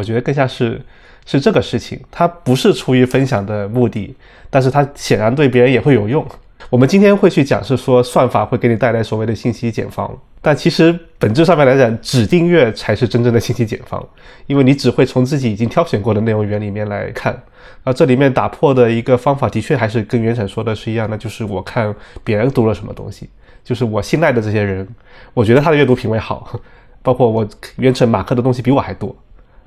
[0.00, 0.80] 我觉得更像是
[1.26, 4.16] 是这个事情，它不是出于分享的目的，
[4.48, 6.26] 但是它显然对别人也会有用。
[6.70, 14.02] 我们今天会去讲是说算法会给你带来所谓的信息茧房，但其实本质上面来讲，只订阅才是真正的信息茧房，
[14.46, 17.38] 因为你只会从自己已经挑选过的内容源里面来看。
[17.84, 21.94] 啊，这里面打破的一个方法，的确还是跟原产说的是一样的，就是我看
[22.24, 23.28] 别人读了什么东西，
[23.64, 24.86] 就是我信赖的这些人，
[25.32, 26.60] 我觉得他的阅读品味好，
[27.02, 27.46] 包括我
[27.76, 29.16] 原成马克的东西比我还多，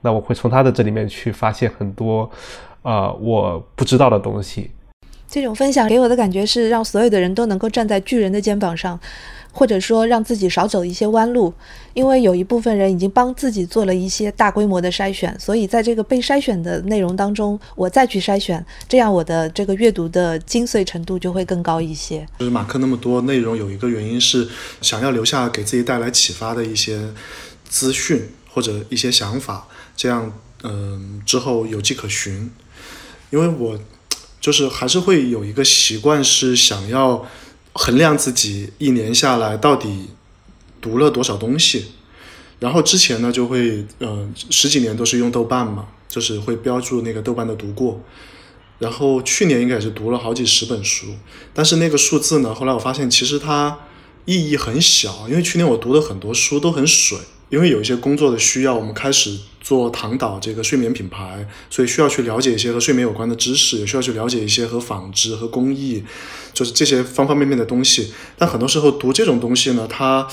[0.04, 2.30] 那我会从他的这里面去发现很多，
[2.84, 4.70] 啊，我不知道的东西。
[5.28, 9.00] 这种分享给我的感觉是，让所有的人都能够站在巨人的肩膀上。
[9.56, 11.54] 或者说让自己少走一些弯路，
[11.94, 22.26] 因为有一部分人已经帮自己做了一些大规模的筛选，所以在这个被筛选的内容当中，我再去筛选，这样我的这个阅读的精髓程度就会更高一些。
[22.40, 24.50] 就是马克那么多内容，有一个原因是
[24.82, 27.00] 想要留下给自己带来启发的一些
[27.64, 30.34] 资讯或者一些想法，这样
[30.64, 32.52] 嗯之后有迹可循。
[33.30, 33.80] 因为我
[34.40, 37.26] 就是还是会有一个习惯是想要。
[37.76, 40.10] 衡量自己一年下来到底
[40.80, 41.86] 读了多少东西，
[42.60, 48.00] 然后之前呢就会呃十几年都是用豆瓣嘛，就是会标注那个豆瓣的读过，
[48.78, 51.08] 然后去年应该也是读了好几十本书，
[51.52, 53.80] 但是那个数字呢，后来我发现其实它
[54.26, 57.18] 意义很小，因为去年我读的很多书都很水。
[57.54, 66.04] 因为有一些工作的需要，我们开始做唐导这个睡眠品牌，所以需要去了解一些和睡眠有关的知识，也需要去了解一些和纺织和工艺，
[66.52, 68.12] 就是这些方方面面的东西。
[68.40, 70.28] 但很多时候读这种东西呢，它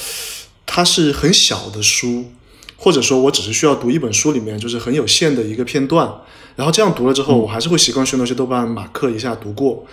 [0.65, 2.33] 它是很小的书，
[2.79, 6.11] 或者说我只是需要读一本书里面就是很有限的一个片段，
[6.57, 9.87] 然后这样读了之后，我还是会习惯去那些豆瓣马克一下读过。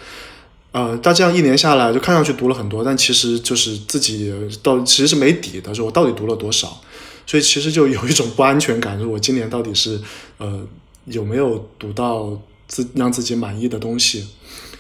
[0.72, 6.82] 呃，但这样一年下来，就看上去读了很多，但其实就是自己到其实是没底的，说我到底读了多少。
[7.28, 10.02] 所以其实就有一种不安全感，就是我今年到底是
[10.38, 10.66] 呃
[11.06, 14.26] 有没有读到自让自己满意的东西？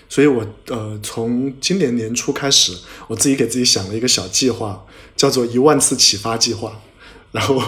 [0.09, 2.71] 所以我呃从今年年初开始，
[3.07, 4.85] 我自己给自己想了一个小计划，
[5.17, 6.79] 叫做一万次启发计划。
[7.33, 7.61] 然后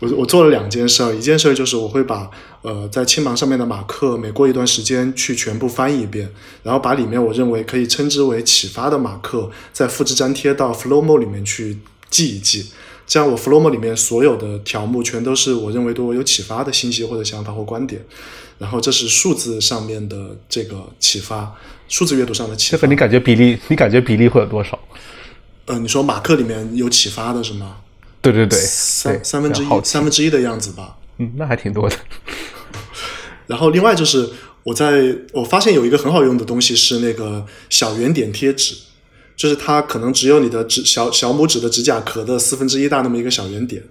[0.00, 2.28] 我我做了两件事，一件事就是我会把
[2.62, 6.28] 呃在青芒上面的马克每过一段时间去全部翻译一遍，
[6.64, 11.78] 然后把里面我认为可以称之为启发的马克再复制粘贴到 Flowmo 里面去
[12.10, 12.66] 记一记。
[13.10, 18.00] 这样，我 Flowmo 里面所有的条目全都是我认为对我有启发的信息或者想法或观点。
[18.56, 21.52] 然后，这是数字上面的这个启发，
[21.88, 22.76] 数字阅读上的启发。
[22.76, 23.58] 这个你感觉比例？
[23.66, 24.78] 你感觉比例会有多少？
[25.66, 27.78] 呃，你说马克里面有启发的是吗？
[28.22, 30.96] 对对对，三三分之一，三分之一的样子吧。
[31.18, 31.96] 嗯，那还挺多的。
[33.48, 34.30] 然后，另外就是
[34.62, 38.76] 我在我发现有一个很好用的东西是那个小圆点贴纸。
[39.40, 43.82] 就是它可能只有你的指小小拇指的指甲壳的四分之一大那么一个小圆点，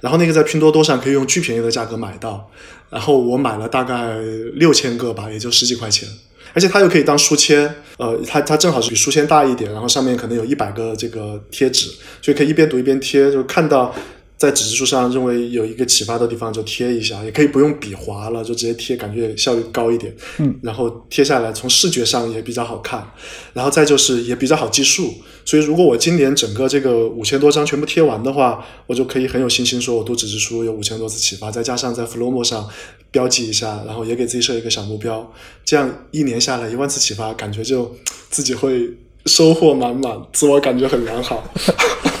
[0.00, 2.50] 然后那个在拼多多上可以用巨便宜的价格买到，
[2.90, 4.18] 然后我买了大概
[4.54, 6.08] 六千个吧，也就十几块钱，
[6.54, 11.88] 而且它又可以当书签，呃，它它正好是比书签大一点，然后上面可能有一百个这个贴纸，
[12.20, 13.94] 所以可以一边读一边贴，就看到。
[14.36, 20.14] 在纸质书上认为有一个启发的地方就贴一下，也可以不用笔划了，就直接贴，感觉效率高一点。
[20.38, 23.10] 嗯，然后贴下来，从视觉上也比较好看，
[23.54, 25.14] 然后再就是也比较好计数。
[25.46, 32.68] 所以如果我今年整个这个五千多张全部贴完的话，我就可以很有信心说我读纸质书有五千多次启发，再加上在 Flowmo 上
[33.10, 35.32] 标记一下，然后也给自己设一个小目标，
[35.64, 37.96] 这样一年下来一万次启发，感觉就
[38.28, 38.90] 自己会
[39.24, 41.42] 收获满满，自我感觉很良好。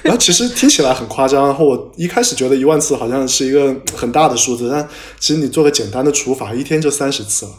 [0.04, 4.88] 然后其实听起来很夸张，然后我一开始觉得一万次好像是一个很大的数字，但
[5.18, 7.52] 其实你做个简单的除法，一天就三十次了，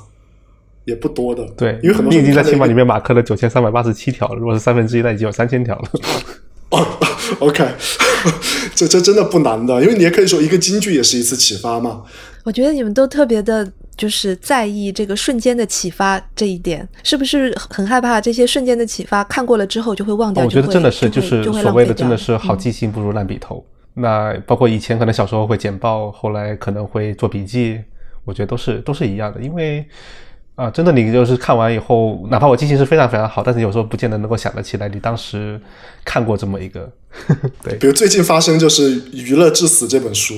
[0.86, 1.46] 也不多的。
[1.56, 5.90] 对，因为很多你已经在青码里面马克了九千三百八十七条了，如果是三分之一，那已经有三千条了。
[6.72, 6.88] 哦
[7.40, 7.68] ，OK，
[8.74, 12.04] 这这真的不难的，因为你也可以说一个金句也是一次启发嘛。
[12.44, 13.72] 我觉得你们都特别的。
[13.98, 20.44] 就是在意这个瞬间的启发这一点，是不是很害怕这些瞬间的启发看过了之后就会忘掉？
[20.44, 23.64] 我觉得真的是，就是所谓的真的是好记性不如烂笔头。
[23.94, 27.80] 那包括以前可能小时候会剪报，后来可能会做笔记，
[28.24, 29.42] 我觉得都是都是一样的。
[29.42, 29.86] 因为
[30.56, 35.60] 啊，真的你就是看完以后，哪怕我记性是非常非常好，但是有时候不见得能够想得起来你当时
[36.06, 36.90] 看过这么一个。
[37.62, 40.36] 对，比如最近发生就是《娱乐至死》这本书。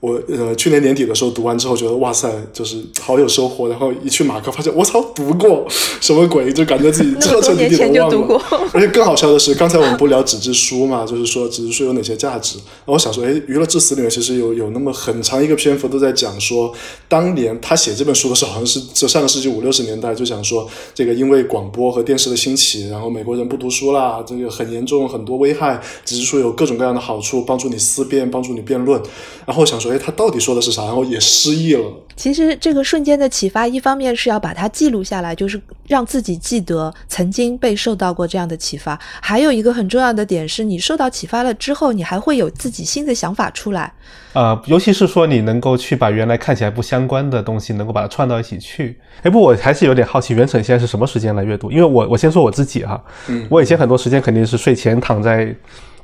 [0.00, 3.68] 我呃去年年底的时候读完之后觉得哇塞，就是好有收获。
[3.68, 5.66] 然后一去马克发现我操读过
[6.00, 8.40] 什么鬼，就感觉自己彻彻底底的忘了。
[8.72, 12.56] 而且更好笑的是，刚才我们不聊纸质书嘛，就是说纸质书有哪些价值。
[12.56, 16.72] 然后我想说，哎，娱乐至死里面其实有有那么很长一个篇幅都在讲说，
[17.06, 25.78] 当年他写这本书的时候，好像是这上个世纪五六十年代，就想说这个因为广播和电视的兴起，然后美国人不读书啦，这个很严重，很多危害。
[26.06, 28.98] 纸质书有各种各样的好处，帮助你思辨，帮助你辩论。
[29.44, 29.89] 然后我想说。
[29.90, 30.84] 说，哎，他到底说的是啥？
[30.84, 31.82] 然后也失忆了。
[32.16, 43.90] 其实这个瞬间的启发，一方面是要把它记录下来，就是让自己记得曾经被受到过这样的启发；还有一个很重要的点是，你受到启发了之后，你还会有自己新的想法出来。
[44.34, 48.98] 呃，尤其是说你能够去把原来看起来不相关的东西，能够把它串到一起去。
[49.22, 51.70] 哎，不，我还是有点好奇，袁成现在是什么时间来阅读？
[51.72, 55.54] 因为我我先说我自己哈，嗯我以前很多时间肯定是睡前躺在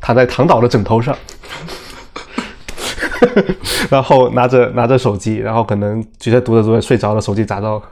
[0.00, 1.14] 躺在躺倒的枕头上。
[3.90, 7.82] 然后拿着拿着手机，然后可能觉得读着读着睡着了，手机砸到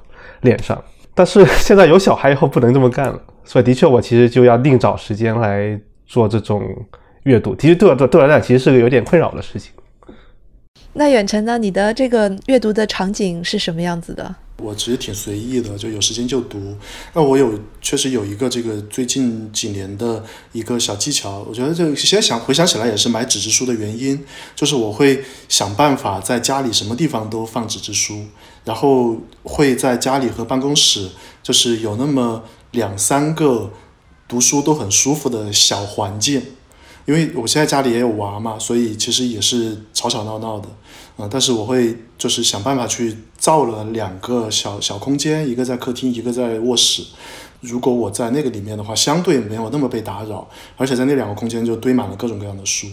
[0.41, 0.80] 脸上。
[1.14, 6.62] 但是现在有小孩以后不能这么干了，所以的确我其实就要另找时间来做这种
[7.22, 7.55] 阅读。
[7.55, 9.72] 其实对我对我来讲，其实是个有点困扰的事情。
[10.95, 11.59] 那远程呢？
[11.59, 14.35] 你的这个阅读的场景是什么样子的？
[14.59, 16.77] 我其实挺随意的，就有时间就读。
[17.13, 24.25] 那我有确实有一个这个最近几年的一个小技巧，我觉得这现在想回想起来也是买纸质书的原因，
[24.55, 28.27] 就是我会想办法在家里什么地方都放纸质书，
[28.65, 31.11] 然后会在家里和办公室
[31.43, 33.73] 就是有那么两三个
[34.29, 36.41] 读书都很舒服的小环境。
[37.07, 40.69] 因为我现在家里也有娃嘛，所以其实也是吵吵闹闹的，
[41.17, 47.05] 嗯、但是我会就是想办法去造了两个小小空间，一个在客厅，一个在卧室。
[47.61, 50.47] 如果我在那个里面的话，相对没有那么被打扰，
[50.77, 52.87] 而且在那两个空间就堆满了各种各样的书。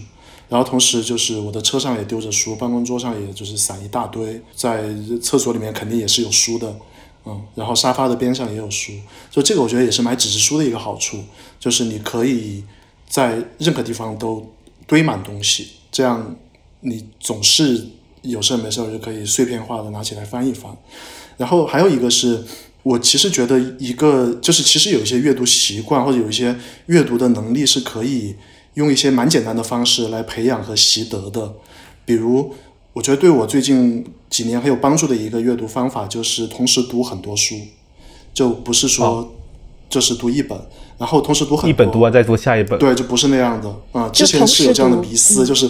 [0.48, 4.84] 然后同时就是我的车上也丢着书，办公桌上也就是散一大堆，在
[5.22, 6.76] 厕所里面肯定也是有书的，
[7.26, 8.92] 嗯，然后沙发的边上也有书，
[9.32, 11.24] 所以这个我觉得也是买纸质书的一个好处，
[11.58, 12.64] 就是你可以
[13.08, 14.46] 在任何地方都
[14.86, 16.36] 堆满东西，这样
[16.82, 17.88] 你总是
[18.22, 20.72] 有事没事儿就可以碎片化的拿起来翻一翻。
[21.38, 22.44] 然后还有一个是
[22.84, 26.56] 我其实觉得一个就是其实有一些阅读习惯或者有一些
[26.88, 28.36] 阅读的能力是可以
[28.76, 31.54] 用一些蛮简单的方式来培养和习得的，
[32.06, 32.54] 比如
[32.94, 37.56] 我觉得对我最近几年很有帮助的一个阅读方法就是同时读很多书，
[38.34, 39.34] 就不是说
[39.90, 40.58] 就是读一本，
[40.98, 42.80] 然后同时读很多一本读完再读下一本。
[42.80, 45.70] 对，就不是那样的啊、之前是有这样的读迷思，嗯就是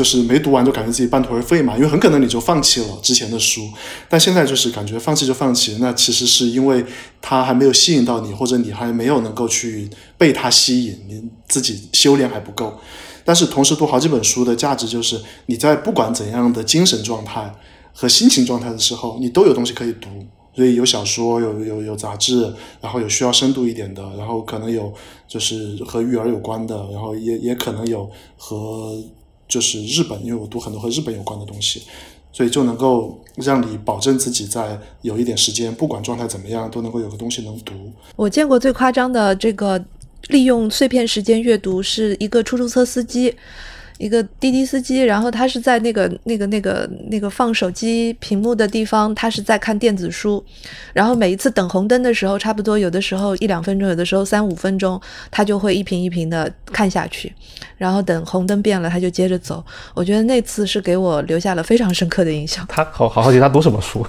[0.00, 3.68] 就是没读完就感觉自己半途而废嘛，因为很可能你就放弃了之前的书，
[4.08, 6.82] 但现在就是感觉放弃就放弃，那其实是因为
[7.20, 12.80] 它还没有吸引到你，或者你还没有能够去被它吸引，你自己修炼还不够。
[13.26, 17.54] 但是同时读好几本书的价值就是你在不管怎样的精神状态
[17.92, 20.08] 和心情状态的时候，你都有东西可以读。
[20.52, 24.92] 所以有小说，有有有杂志，然后有需要深度一点的，然后可能有
[25.28, 28.98] 就是和育儿有关的，然后也也可能有和
[29.50, 31.82] 就是日本，因为我读很多和日本有关的东西，
[32.32, 37.74] 所以就能够让你保证自己在有一点时间，不管状态怎么样，都能够有个东西能读。
[38.14, 39.84] 我见过最夸张的这个
[40.28, 43.34] 利用碎片时间阅读，是一个出租车司机，
[44.00, 50.42] 一个滴滴司机，然后他是在那个那个那个那个放手机屏幕的地方，他是在看电子书，
[50.94, 54.98] 然后每一次等红灯的时候，差不多有的时候一两分钟，有的时候三五分钟，
[55.30, 57.30] 他就会一屏一屏的看下去，
[57.76, 59.62] 然后等红灯变了，他就接着走。
[59.92, 62.64] 我觉得那次是给我留下了非常深刻的印象。
[62.68, 64.06] 他好好好奇他读什么书？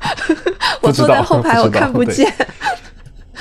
[0.80, 2.32] 我坐在后排，我看不见，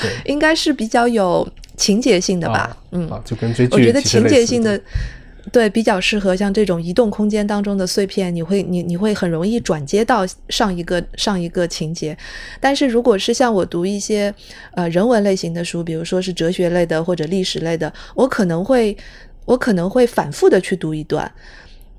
[0.02, 3.10] 对 应该是比较有情节性的吧啊，嗯。
[3.10, 4.82] 啊，就跟追剧我觉得情节性的，
[5.52, 12.18] 对比较适合像这种移动空间当中的碎片，你会你你会很容易转接到上一个上一个情节。
[12.60, 14.34] 但是如果是像我读一些
[14.72, 18.96] 呃人文类型的书，比如说是哲学类的或者历史类的，我可能会
[19.46, 21.32] 我可能会反复的去读一段。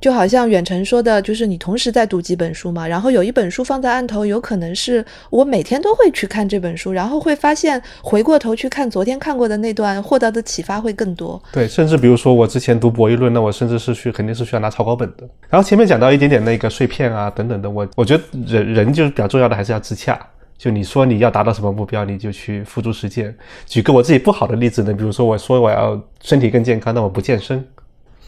[0.00, 11.42] 就好像远程说的，就是你同时在读几本书嘛，然后有一本书放在案头，有可能是我每天都会去看这本书，然后会发现回过头去看昨天看过的那段，获得的启发会更多。
[11.52, 15.28] 对，甚至比如说我之前读博弈论，那我甚至是去肯定是需要拿草稿本的。
[15.48, 20.18] 然后前面讲到一点点那个碎片啊等等的，我我觉得人人就是比较重要的还是要自洽。
[20.56, 23.32] 就你说你要达到什么目标，你就去付诸实践。
[23.64, 27.64] 举个我自己不好的例子呢，比如说我说我要身体更健康，但我不健身，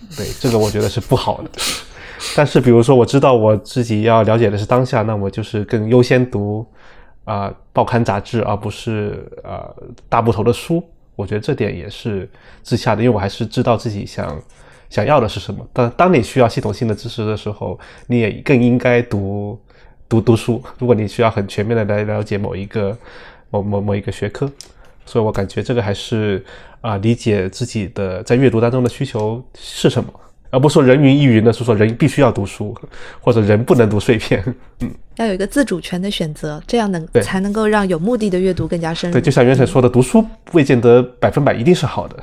[0.16, 1.50] 对这个我觉得是不好的。
[2.36, 6.66] 但是比如说我知道我自己要了解的是当下，那我就是更优先读
[7.24, 9.70] 啊、报刊杂志，而不是啊、
[10.08, 10.82] 大部头的书。
[11.16, 12.28] 我觉得这点也是
[12.62, 14.42] 自洽的，因为我还是知道自己想
[14.88, 15.66] 想要的是什么。
[15.72, 19.58] 但当你需要系统性的知识的时候，你也更应该读
[20.08, 20.62] 读读书。
[20.78, 22.96] 如果你需要很全面的来了解某一个
[23.50, 24.50] 某某某一个学科，
[25.04, 26.44] 所以我感觉这个还是
[26.80, 30.10] 啊、理解自己的在阅读当中的需求是什么，
[30.50, 32.74] 而不是说人云亦云的是说人必须要读书，
[33.20, 34.42] 或者人不能读碎片。
[34.80, 39.14] 嗯，要有一个自主权的选择，这样能才能够让有目的的阅读更加深入。
[39.14, 42.16] 对，就像袁晨说的，读书未见得百分百一定是好的。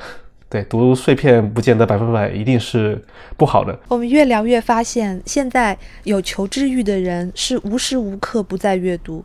[0.50, 3.00] 对，读碎片不见得百分百一定是
[3.36, 3.78] 不好的。
[3.90, 9.24] 我们越聊越发现，现在有求知欲的人是无时无刻不在阅读，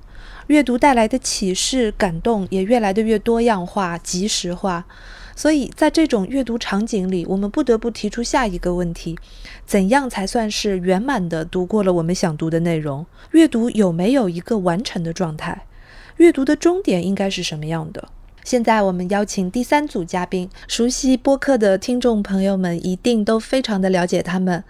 [0.48, 4.84] 阅读带来的启示、感动也越来的越多样化、及时化。
[5.34, 9.18] 所以在这种阅读场景里，我们不得不提出下一个问题：
[9.66, 13.06] 怎样才算是圆满的读过了我们想读的内容？
[13.32, 15.66] 阅读有没有一个完成的状态？
[16.18, 18.08] 阅读的终点应该是什么样的？
[18.44, 24.64] 现在我们邀请第三组嘉宾，熟悉播客的听众朋友们一定都非常的了解他们。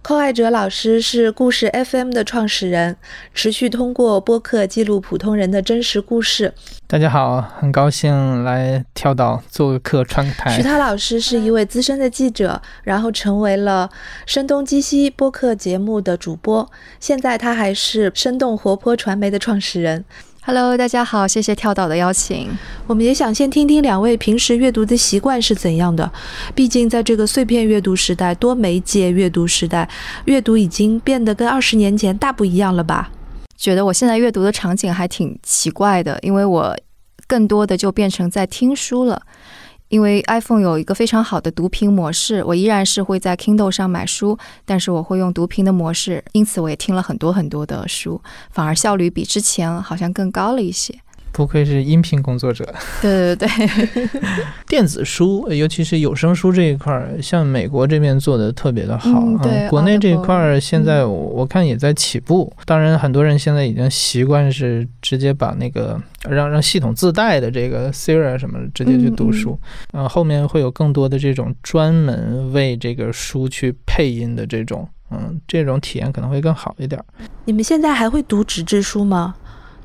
[0.00, 2.96] 寇爱哲老师是故事 FM 的创始人，
[3.34, 6.54] 持续通过播客记录普通人的真实故事。
[6.86, 10.56] 大家好，很高兴来跳岛做客川台。
[10.56, 13.90] 徐涛老师是一位资深的记者，然后成为了
[14.24, 16.70] 声东击西播客节目的主播，
[17.00, 20.04] 现在他还是生动活泼传媒的创始人。
[20.48, 22.48] Hello，大家好，谢谢跳岛的邀请。
[22.86, 26.08] 我们也想先听听两位平时阅读的习惯是怎样的。
[26.54, 29.90] 毕竟在这个碎片阅读时代、多媒介阅读时代，
[30.26, 33.10] 阅读已经变得跟二十年前大不一样了吧？
[33.56, 36.78] 觉得我现在阅读的场景还挺奇怪的，因为我
[37.26, 39.20] 更多的就变成在听书了。
[39.88, 50.98] 因为 iPhone 有一个非常好的读屏模式，我依然是会在 Kindle 上买书，但是我会用读屏的模式，因此我也听了很多很多的书，反而效率比之前好像更高了一些。
[51.36, 52.64] 不愧是音频工作者，
[53.02, 54.08] 对对对，
[54.66, 59.36] 电子书，尤其是有声书这一块儿，像美国这边做的特别的好嗯。
[59.42, 62.50] 对，国内这一块儿现在我看也在起步。
[62.64, 69.60] 当然，很多人现在已经习惯是直接把那个让让系统自带的这个 Siri 什么直接去读书，
[69.92, 76.98] 嗯，后面会有更多的这种专门为这个书去配音的这种，嗯，这种体验可能会更好一点。
[77.44, 79.34] 你们现在还会读纸质书吗？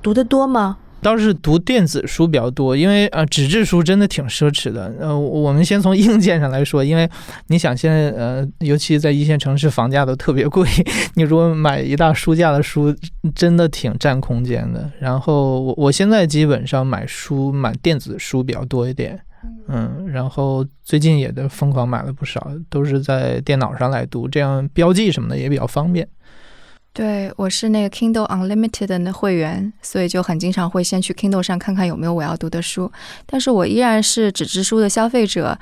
[0.01, 0.77] 读的多吗？
[1.01, 4.93] 倒是读电子书比较多，因为呃，纸质书真的挺奢侈的。
[4.99, 7.09] 呃，我们先从硬件上来说，因为
[7.47, 10.67] 你想现在呃，尤其在一线城市，房价都特别贵，
[11.15, 12.95] 你如果买一大书架的书，
[13.33, 14.89] 真的挺占空间的。
[14.99, 19.19] 然后我我现在基本上买书买电子书比较多一点，
[19.67, 26.07] 嗯，然后最近也都疯狂买了不少，都是在电脑上来读，这样标记什么的也比较方便。
[26.93, 32.91] 对，我是那个 Kindle Unlimited 的会员，所以就很经常会先去 Kindle 上看看有没有我要读的书。
[33.25, 35.57] 但是我依然是纸质书的消费者，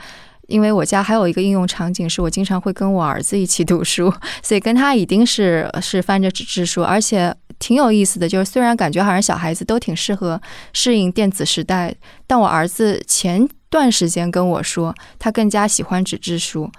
[0.48, 4.12] 因为我家还有一个应用场景，是我经常会跟我儿子一起读书，
[4.42, 8.28] 所以跟他一定是是翻着纸质书，而且挺有意思的。
[8.28, 10.42] 就是虽然感觉好像小孩子都挺适合
[10.74, 11.94] 适应电子时代，
[12.26, 16.72] 但我儿子前段时间跟我说，他更加喜欢纸质书。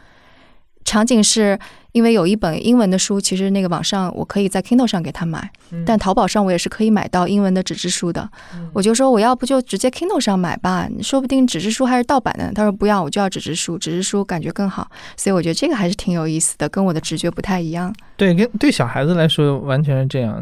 [0.84, 1.56] 场景是。
[1.92, 5.50] 因为有一本英文的书，其实那个网上我可以在 Kindle 上给他买，
[5.84, 8.28] 但淘宝上我也是可以买到英文的纸质书的。
[8.72, 12.52] 我就说我要不就直接 Kindle 上买吧，说不定纸质书还是盗版的。
[12.54, 14.90] 他说不要，我就要纸质书，纸质书感觉更好。
[15.16, 17.94] 所以我觉得这个还是挺有意思的，跟我的直觉不太一样。
[18.16, 20.40] 对，跟对小孩子来说完全是这样。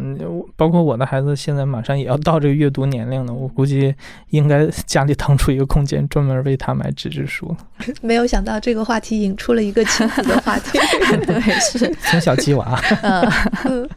[0.57, 3.95] 包括我的孩子现在马上也要到这个阅读年龄了，我估计
[4.31, 7.57] 应该 家里腾出一个空间专门为他买纸质书。
[8.03, 10.79] 没有想到这个话题引出了一个亲子的话题。
[11.41, 12.81] 是 从小鸡娃。
[13.65, 13.89] 嗯，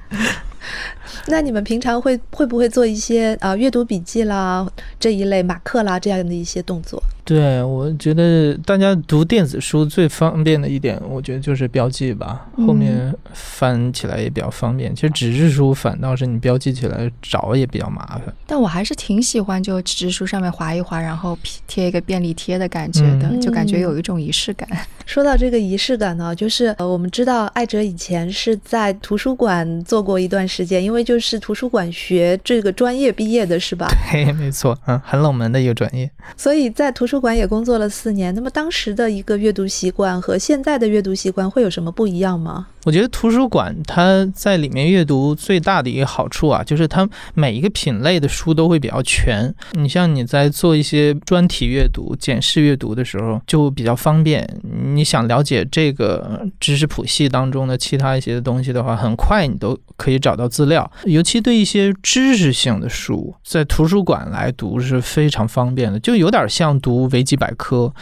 [1.27, 4.65] 那你们平常会会不会做一些啊阅读笔记啦
[4.99, 7.01] 这一类马克啦这样的一些动作？
[7.23, 14.93] 对，我觉得大家读电子书最方便的一点，我觉得就是标记吧，后面翻起来也比较方便。
[14.95, 18.33] 其实纸质书反倒是你标记起来找也比较麻烦。
[18.47, 21.37] 但我还是挺喜欢就纸质书上面划一划，然后
[21.67, 24.67] 贴一个便利贴的感觉的，就感觉有一种仪式感。
[25.05, 33.87] 说到这个仪式感呢，就是呃，我们知道艾哲以前是在图书馆做过一段时间，因为就是图书馆学这个专业毕业的是吧？
[34.11, 36.09] 对，没错，嗯，很冷门的一个专业。
[36.37, 42.67] 所以在图书书馆也工作了四年，那么当时的一个阅读习惯和现在的阅读习惯会有什么不一样吗？
[42.83, 49.53] 我觉得图书馆它在里面阅读最大的一个好处啊，就是它每一个品类的书都会比较全。
[49.73, 54.47] 你像你在做一些专题阅读、检视阅读的时候，就比较方便。
[54.93, 60.89] 你想了解这个知识谱系当中的其他一些东西的话，很快你都可以找到资料。
[61.05, 67.93] 尤其对一些知识性的书，在图书馆来读是非常方便的，就有点像读维基百科。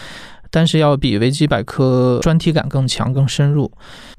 [0.52, 3.72] 但是要比维基百科专题感更强、更深入。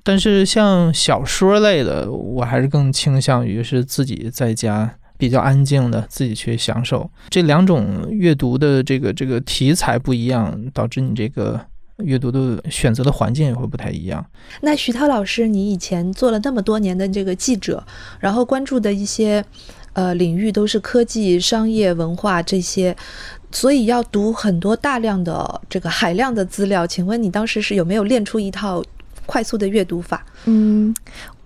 [0.03, 7.11] 但是像小说类的，我还是更倾向于是自己在家比较安静的自己去享受。
[7.29, 11.61] 这两种阅读的这个这个题材不一样，导致你这个
[11.99, 14.25] 阅读的选择的环境也会不太一样。
[14.63, 17.85] 那徐涛老师，你以前做了那么多年的这个记者，
[18.19, 19.45] 然后关注的一些
[19.93, 22.97] 呃领域都是科技、商业、文化这些。
[23.53, 26.87] 所以要读很多大量的这个海量的资料。
[26.87, 28.83] 请问你当时是有没有练出一套
[29.27, 30.25] 快速的阅读法？
[30.45, 30.95] 嗯。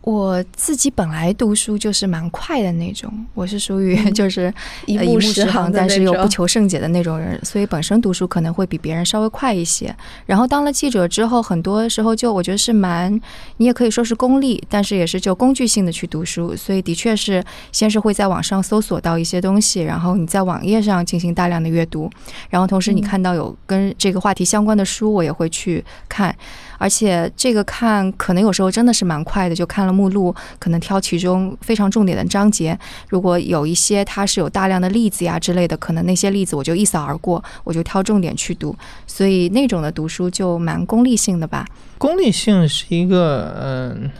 [0.04, 4.52] 我自己本来读书就是蛮快的那种，我是属于 就是
[4.84, 9.94] 一目十行，但是又不求甚解的那种人，所以本身读书可能会比别人稍微快一些。
[10.26, 13.18] 然后当了记者之后，很多时候就我觉得是蛮，
[13.56, 16.54] 你也可以说是功利，但是也是就工具性的去读书。
[16.54, 22.10] 所以的确是先是会在网上搜索到一些东西，然后你在网页上进行大量的阅读，
[22.50, 26.36] 然后同时你看到有跟这个话题相关的书，我也会去看。
[26.76, 32.76] 而且这个看可能有时候真的是蛮快的，就看了目录，可能挑其中非常重点的章节。
[33.08, 38.74] 如果有一些它是有大量的例子呀之类的，可能那些例子我就一扫而过，我就挑重点去读。
[39.06, 41.64] 所以那种的读书就蛮功利性的吧。
[41.98, 44.10] 功利性是一个嗯。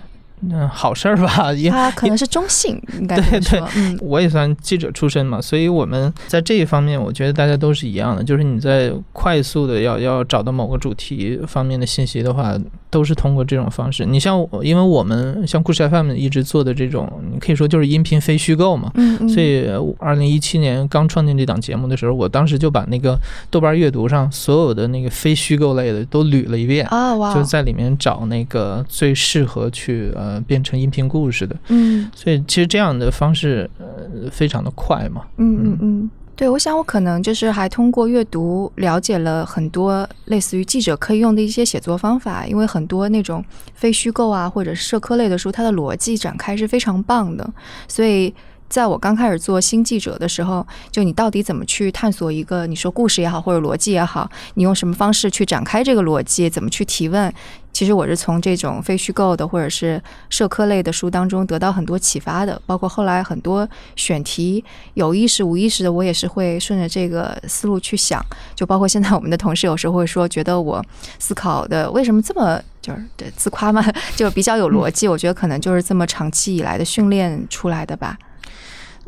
[0.50, 1.54] 嗯，好事儿吧？
[1.70, 3.62] 它可能是中性，应该对对。
[3.76, 8.22] 嗯，我也算记者出身嘛，所以我们在这一方面，我觉得大家都是一样的。
[8.22, 12.58] 就是你在快速的要要找到某个主题方面的信息的话，
[12.94, 14.06] 都是通过这种方式。
[14.06, 18.92] 你像，因为我们像故事 FM 一直做的这种，你可以说就是音频非虚构嘛。
[18.94, 19.28] 嗯嗯。
[19.28, 19.66] 所以，
[19.98, 23.18] 二零一七年刚创建这档节目的时候，我当时就把那个
[23.50, 27.34] 豆瓣阅读上所有的那个非虚构类的都捋了一遍啊，哇！
[27.34, 30.40] 就在里面找那个最适合去呃。
[30.46, 43.44] 变成音频故事的，嗯，所以其实这样的方式，呃，非常的快嘛，嗯嗯嗯，对，我想我可能就是还通过阅读了解了很多类似于记者可以用的一些写作方法，因为很多那种
[43.74, 47.48] 非虚构啊或者社科类的书，它的逻辑展开是非常棒的，
[47.88, 48.34] 所以。
[48.68, 57.32] 在我刚开始做新记者的时候，就你到底怎么去探索一个你说故事也好，或者逻辑也好，你用什么方式去展开这个逻辑，怎么去提问？
[57.72, 60.00] 其实我是从这种非虚构的或者是
[60.30, 62.60] 社科类的书当中得到很多启发的。
[62.66, 64.64] 包括后来很多选题，
[64.94, 68.24] 有意识无意识的，我也是会顺着这个思路去想。
[68.54, 70.84] 就包括现在我们的同事有时候会说，觉得我
[71.18, 73.84] 思考的为什么这么就是对自夸嘛，
[74.14, 75.08] 就比较有逻辑。
[75.08, 78.16] 我觉得可能就是这么长期以来的训练出来的吧。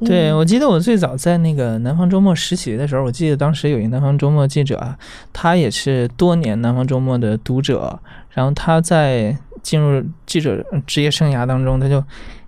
[0.04, 4.98] 对，我记得我最早在那个南方周末实习的时候，我记得当时有一个南方周末记者啊，
[5.32, 7.98] 他也是多年南方周末的读者，
[8.30, 12.04] 然后他在进入记者职业生涯当中，他就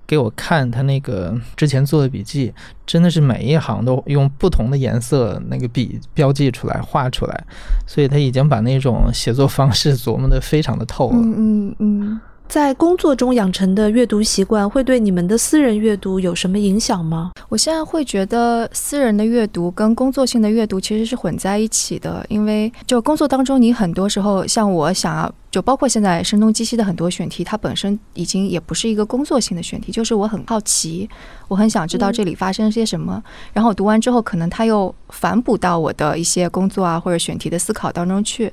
[0.07, 2.53] 给我看他那个之前做的笔记，
[2.87, 7.45] 真的是每一行都用不同的颜色那个笔标记出来、画出来，
[7.87, 11.16] 所以他已经把那种写作方式琢磨得非常的透了。
[11.16, 11.35] 嗯
[11.70, 12.20] 嗯嗯。
[12.49, 17.33] 在工作中养成的阅读习惯会对你们的私人阅读有什么影响吗？
[17.51, 31.07] 我现在会觉得私人的阅读跟工作性的阅读其实是混在一起的，因为就工作当中，你很多时候像我想要，就包括现在声东击西的很多选题，它本身已经也不是一个工作性的选题，就是我很好奇，
[31.49, 33.23] 我很想知道这里发生些什么，
[33.53, 38.51] 然后我读完之后，可能它又反哺到我的一些工作啊或者选题的思考当中去。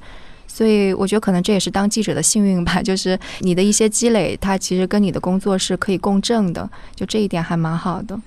[0.55, 8.17] 所以我觉得可能这也是当记者的幸运吧，就是你的一些积累，它其实跟你的工作是可以共振的，就这一点还蛮好的。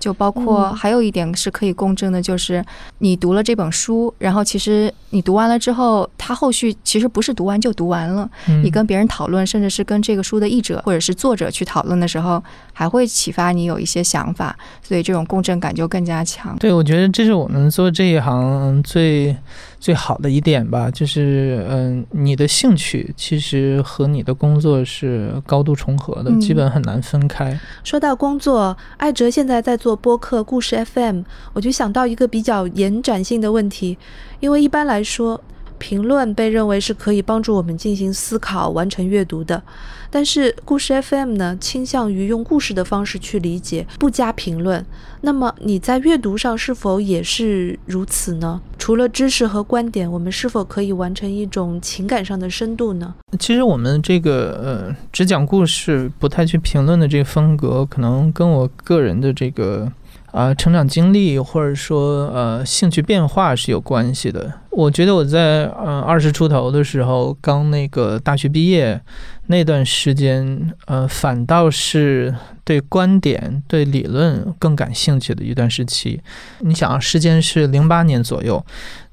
[0.00, 2.64] 就包括还有一点是可以共振的，就是
[2.98, 8.28] 你读了这本书，然后其实你读完了之后，它后续其实不是读完就读完了。
[8.62, 12.42] 你跟别人讨论，甚至是跟这个书的译者或者是作者去讨论的时候，
[12.78, 16.56] 还会启发你有一些想法，所以这种共振感就更加强。
[16.60, 19.36] 对，我觉得这是我们做这一行最
[19.80, 27.58] 最好的一点吧，就是嗯，你的兴趣其实和你的工作是高度重合的，基本很难分开。
[27.82, 29.88] 说到工作，艾哲现在在做。
[29.88, 31.22] 做播客故事 FM，
[31.54, 33.96] 我就想到一个比较延展性的问题，
[34.38, 35.40] 因为一般来说，
[35.78, 39.62] 评论被认为是可以帮助我们进行思考、完成阅读的。
[40.10, 44.84] 但是故事 FM 呢，倾向于用故事的方式去理解，不加评论。
[45.20, 48.60] 那么你在阅读上是否也是如此呢？
[48.78, 53.14] 除了知识和观点，我们是否可以完成一种情感上的深度呢？
[53.38, 59.92] 其实我们这个呃，只讲故事，不太去评论的这个风格，可能跟我个人的这个。
[60.30, 64.52] 啊，成长经历或者说呃兴趣变化是有关系的。
[64.70, 69.00] 我觉得我在嗯二十出头的时候，刚那个大学毕业
[69.46, 76.20] 那段时间，呃，反倒是对观点、对理论更感兴趣的一段时期。
[76.60, 78.64] 你想啊，时间是零八年左右，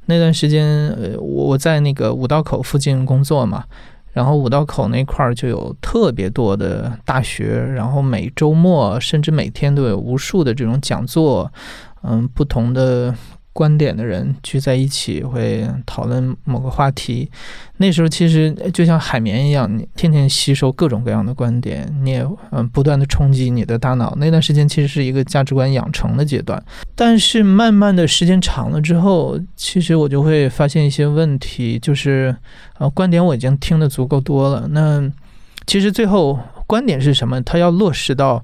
[0.06, 3.64] 那段时间呃我在那个五道口附近工作嘛。
[4.16, 11.52] 然后五道口那块儿就有特别多的大学，然后每周末甚至每天都有无数的这种讲座，
[12.02, 13.14] 嗯，不同的
[13.56, 17.32] 观点的人聚在一起，会讨论某个话题。
[17.78, 24.14] 那时候其实就像海绵一样，你天天吸收各种各样的观点，你也嗯不断的冲击你的大脑。
[24.18, 26.62] 那段时间其实是一个价值观养成的阶段。
[26.96, 32.36] 但是慢慢的时间长了之后，其实我就会发现一些问题，就是
[32.78, 34.68] 呃观点我已经听得足够多了。
[34.72, 35.10] 那
[35.66, 36.38] 其实最后
[36.68, 37.42] 观点是什么？
[37.42, 38.44] 它要落实到。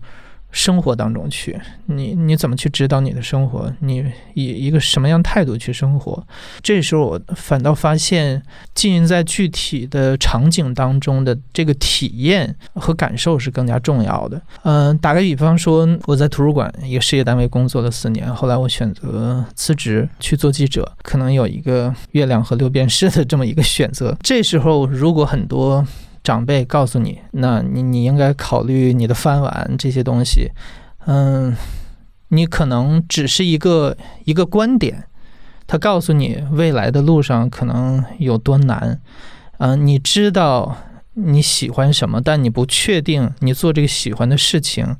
[0.51, 3.71] 生活当中去，你你怎么去指导你的生活？
[3.79, 4.03] 你
[4.33, 6.21] 以一个什么样态度去生活？
[6.61, 8.41] 这时候我反倒发现，
[8.75, 14.41] 浸淫在具体的场景当中的这个体验和感受是更加重要的。
[14.63, 24.17] 嗯，打个比方说，我在图书馆一个事业单位工作了四年，后来我选择辞职去做记者，可能有一个月亮和六便士的这么一个选择。
[24.21, 25.85] 这时候，如果很多。
[26.23, 30.51] 长辈告诉你，那你你应该考虑你的饭碗这些东西，
[31.05, 31.55] 嗯，
[32.29, 35.05] 你可能只是一个一个观点，
[35.65, 39.01] 他告诉你未来的路上可能有多难，
[39.57, 40.77] 嗯，你知道
[41.13, 44.95] 你喜欢什么，但你不确定你做这个喜欢的事情。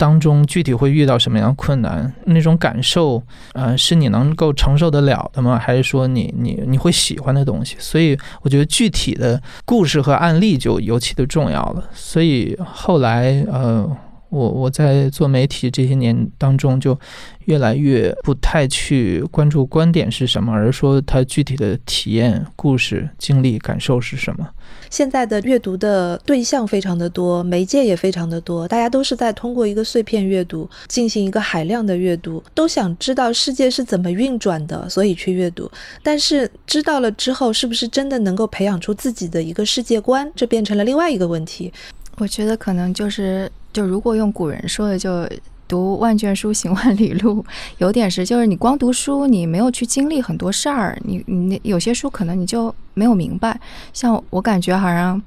[0.00, 2.10] 当中具体会遇到什么样的困难？
[2.24, 3.22] 那种感受，
[3.52, 5.58] 呃，是你能够承受得了的吗？
[5.58, 7.76] 还是说你你你会喜欢的东西？
[7.78, 11.84] 所以我觉得具体的故事和案例就尤其的重要了。
[11.92, 13.86] 所以后来，呃，
[14.30, 16.98] 我我在做媒体这些年当中，就
[17.46, 24.48] 越来越不太去关注观点是什么，而是说它具体的体验、故事、经历、感受是什么。
[24.88, 35.70] 现在的阅读的对象非常的多，媒介也非常的多，大家都是在通过一个碎片阅读进行一个海量的阅读，都想知道世界是怎么运转的，所以去阅读。
[36.02, 41.72] 但是知道了之后，是不是真的能够培养出自己的一个世界观，这变成了另外一个问题。
[42.16, 45.28] 我觉得可能就是，就如果用古人说的，就。
[45.70, 47.46] 读万卷书，行万里路，
[47.78, 53.56] 有点是，就是你光读书，你没有去经历很多事儿，你你那有些书可能你就没有明白。
[53.92, 55.22] 像我感觉好像，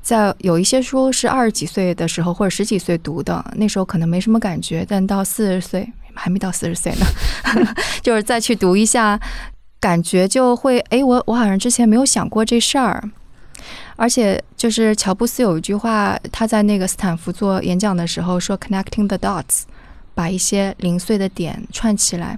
[0.00, 7.04] 在有一些书是二十几岁的时候或者十几岁读的，那时候可能没什么感觉，但到四十岁还没到四十岁呢，
[8.00, 9.18] 就是再去读一下，
[9.80, 13.10] 感觉就会，哎，我我好像之前没有想过这事儿。
[13.96, 19.62] 而且就是乔布斯有一句话，他在那个斯坦福做演讲的时候说，“connecting the dots”。
[20.14, 22.36] 把一些零碎的点串起来，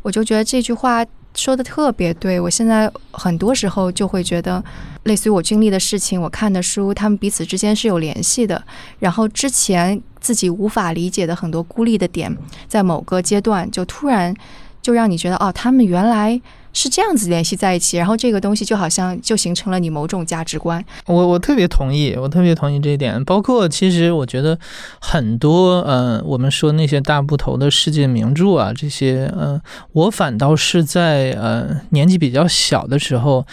[0.00, 1.04] 我就觉得这句话
[1.34, 2.40] 说的特别对。
[2.40, 4.64] 我现在很多时候就会觉得，
[5.02, 8.64] 类似于我经历的事情，我看的书，他们彼此之间是有联系的。
[8.98, 12.34] 然后之前自己无法理解的很多孤立的点，
[12.66, 14.34] 在某个阶段就突然
[14.82, 16.40] 就让你觉得，哦，他们原来。
[16.74, 20.84] 是这样子联系在一起，然后这个东西就好像就形成了你某种价值观。
[21.06, 23.24] 我我特别同意，我特别同意这一点。
[23.24, 24.56] 包括其实我觉得
[25.00, 29.60] 很多，呃，我们说那些大部头的世界名著啊，这些，呃，
[29.92, 33.44] 我反倒是在呃年纪比较小的时候。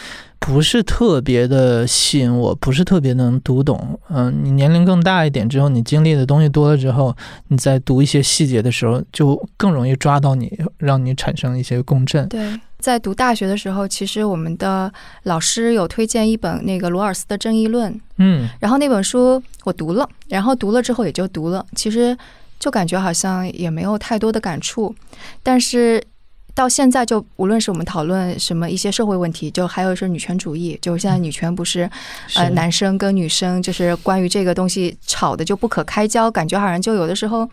[0.45, 3.99] 不是特别的吸引我，不是特别能读懂。
[4.09, 7.15] 嗯，你年龄更大一点之后，你经历的东西多了之后，
[7.47, 12.30] 你在读一些细节的时候，就更容易抓到你，让你产生一些共振。
[12.30, 14.91] 对，在读大学的时候，其实我们的
[15.23, 22.15] 老师有推荐一本那个罗尔斯的《正义论》，嗯，然后那本书我读了，然后读了之后也就读了，其实
[22.59, 24.93] 就感觉好像也没有太多的感触，
[25.41, 26.03] 但是。
[26.56, 31.88] 到现在，就无论是我们讨论什么一些社会问题，就还有是女权主义，就是现在女权不是，
[32.34, 37.48] 呃，男生跟女生就是关于这个东西吵的就不可开交，感觉好像就有的时候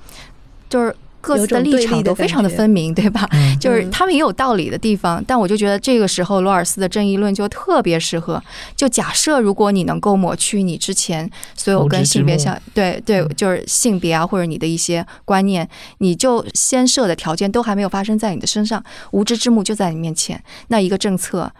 [0.70, 0.96] 就是。
[1.22, 3.26] 各自的立场都非常的分明，对吧？
[3.58, 8.42] 就是他们也有道理的地方，但我就觉得这个时候罗尔斯的正义论就特别适合。
[8.76, 15.66] 就假设如果你能够抹去你之前所有跟性别相对对，就是性别啊或者你的一些观念，
[15.98, 18.82] 你就先设的条件都还没有发生在你的身上，
[19.12, 21.52] 无知之幕就在你面前，那一个政策。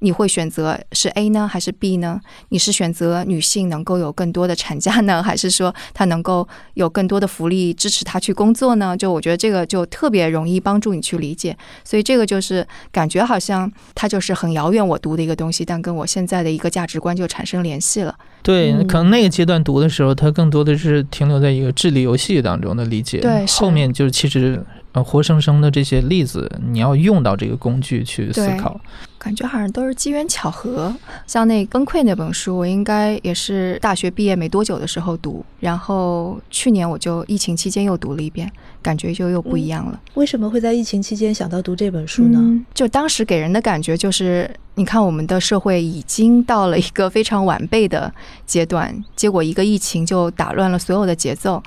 [0.00, 2.20] 你会选择是 A 呢，还是 B 呢？
[2.48, 8.96] 你是选择女性能够有更多的产假呢， 还是说她能够有更多的福利支持她去工作呢？
[8.96, 18.16] 就我觉得这个就特别容易帮助你去理解，所以这个就是感觉好像它就是很遥远我读的一个东西，但跟我现在的一个价值观就产生联系了。
[18.42, 24.62] 对，可能那个阶段读的时候，它更多的是停留在一个智力游戏当中的理解，对，后面就是其实。
[24.92, 28.80] 呃，活生生的这些例子，你要用到这个工具去思考，
[29.16, 30.92] 感觉好像都是机缘巧合。
[31.28, 38.50] 像那《崩溃》那本书，我应该也是大学毕业没多久的时候读，然后去年我就疫情期间又读了一遍，
[38.82, 40.00] 感觉就又不一样了。
[40.14, 42.60] 为什么会在疫情期间想到读这本书呢？
[42.74, 44.50] 就当时给人的感觉就是，
[44.80, 48.10] 你看我们的社会已经到了一个非常完备的
[48.46, 51.62] 阶段，结果一个疫情就打乱了所有的节奏，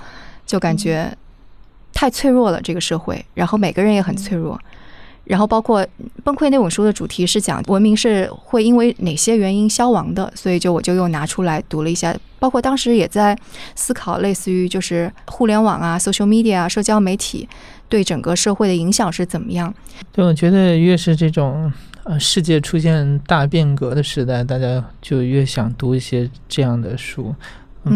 [0.46, 1.16] 就感觉。
[1.96, 4.60] 太脆弱了，这个社会，然后每个人也很脆弱，
[5.26, 5.84] 然后包括
[6.24, 12.14] 《崩溃》那本书的主题是讲文明是会因为哪些原因消亡的，所以就我就又拿出来读了一下。
[12.40, 13.38] 包括当时也在
[13.76, 17.48] 思考，类似于就是互联网啊、social media 啊、社交媒体
[17.88, 19.72] 对整个社会的影响是怎么样。
[20.12, 21.72] 对，我觉得越是这种
[22.04, 27.34] 呃世界出现大变革的时代，大家就越想读一些这样的书。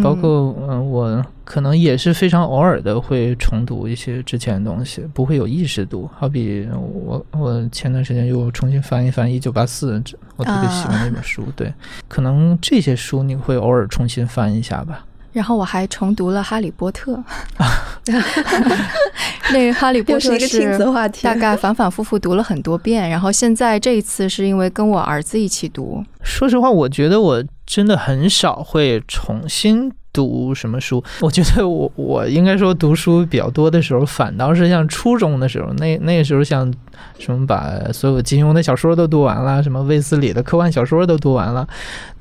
[0.02, 6.06] 包括嗯，我可能也是非常偶尔的会重读一些之前的东西，不会有意识读。
[6.14, 9.98] 好比我我前段时间又重新翻一翻《一九八四》，
[10.36, 11.42] 我特别喜欢那本书。
[11.56, 11.72] 对，
[12.06, 15.06] 可能这些书你会偶尔重新翻一下吧。
[15.32, 17.12] 然后我还重读了《哈利波特》，
[19.52, 20.78] 那个《哈利波特》是
[21.22, 23.08] 大概反反复复读了很多遍。
[23.08, 26.04] 然后现在这一次是因为跟我儿子一起读。
[26.22, 29.92] 说实话，我觉得我真的很少会重新。
[30.12, 31.02] 读什么书？
[31.20, 36.72] 我觉得我我应该说读书比较多的时候，反倒是像初中的时候，那那个时候像
[37.18, 41.66] 什么把所有金庸的小说都读完了，什么卫斯理的科幻小说都读完了。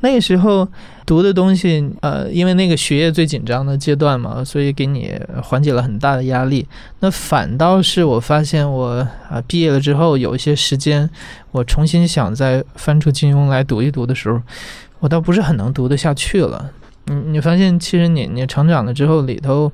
[0.01, 0.67] 那时候
[1.05, 6.67] 读的东西，呃，因为那个学业最紧张的阶段嘛，所以给你缓解了很大的压力。
[6.99, 11.09] 那反倒是我发现，我啊毕业了之后有一些时间，
[11.51, 14.39] 我重新想再翻出金庸来读一读的时候，
[14.99, 16.69] 我倒不是很能读得下去了。
[17.07, 19.71] 你你发现，其实你你成长了之后，里头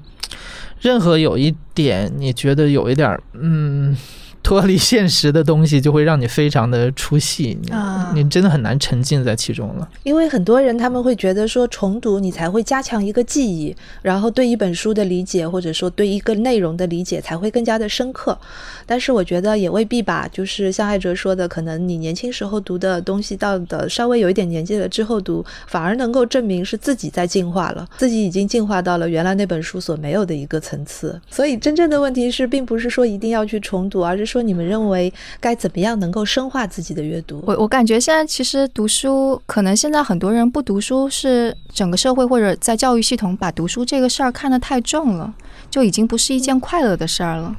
[0.80, 3.96] 任何有一点你觉得有一点嗯。
[4.44, 9.90] 脱离现实的东西就会让你非常的出戏，啊，你真的很难沉浸在其中了。
[10.04, 18.38] 因为很多人他们会觉得说重读你才会加强一个记忆，然后对一本书的理解或者说对一个内容的理解才会更加的深刻。
[18.86, 31.18] 但是我觉得也未必吧，就是像艾哲说的，可能你年轻时候读的东西，到的稍微有一点年纪了之后读，反而能够证明是自己在进化了，自己已经进化到了原来那本书所没有的一个层次。
[31.32, 34.33] 所以真正的问题是，并不是说一定要去重读，而是。
[34.34, 37.44] 说你们认为该怎么样能够深化自己的阅读？
[37.46, 45.32] 我我感觉现在其实读书，可能现在很多人不读书，是整个社会或者在教育系统把读书这个事儿看得太重了，
[45.70, 47.56] 就已经不是一件快乐的事儿了。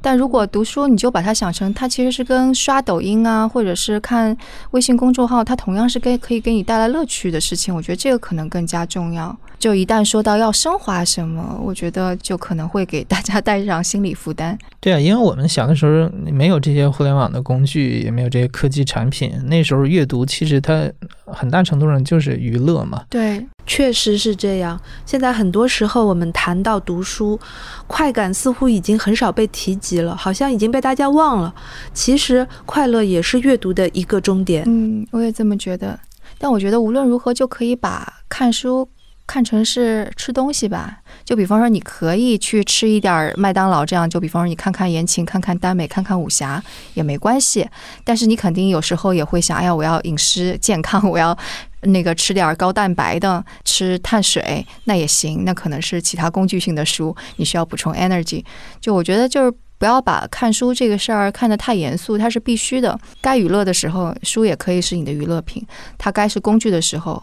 [0.00, 4.36] 但如果读书，你就把它想成，它其实是跟刷抖音啊，或者是看
[4.70, 7.74] 微信公众号，它同样是给可以给你带来乐趣的事情。
[7.74, 9.36] 我觉得这个可能更加重要。
[9.62, 14.58] 就一旦说到要升华什么，我觉得就可能会给大家带上心理负担。
[14.80, 20.90] 对啊，因为我们小的时候没有这些互联网的工具，也没有这些科技产品，那时候阅读其实它
[21.26, 23.04] 很大程度上就是娱乐嘛。
[23.08, 23.46] 对。
[23.64, 24.78] 确实是这样。
[25.06, 27.38] 现在很多时候，我们谈到读书，
[27.86, 31.54] 快感似乎已经很少被提及了，好像已经被大家忘了。
[31.94, 34.64] 其实，快乐也是阅读的一个终点。
[34.66, 35.96] 嗯，我也这么觉得。
[36.38, 38.88] 但我觉得无论如何，就可以把看书。
[39.26, 46.62] 看成是吃东西吧，就比方说你可以去吃一点麦当劳，这样就比方说你看看言情，看看耽美，看看武侠
[46.94, 47.66] 也没关系。
[48.04, 51.36] 但是你肯定有时候也会想，哎呀，我要饮食健康， 我要
[51.82, 55.44] 那个吃点高蛋白的，吃碳水那也行。
[55.44, 58.44] 那可能是其他工具性的书，你需要补充 energy。
[58.80, 62.98] 就我觉得就是不要把看书这个事儿看得太严肃，它是必须的。
[63.22, 65.64] 该娱乐的时候，书也可以是你的娱乐品；
[65.96, 67.22] 它该是工具的时候。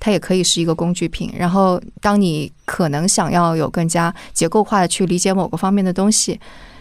[0.00, 6.38] 它也可以是一个工具品，然后当你可能想要有更加结构化的去理解某个方面的东西，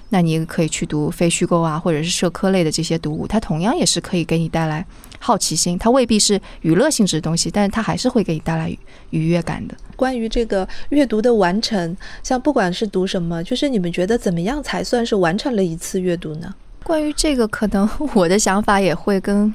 [0.10, 4.85] 那你可以去读非虚构啊，或者是社科类的这些读物，它同样也是可以给你带来
[5.19, 5.77] 好奇心。
[5.77, 8.69] 它未必是娱乐性质的东西，但是它还是会给你带来
[9.10, 9.76] 愉悦感的。
[9.95, 16.53] 关于这个阅读的完成，像不管是读什么，就是你们觉得怎么样才算是完成了一次阅读呢？
[16.84, 19.53] 关于这个，可能我的想法也会跟。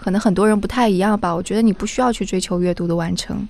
[0.00, 3.46] 可能很多人不太一样吧，我觉得你不需要去追求阅读的完成。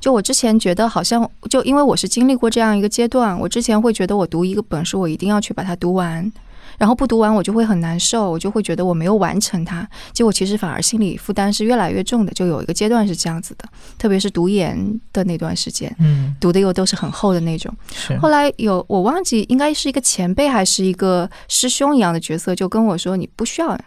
[0.00, 6.32] 就我之前觉得，好像就因为我是经历过这样一个阶段，我之前会觉得我读一个本书，我一定要去把它读完，
[6.78, 9.88] 然后不读完我就会很难受，我就会觉得我没有完成它。
[10.12, 12.32] 结果其实反而心理负担是越来越重的。
[12.32, 17.72] 就有一个阶段是这样子的，特别是读研的那段时间，嗯，读的又都是很厚的那种。
[18.20, 23.78] 后来有我忘记应该是一个前辈还是一个师兄一样的角色，就跟我说你不需要。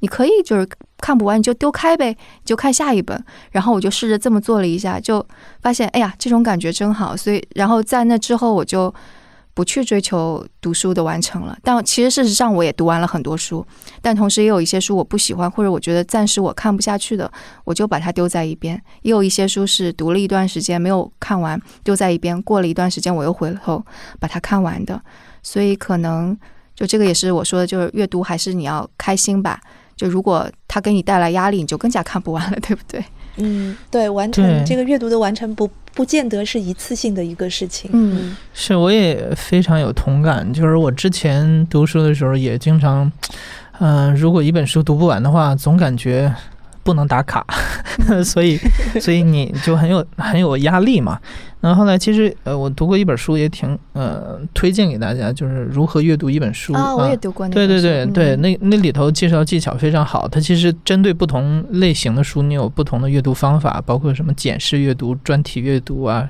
[0.00, 0.68] 你可以就是
[0.98, 3.22] 看不完你就丢开呗，就看下一本。
[3.52, 5.24] 然后我就试着这么做了一下，就
[5.62, 7.16] 发现哎呀，这种感觉真好。
[7.16, 8.92] 所以，然后在那之后，我就
[9.52, 11.58] 不去追求读书的完成了。
[11.62, 13.66] 但其实事实上，我也读完了很多书，
[14.00, 17.30] 但同时也有一些书我不喜欢，或者我觉得暂时我看不下去的，
[17.64, 18.80] 我就把它丢在一边。
[19.02, 22.40] 也有一些书是读了一段时间没有看完，丢在一边。
[22.42, 23.84] 过了一段时间，我又回头
[24.18, 25.00] 把它看完的。
[25.42, 26.38] 所以可能
[26.74, 29.60] 就这个也是我说的，就是阅读还是你要开心吧。
[30.00, 33.04] 就如果它给你带来压力，你就更加看不完了，对不对？
[33.36, 37.90] 嗯，对，完成这个阅读的完成不不见得是一次性的一个事情。
[37.92, 40.50] 嗯，是，我也非常有同感。
[40.54, 43.12] 就是我之前读书的时候，也经常
[43.78, 46.34] 嗯，如果一本书读不完的话，总感觉
[46.82, 47.44] 不能打卡，
[48.24, 48.58] 所以
[48.98, 51.20] 所以你就很有很有压力嘛。
[51.60, 56.96] 然后后来其实呃，我读过一本书，也挺呃推荐给大家，就是如何阅读一本书啊。
[56.96, 60.26] 我也读过那对对对对，那那里头介绍技巧非常好。
[60.26, 66.28] 它其实针对不同类型的书，你有不同的阅读方法，包括什么简式阅读、专题阅读啊。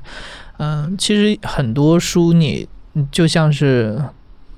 [0.59, 2.69] 嗯，其实很多书你
[3.11, 4.03] 就像是。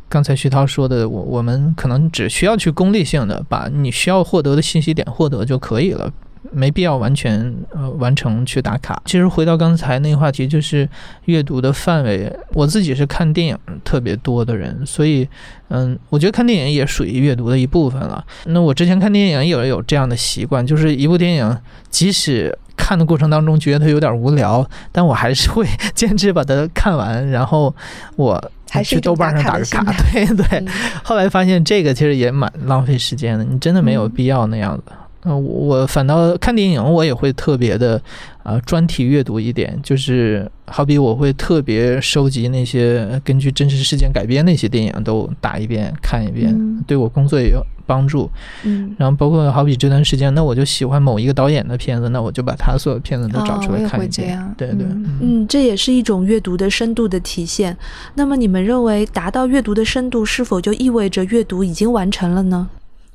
[0.09, 6.13] 刚才徐涛说的，我我们可能只需要去功利性的把你需要获得的信息点获得就可以了，
[6.51, 9.01] 没必要完全呃完成去打卡。
[9.05, 10.89] 其实回到刚才那个话题，就是
[11.27, 12.31] 阅读的范围。
[12.55, 15.29] 我自己是看电影特别多的人，所以
[15.69, 18.25] 嗯，我觉得看电影也属于阅读的一部分了。
[18.47, 21.59] 那我之前看电影也有这样的习惯，就是一部电影
[21.91, 27.75] 即使看的过程当中觉得有点无聊，但我还是会坚持把它看完，然后
[28.17, 28.51] 我。
[28.83, 30.65] 去豆瓣上打个卡， 对对。
[31.05, 34.85] 后来发现这个其实也蛮浪费时间的，你真的没有必要那样子。
[34.89, 38.01] 嗯，我反倒看电影，我也会特别的，
[38.43, 48.29] 呃，专题阅读一点，就是好比我会特别收集那些根据真实事件改编那些电影，都打一遍看一遍，对我工作也有帮助。
[48.65, 54.55] 嗯，然后包括好比这段时间，那我就喜欢某一个导演的片子，那我就把他所有片子都找出来看一遍。
[54.57, 54.85] 对对，
[55.21, 57.77] 嗯，这也是一种阅读的深度的体现。
[58.17, 62.69] 那么你们认为达到阅读的深度，是否就意味着阅读已经完成了呢？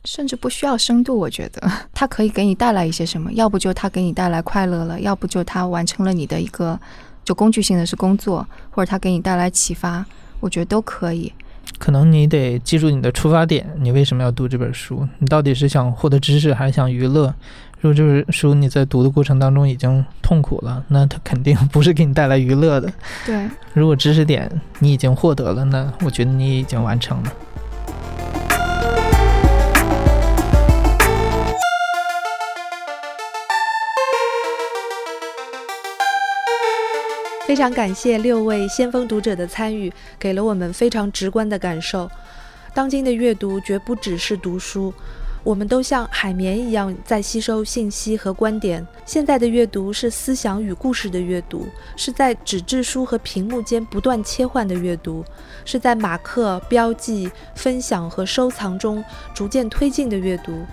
[0.06, 6.80] 甚至不需要深度，我觉得 它可以给你带来一些什么，要不就它给你带来快乐了，要不就它完成了你的一个
[7.24, 10.06] 就工具性的是工作，或者它给你带来启发，
[10.40, 11.34] 我觉得都可以。
[11.78, 15.06] 可能你得记住你的出发点，你为什么要读这本书？
[15.20, 17.34] 你到底是想获得知识还是想娱乐？
[17.82, 22.92] 如果这本书你在读的过程当中已经痛苦了，那它肯定不是给你带来娱乐的。
[23.26, 23.48] 对。
[23.74, 24.50] 如果知识点
[24.80, 27.34] 你已经获得了，那我觉得你已经完成了。
[37.48, 42.12] 非常感谢六位先锋读者的参与，给了我们非常直观的感受。
[42.74, 44.94] 当今的阅读绝不只是读书，
[45.46, 48.86] 我们都像海绵一样在吸收信息和观点。
[49.06, 51.66] 现在的阅读是思想与故事的阅读，
[51.96, 55.24] 是在纸质书和屏幕间不断切换的阅读，
[55.64, 59.02] 是在马克、标记、分享和收藏中
[59.34, 60.66] 逐渐推进的阅读。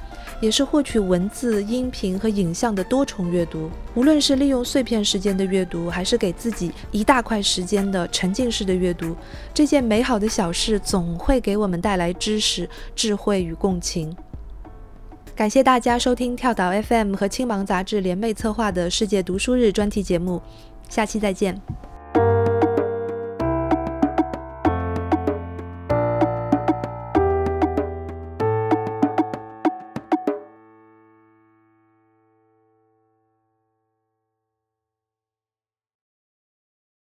[0.44, 3.70] 也是获取文字、音频和影像的多重阅读。
[3.94, 9.16] 无论是利用碎片时间的阅读，还是给自己一大块时间的沉浸式的阅读，
[9.54, 14.14] 这件美好的小事总会给我们带来知识、智慧与共情。
[15.34, 20.42] 感谢大家收听跳岛 FM 和青芒杂志联袂策划的世界读书日专题节目，
[20.90, 21.58] 下期再见。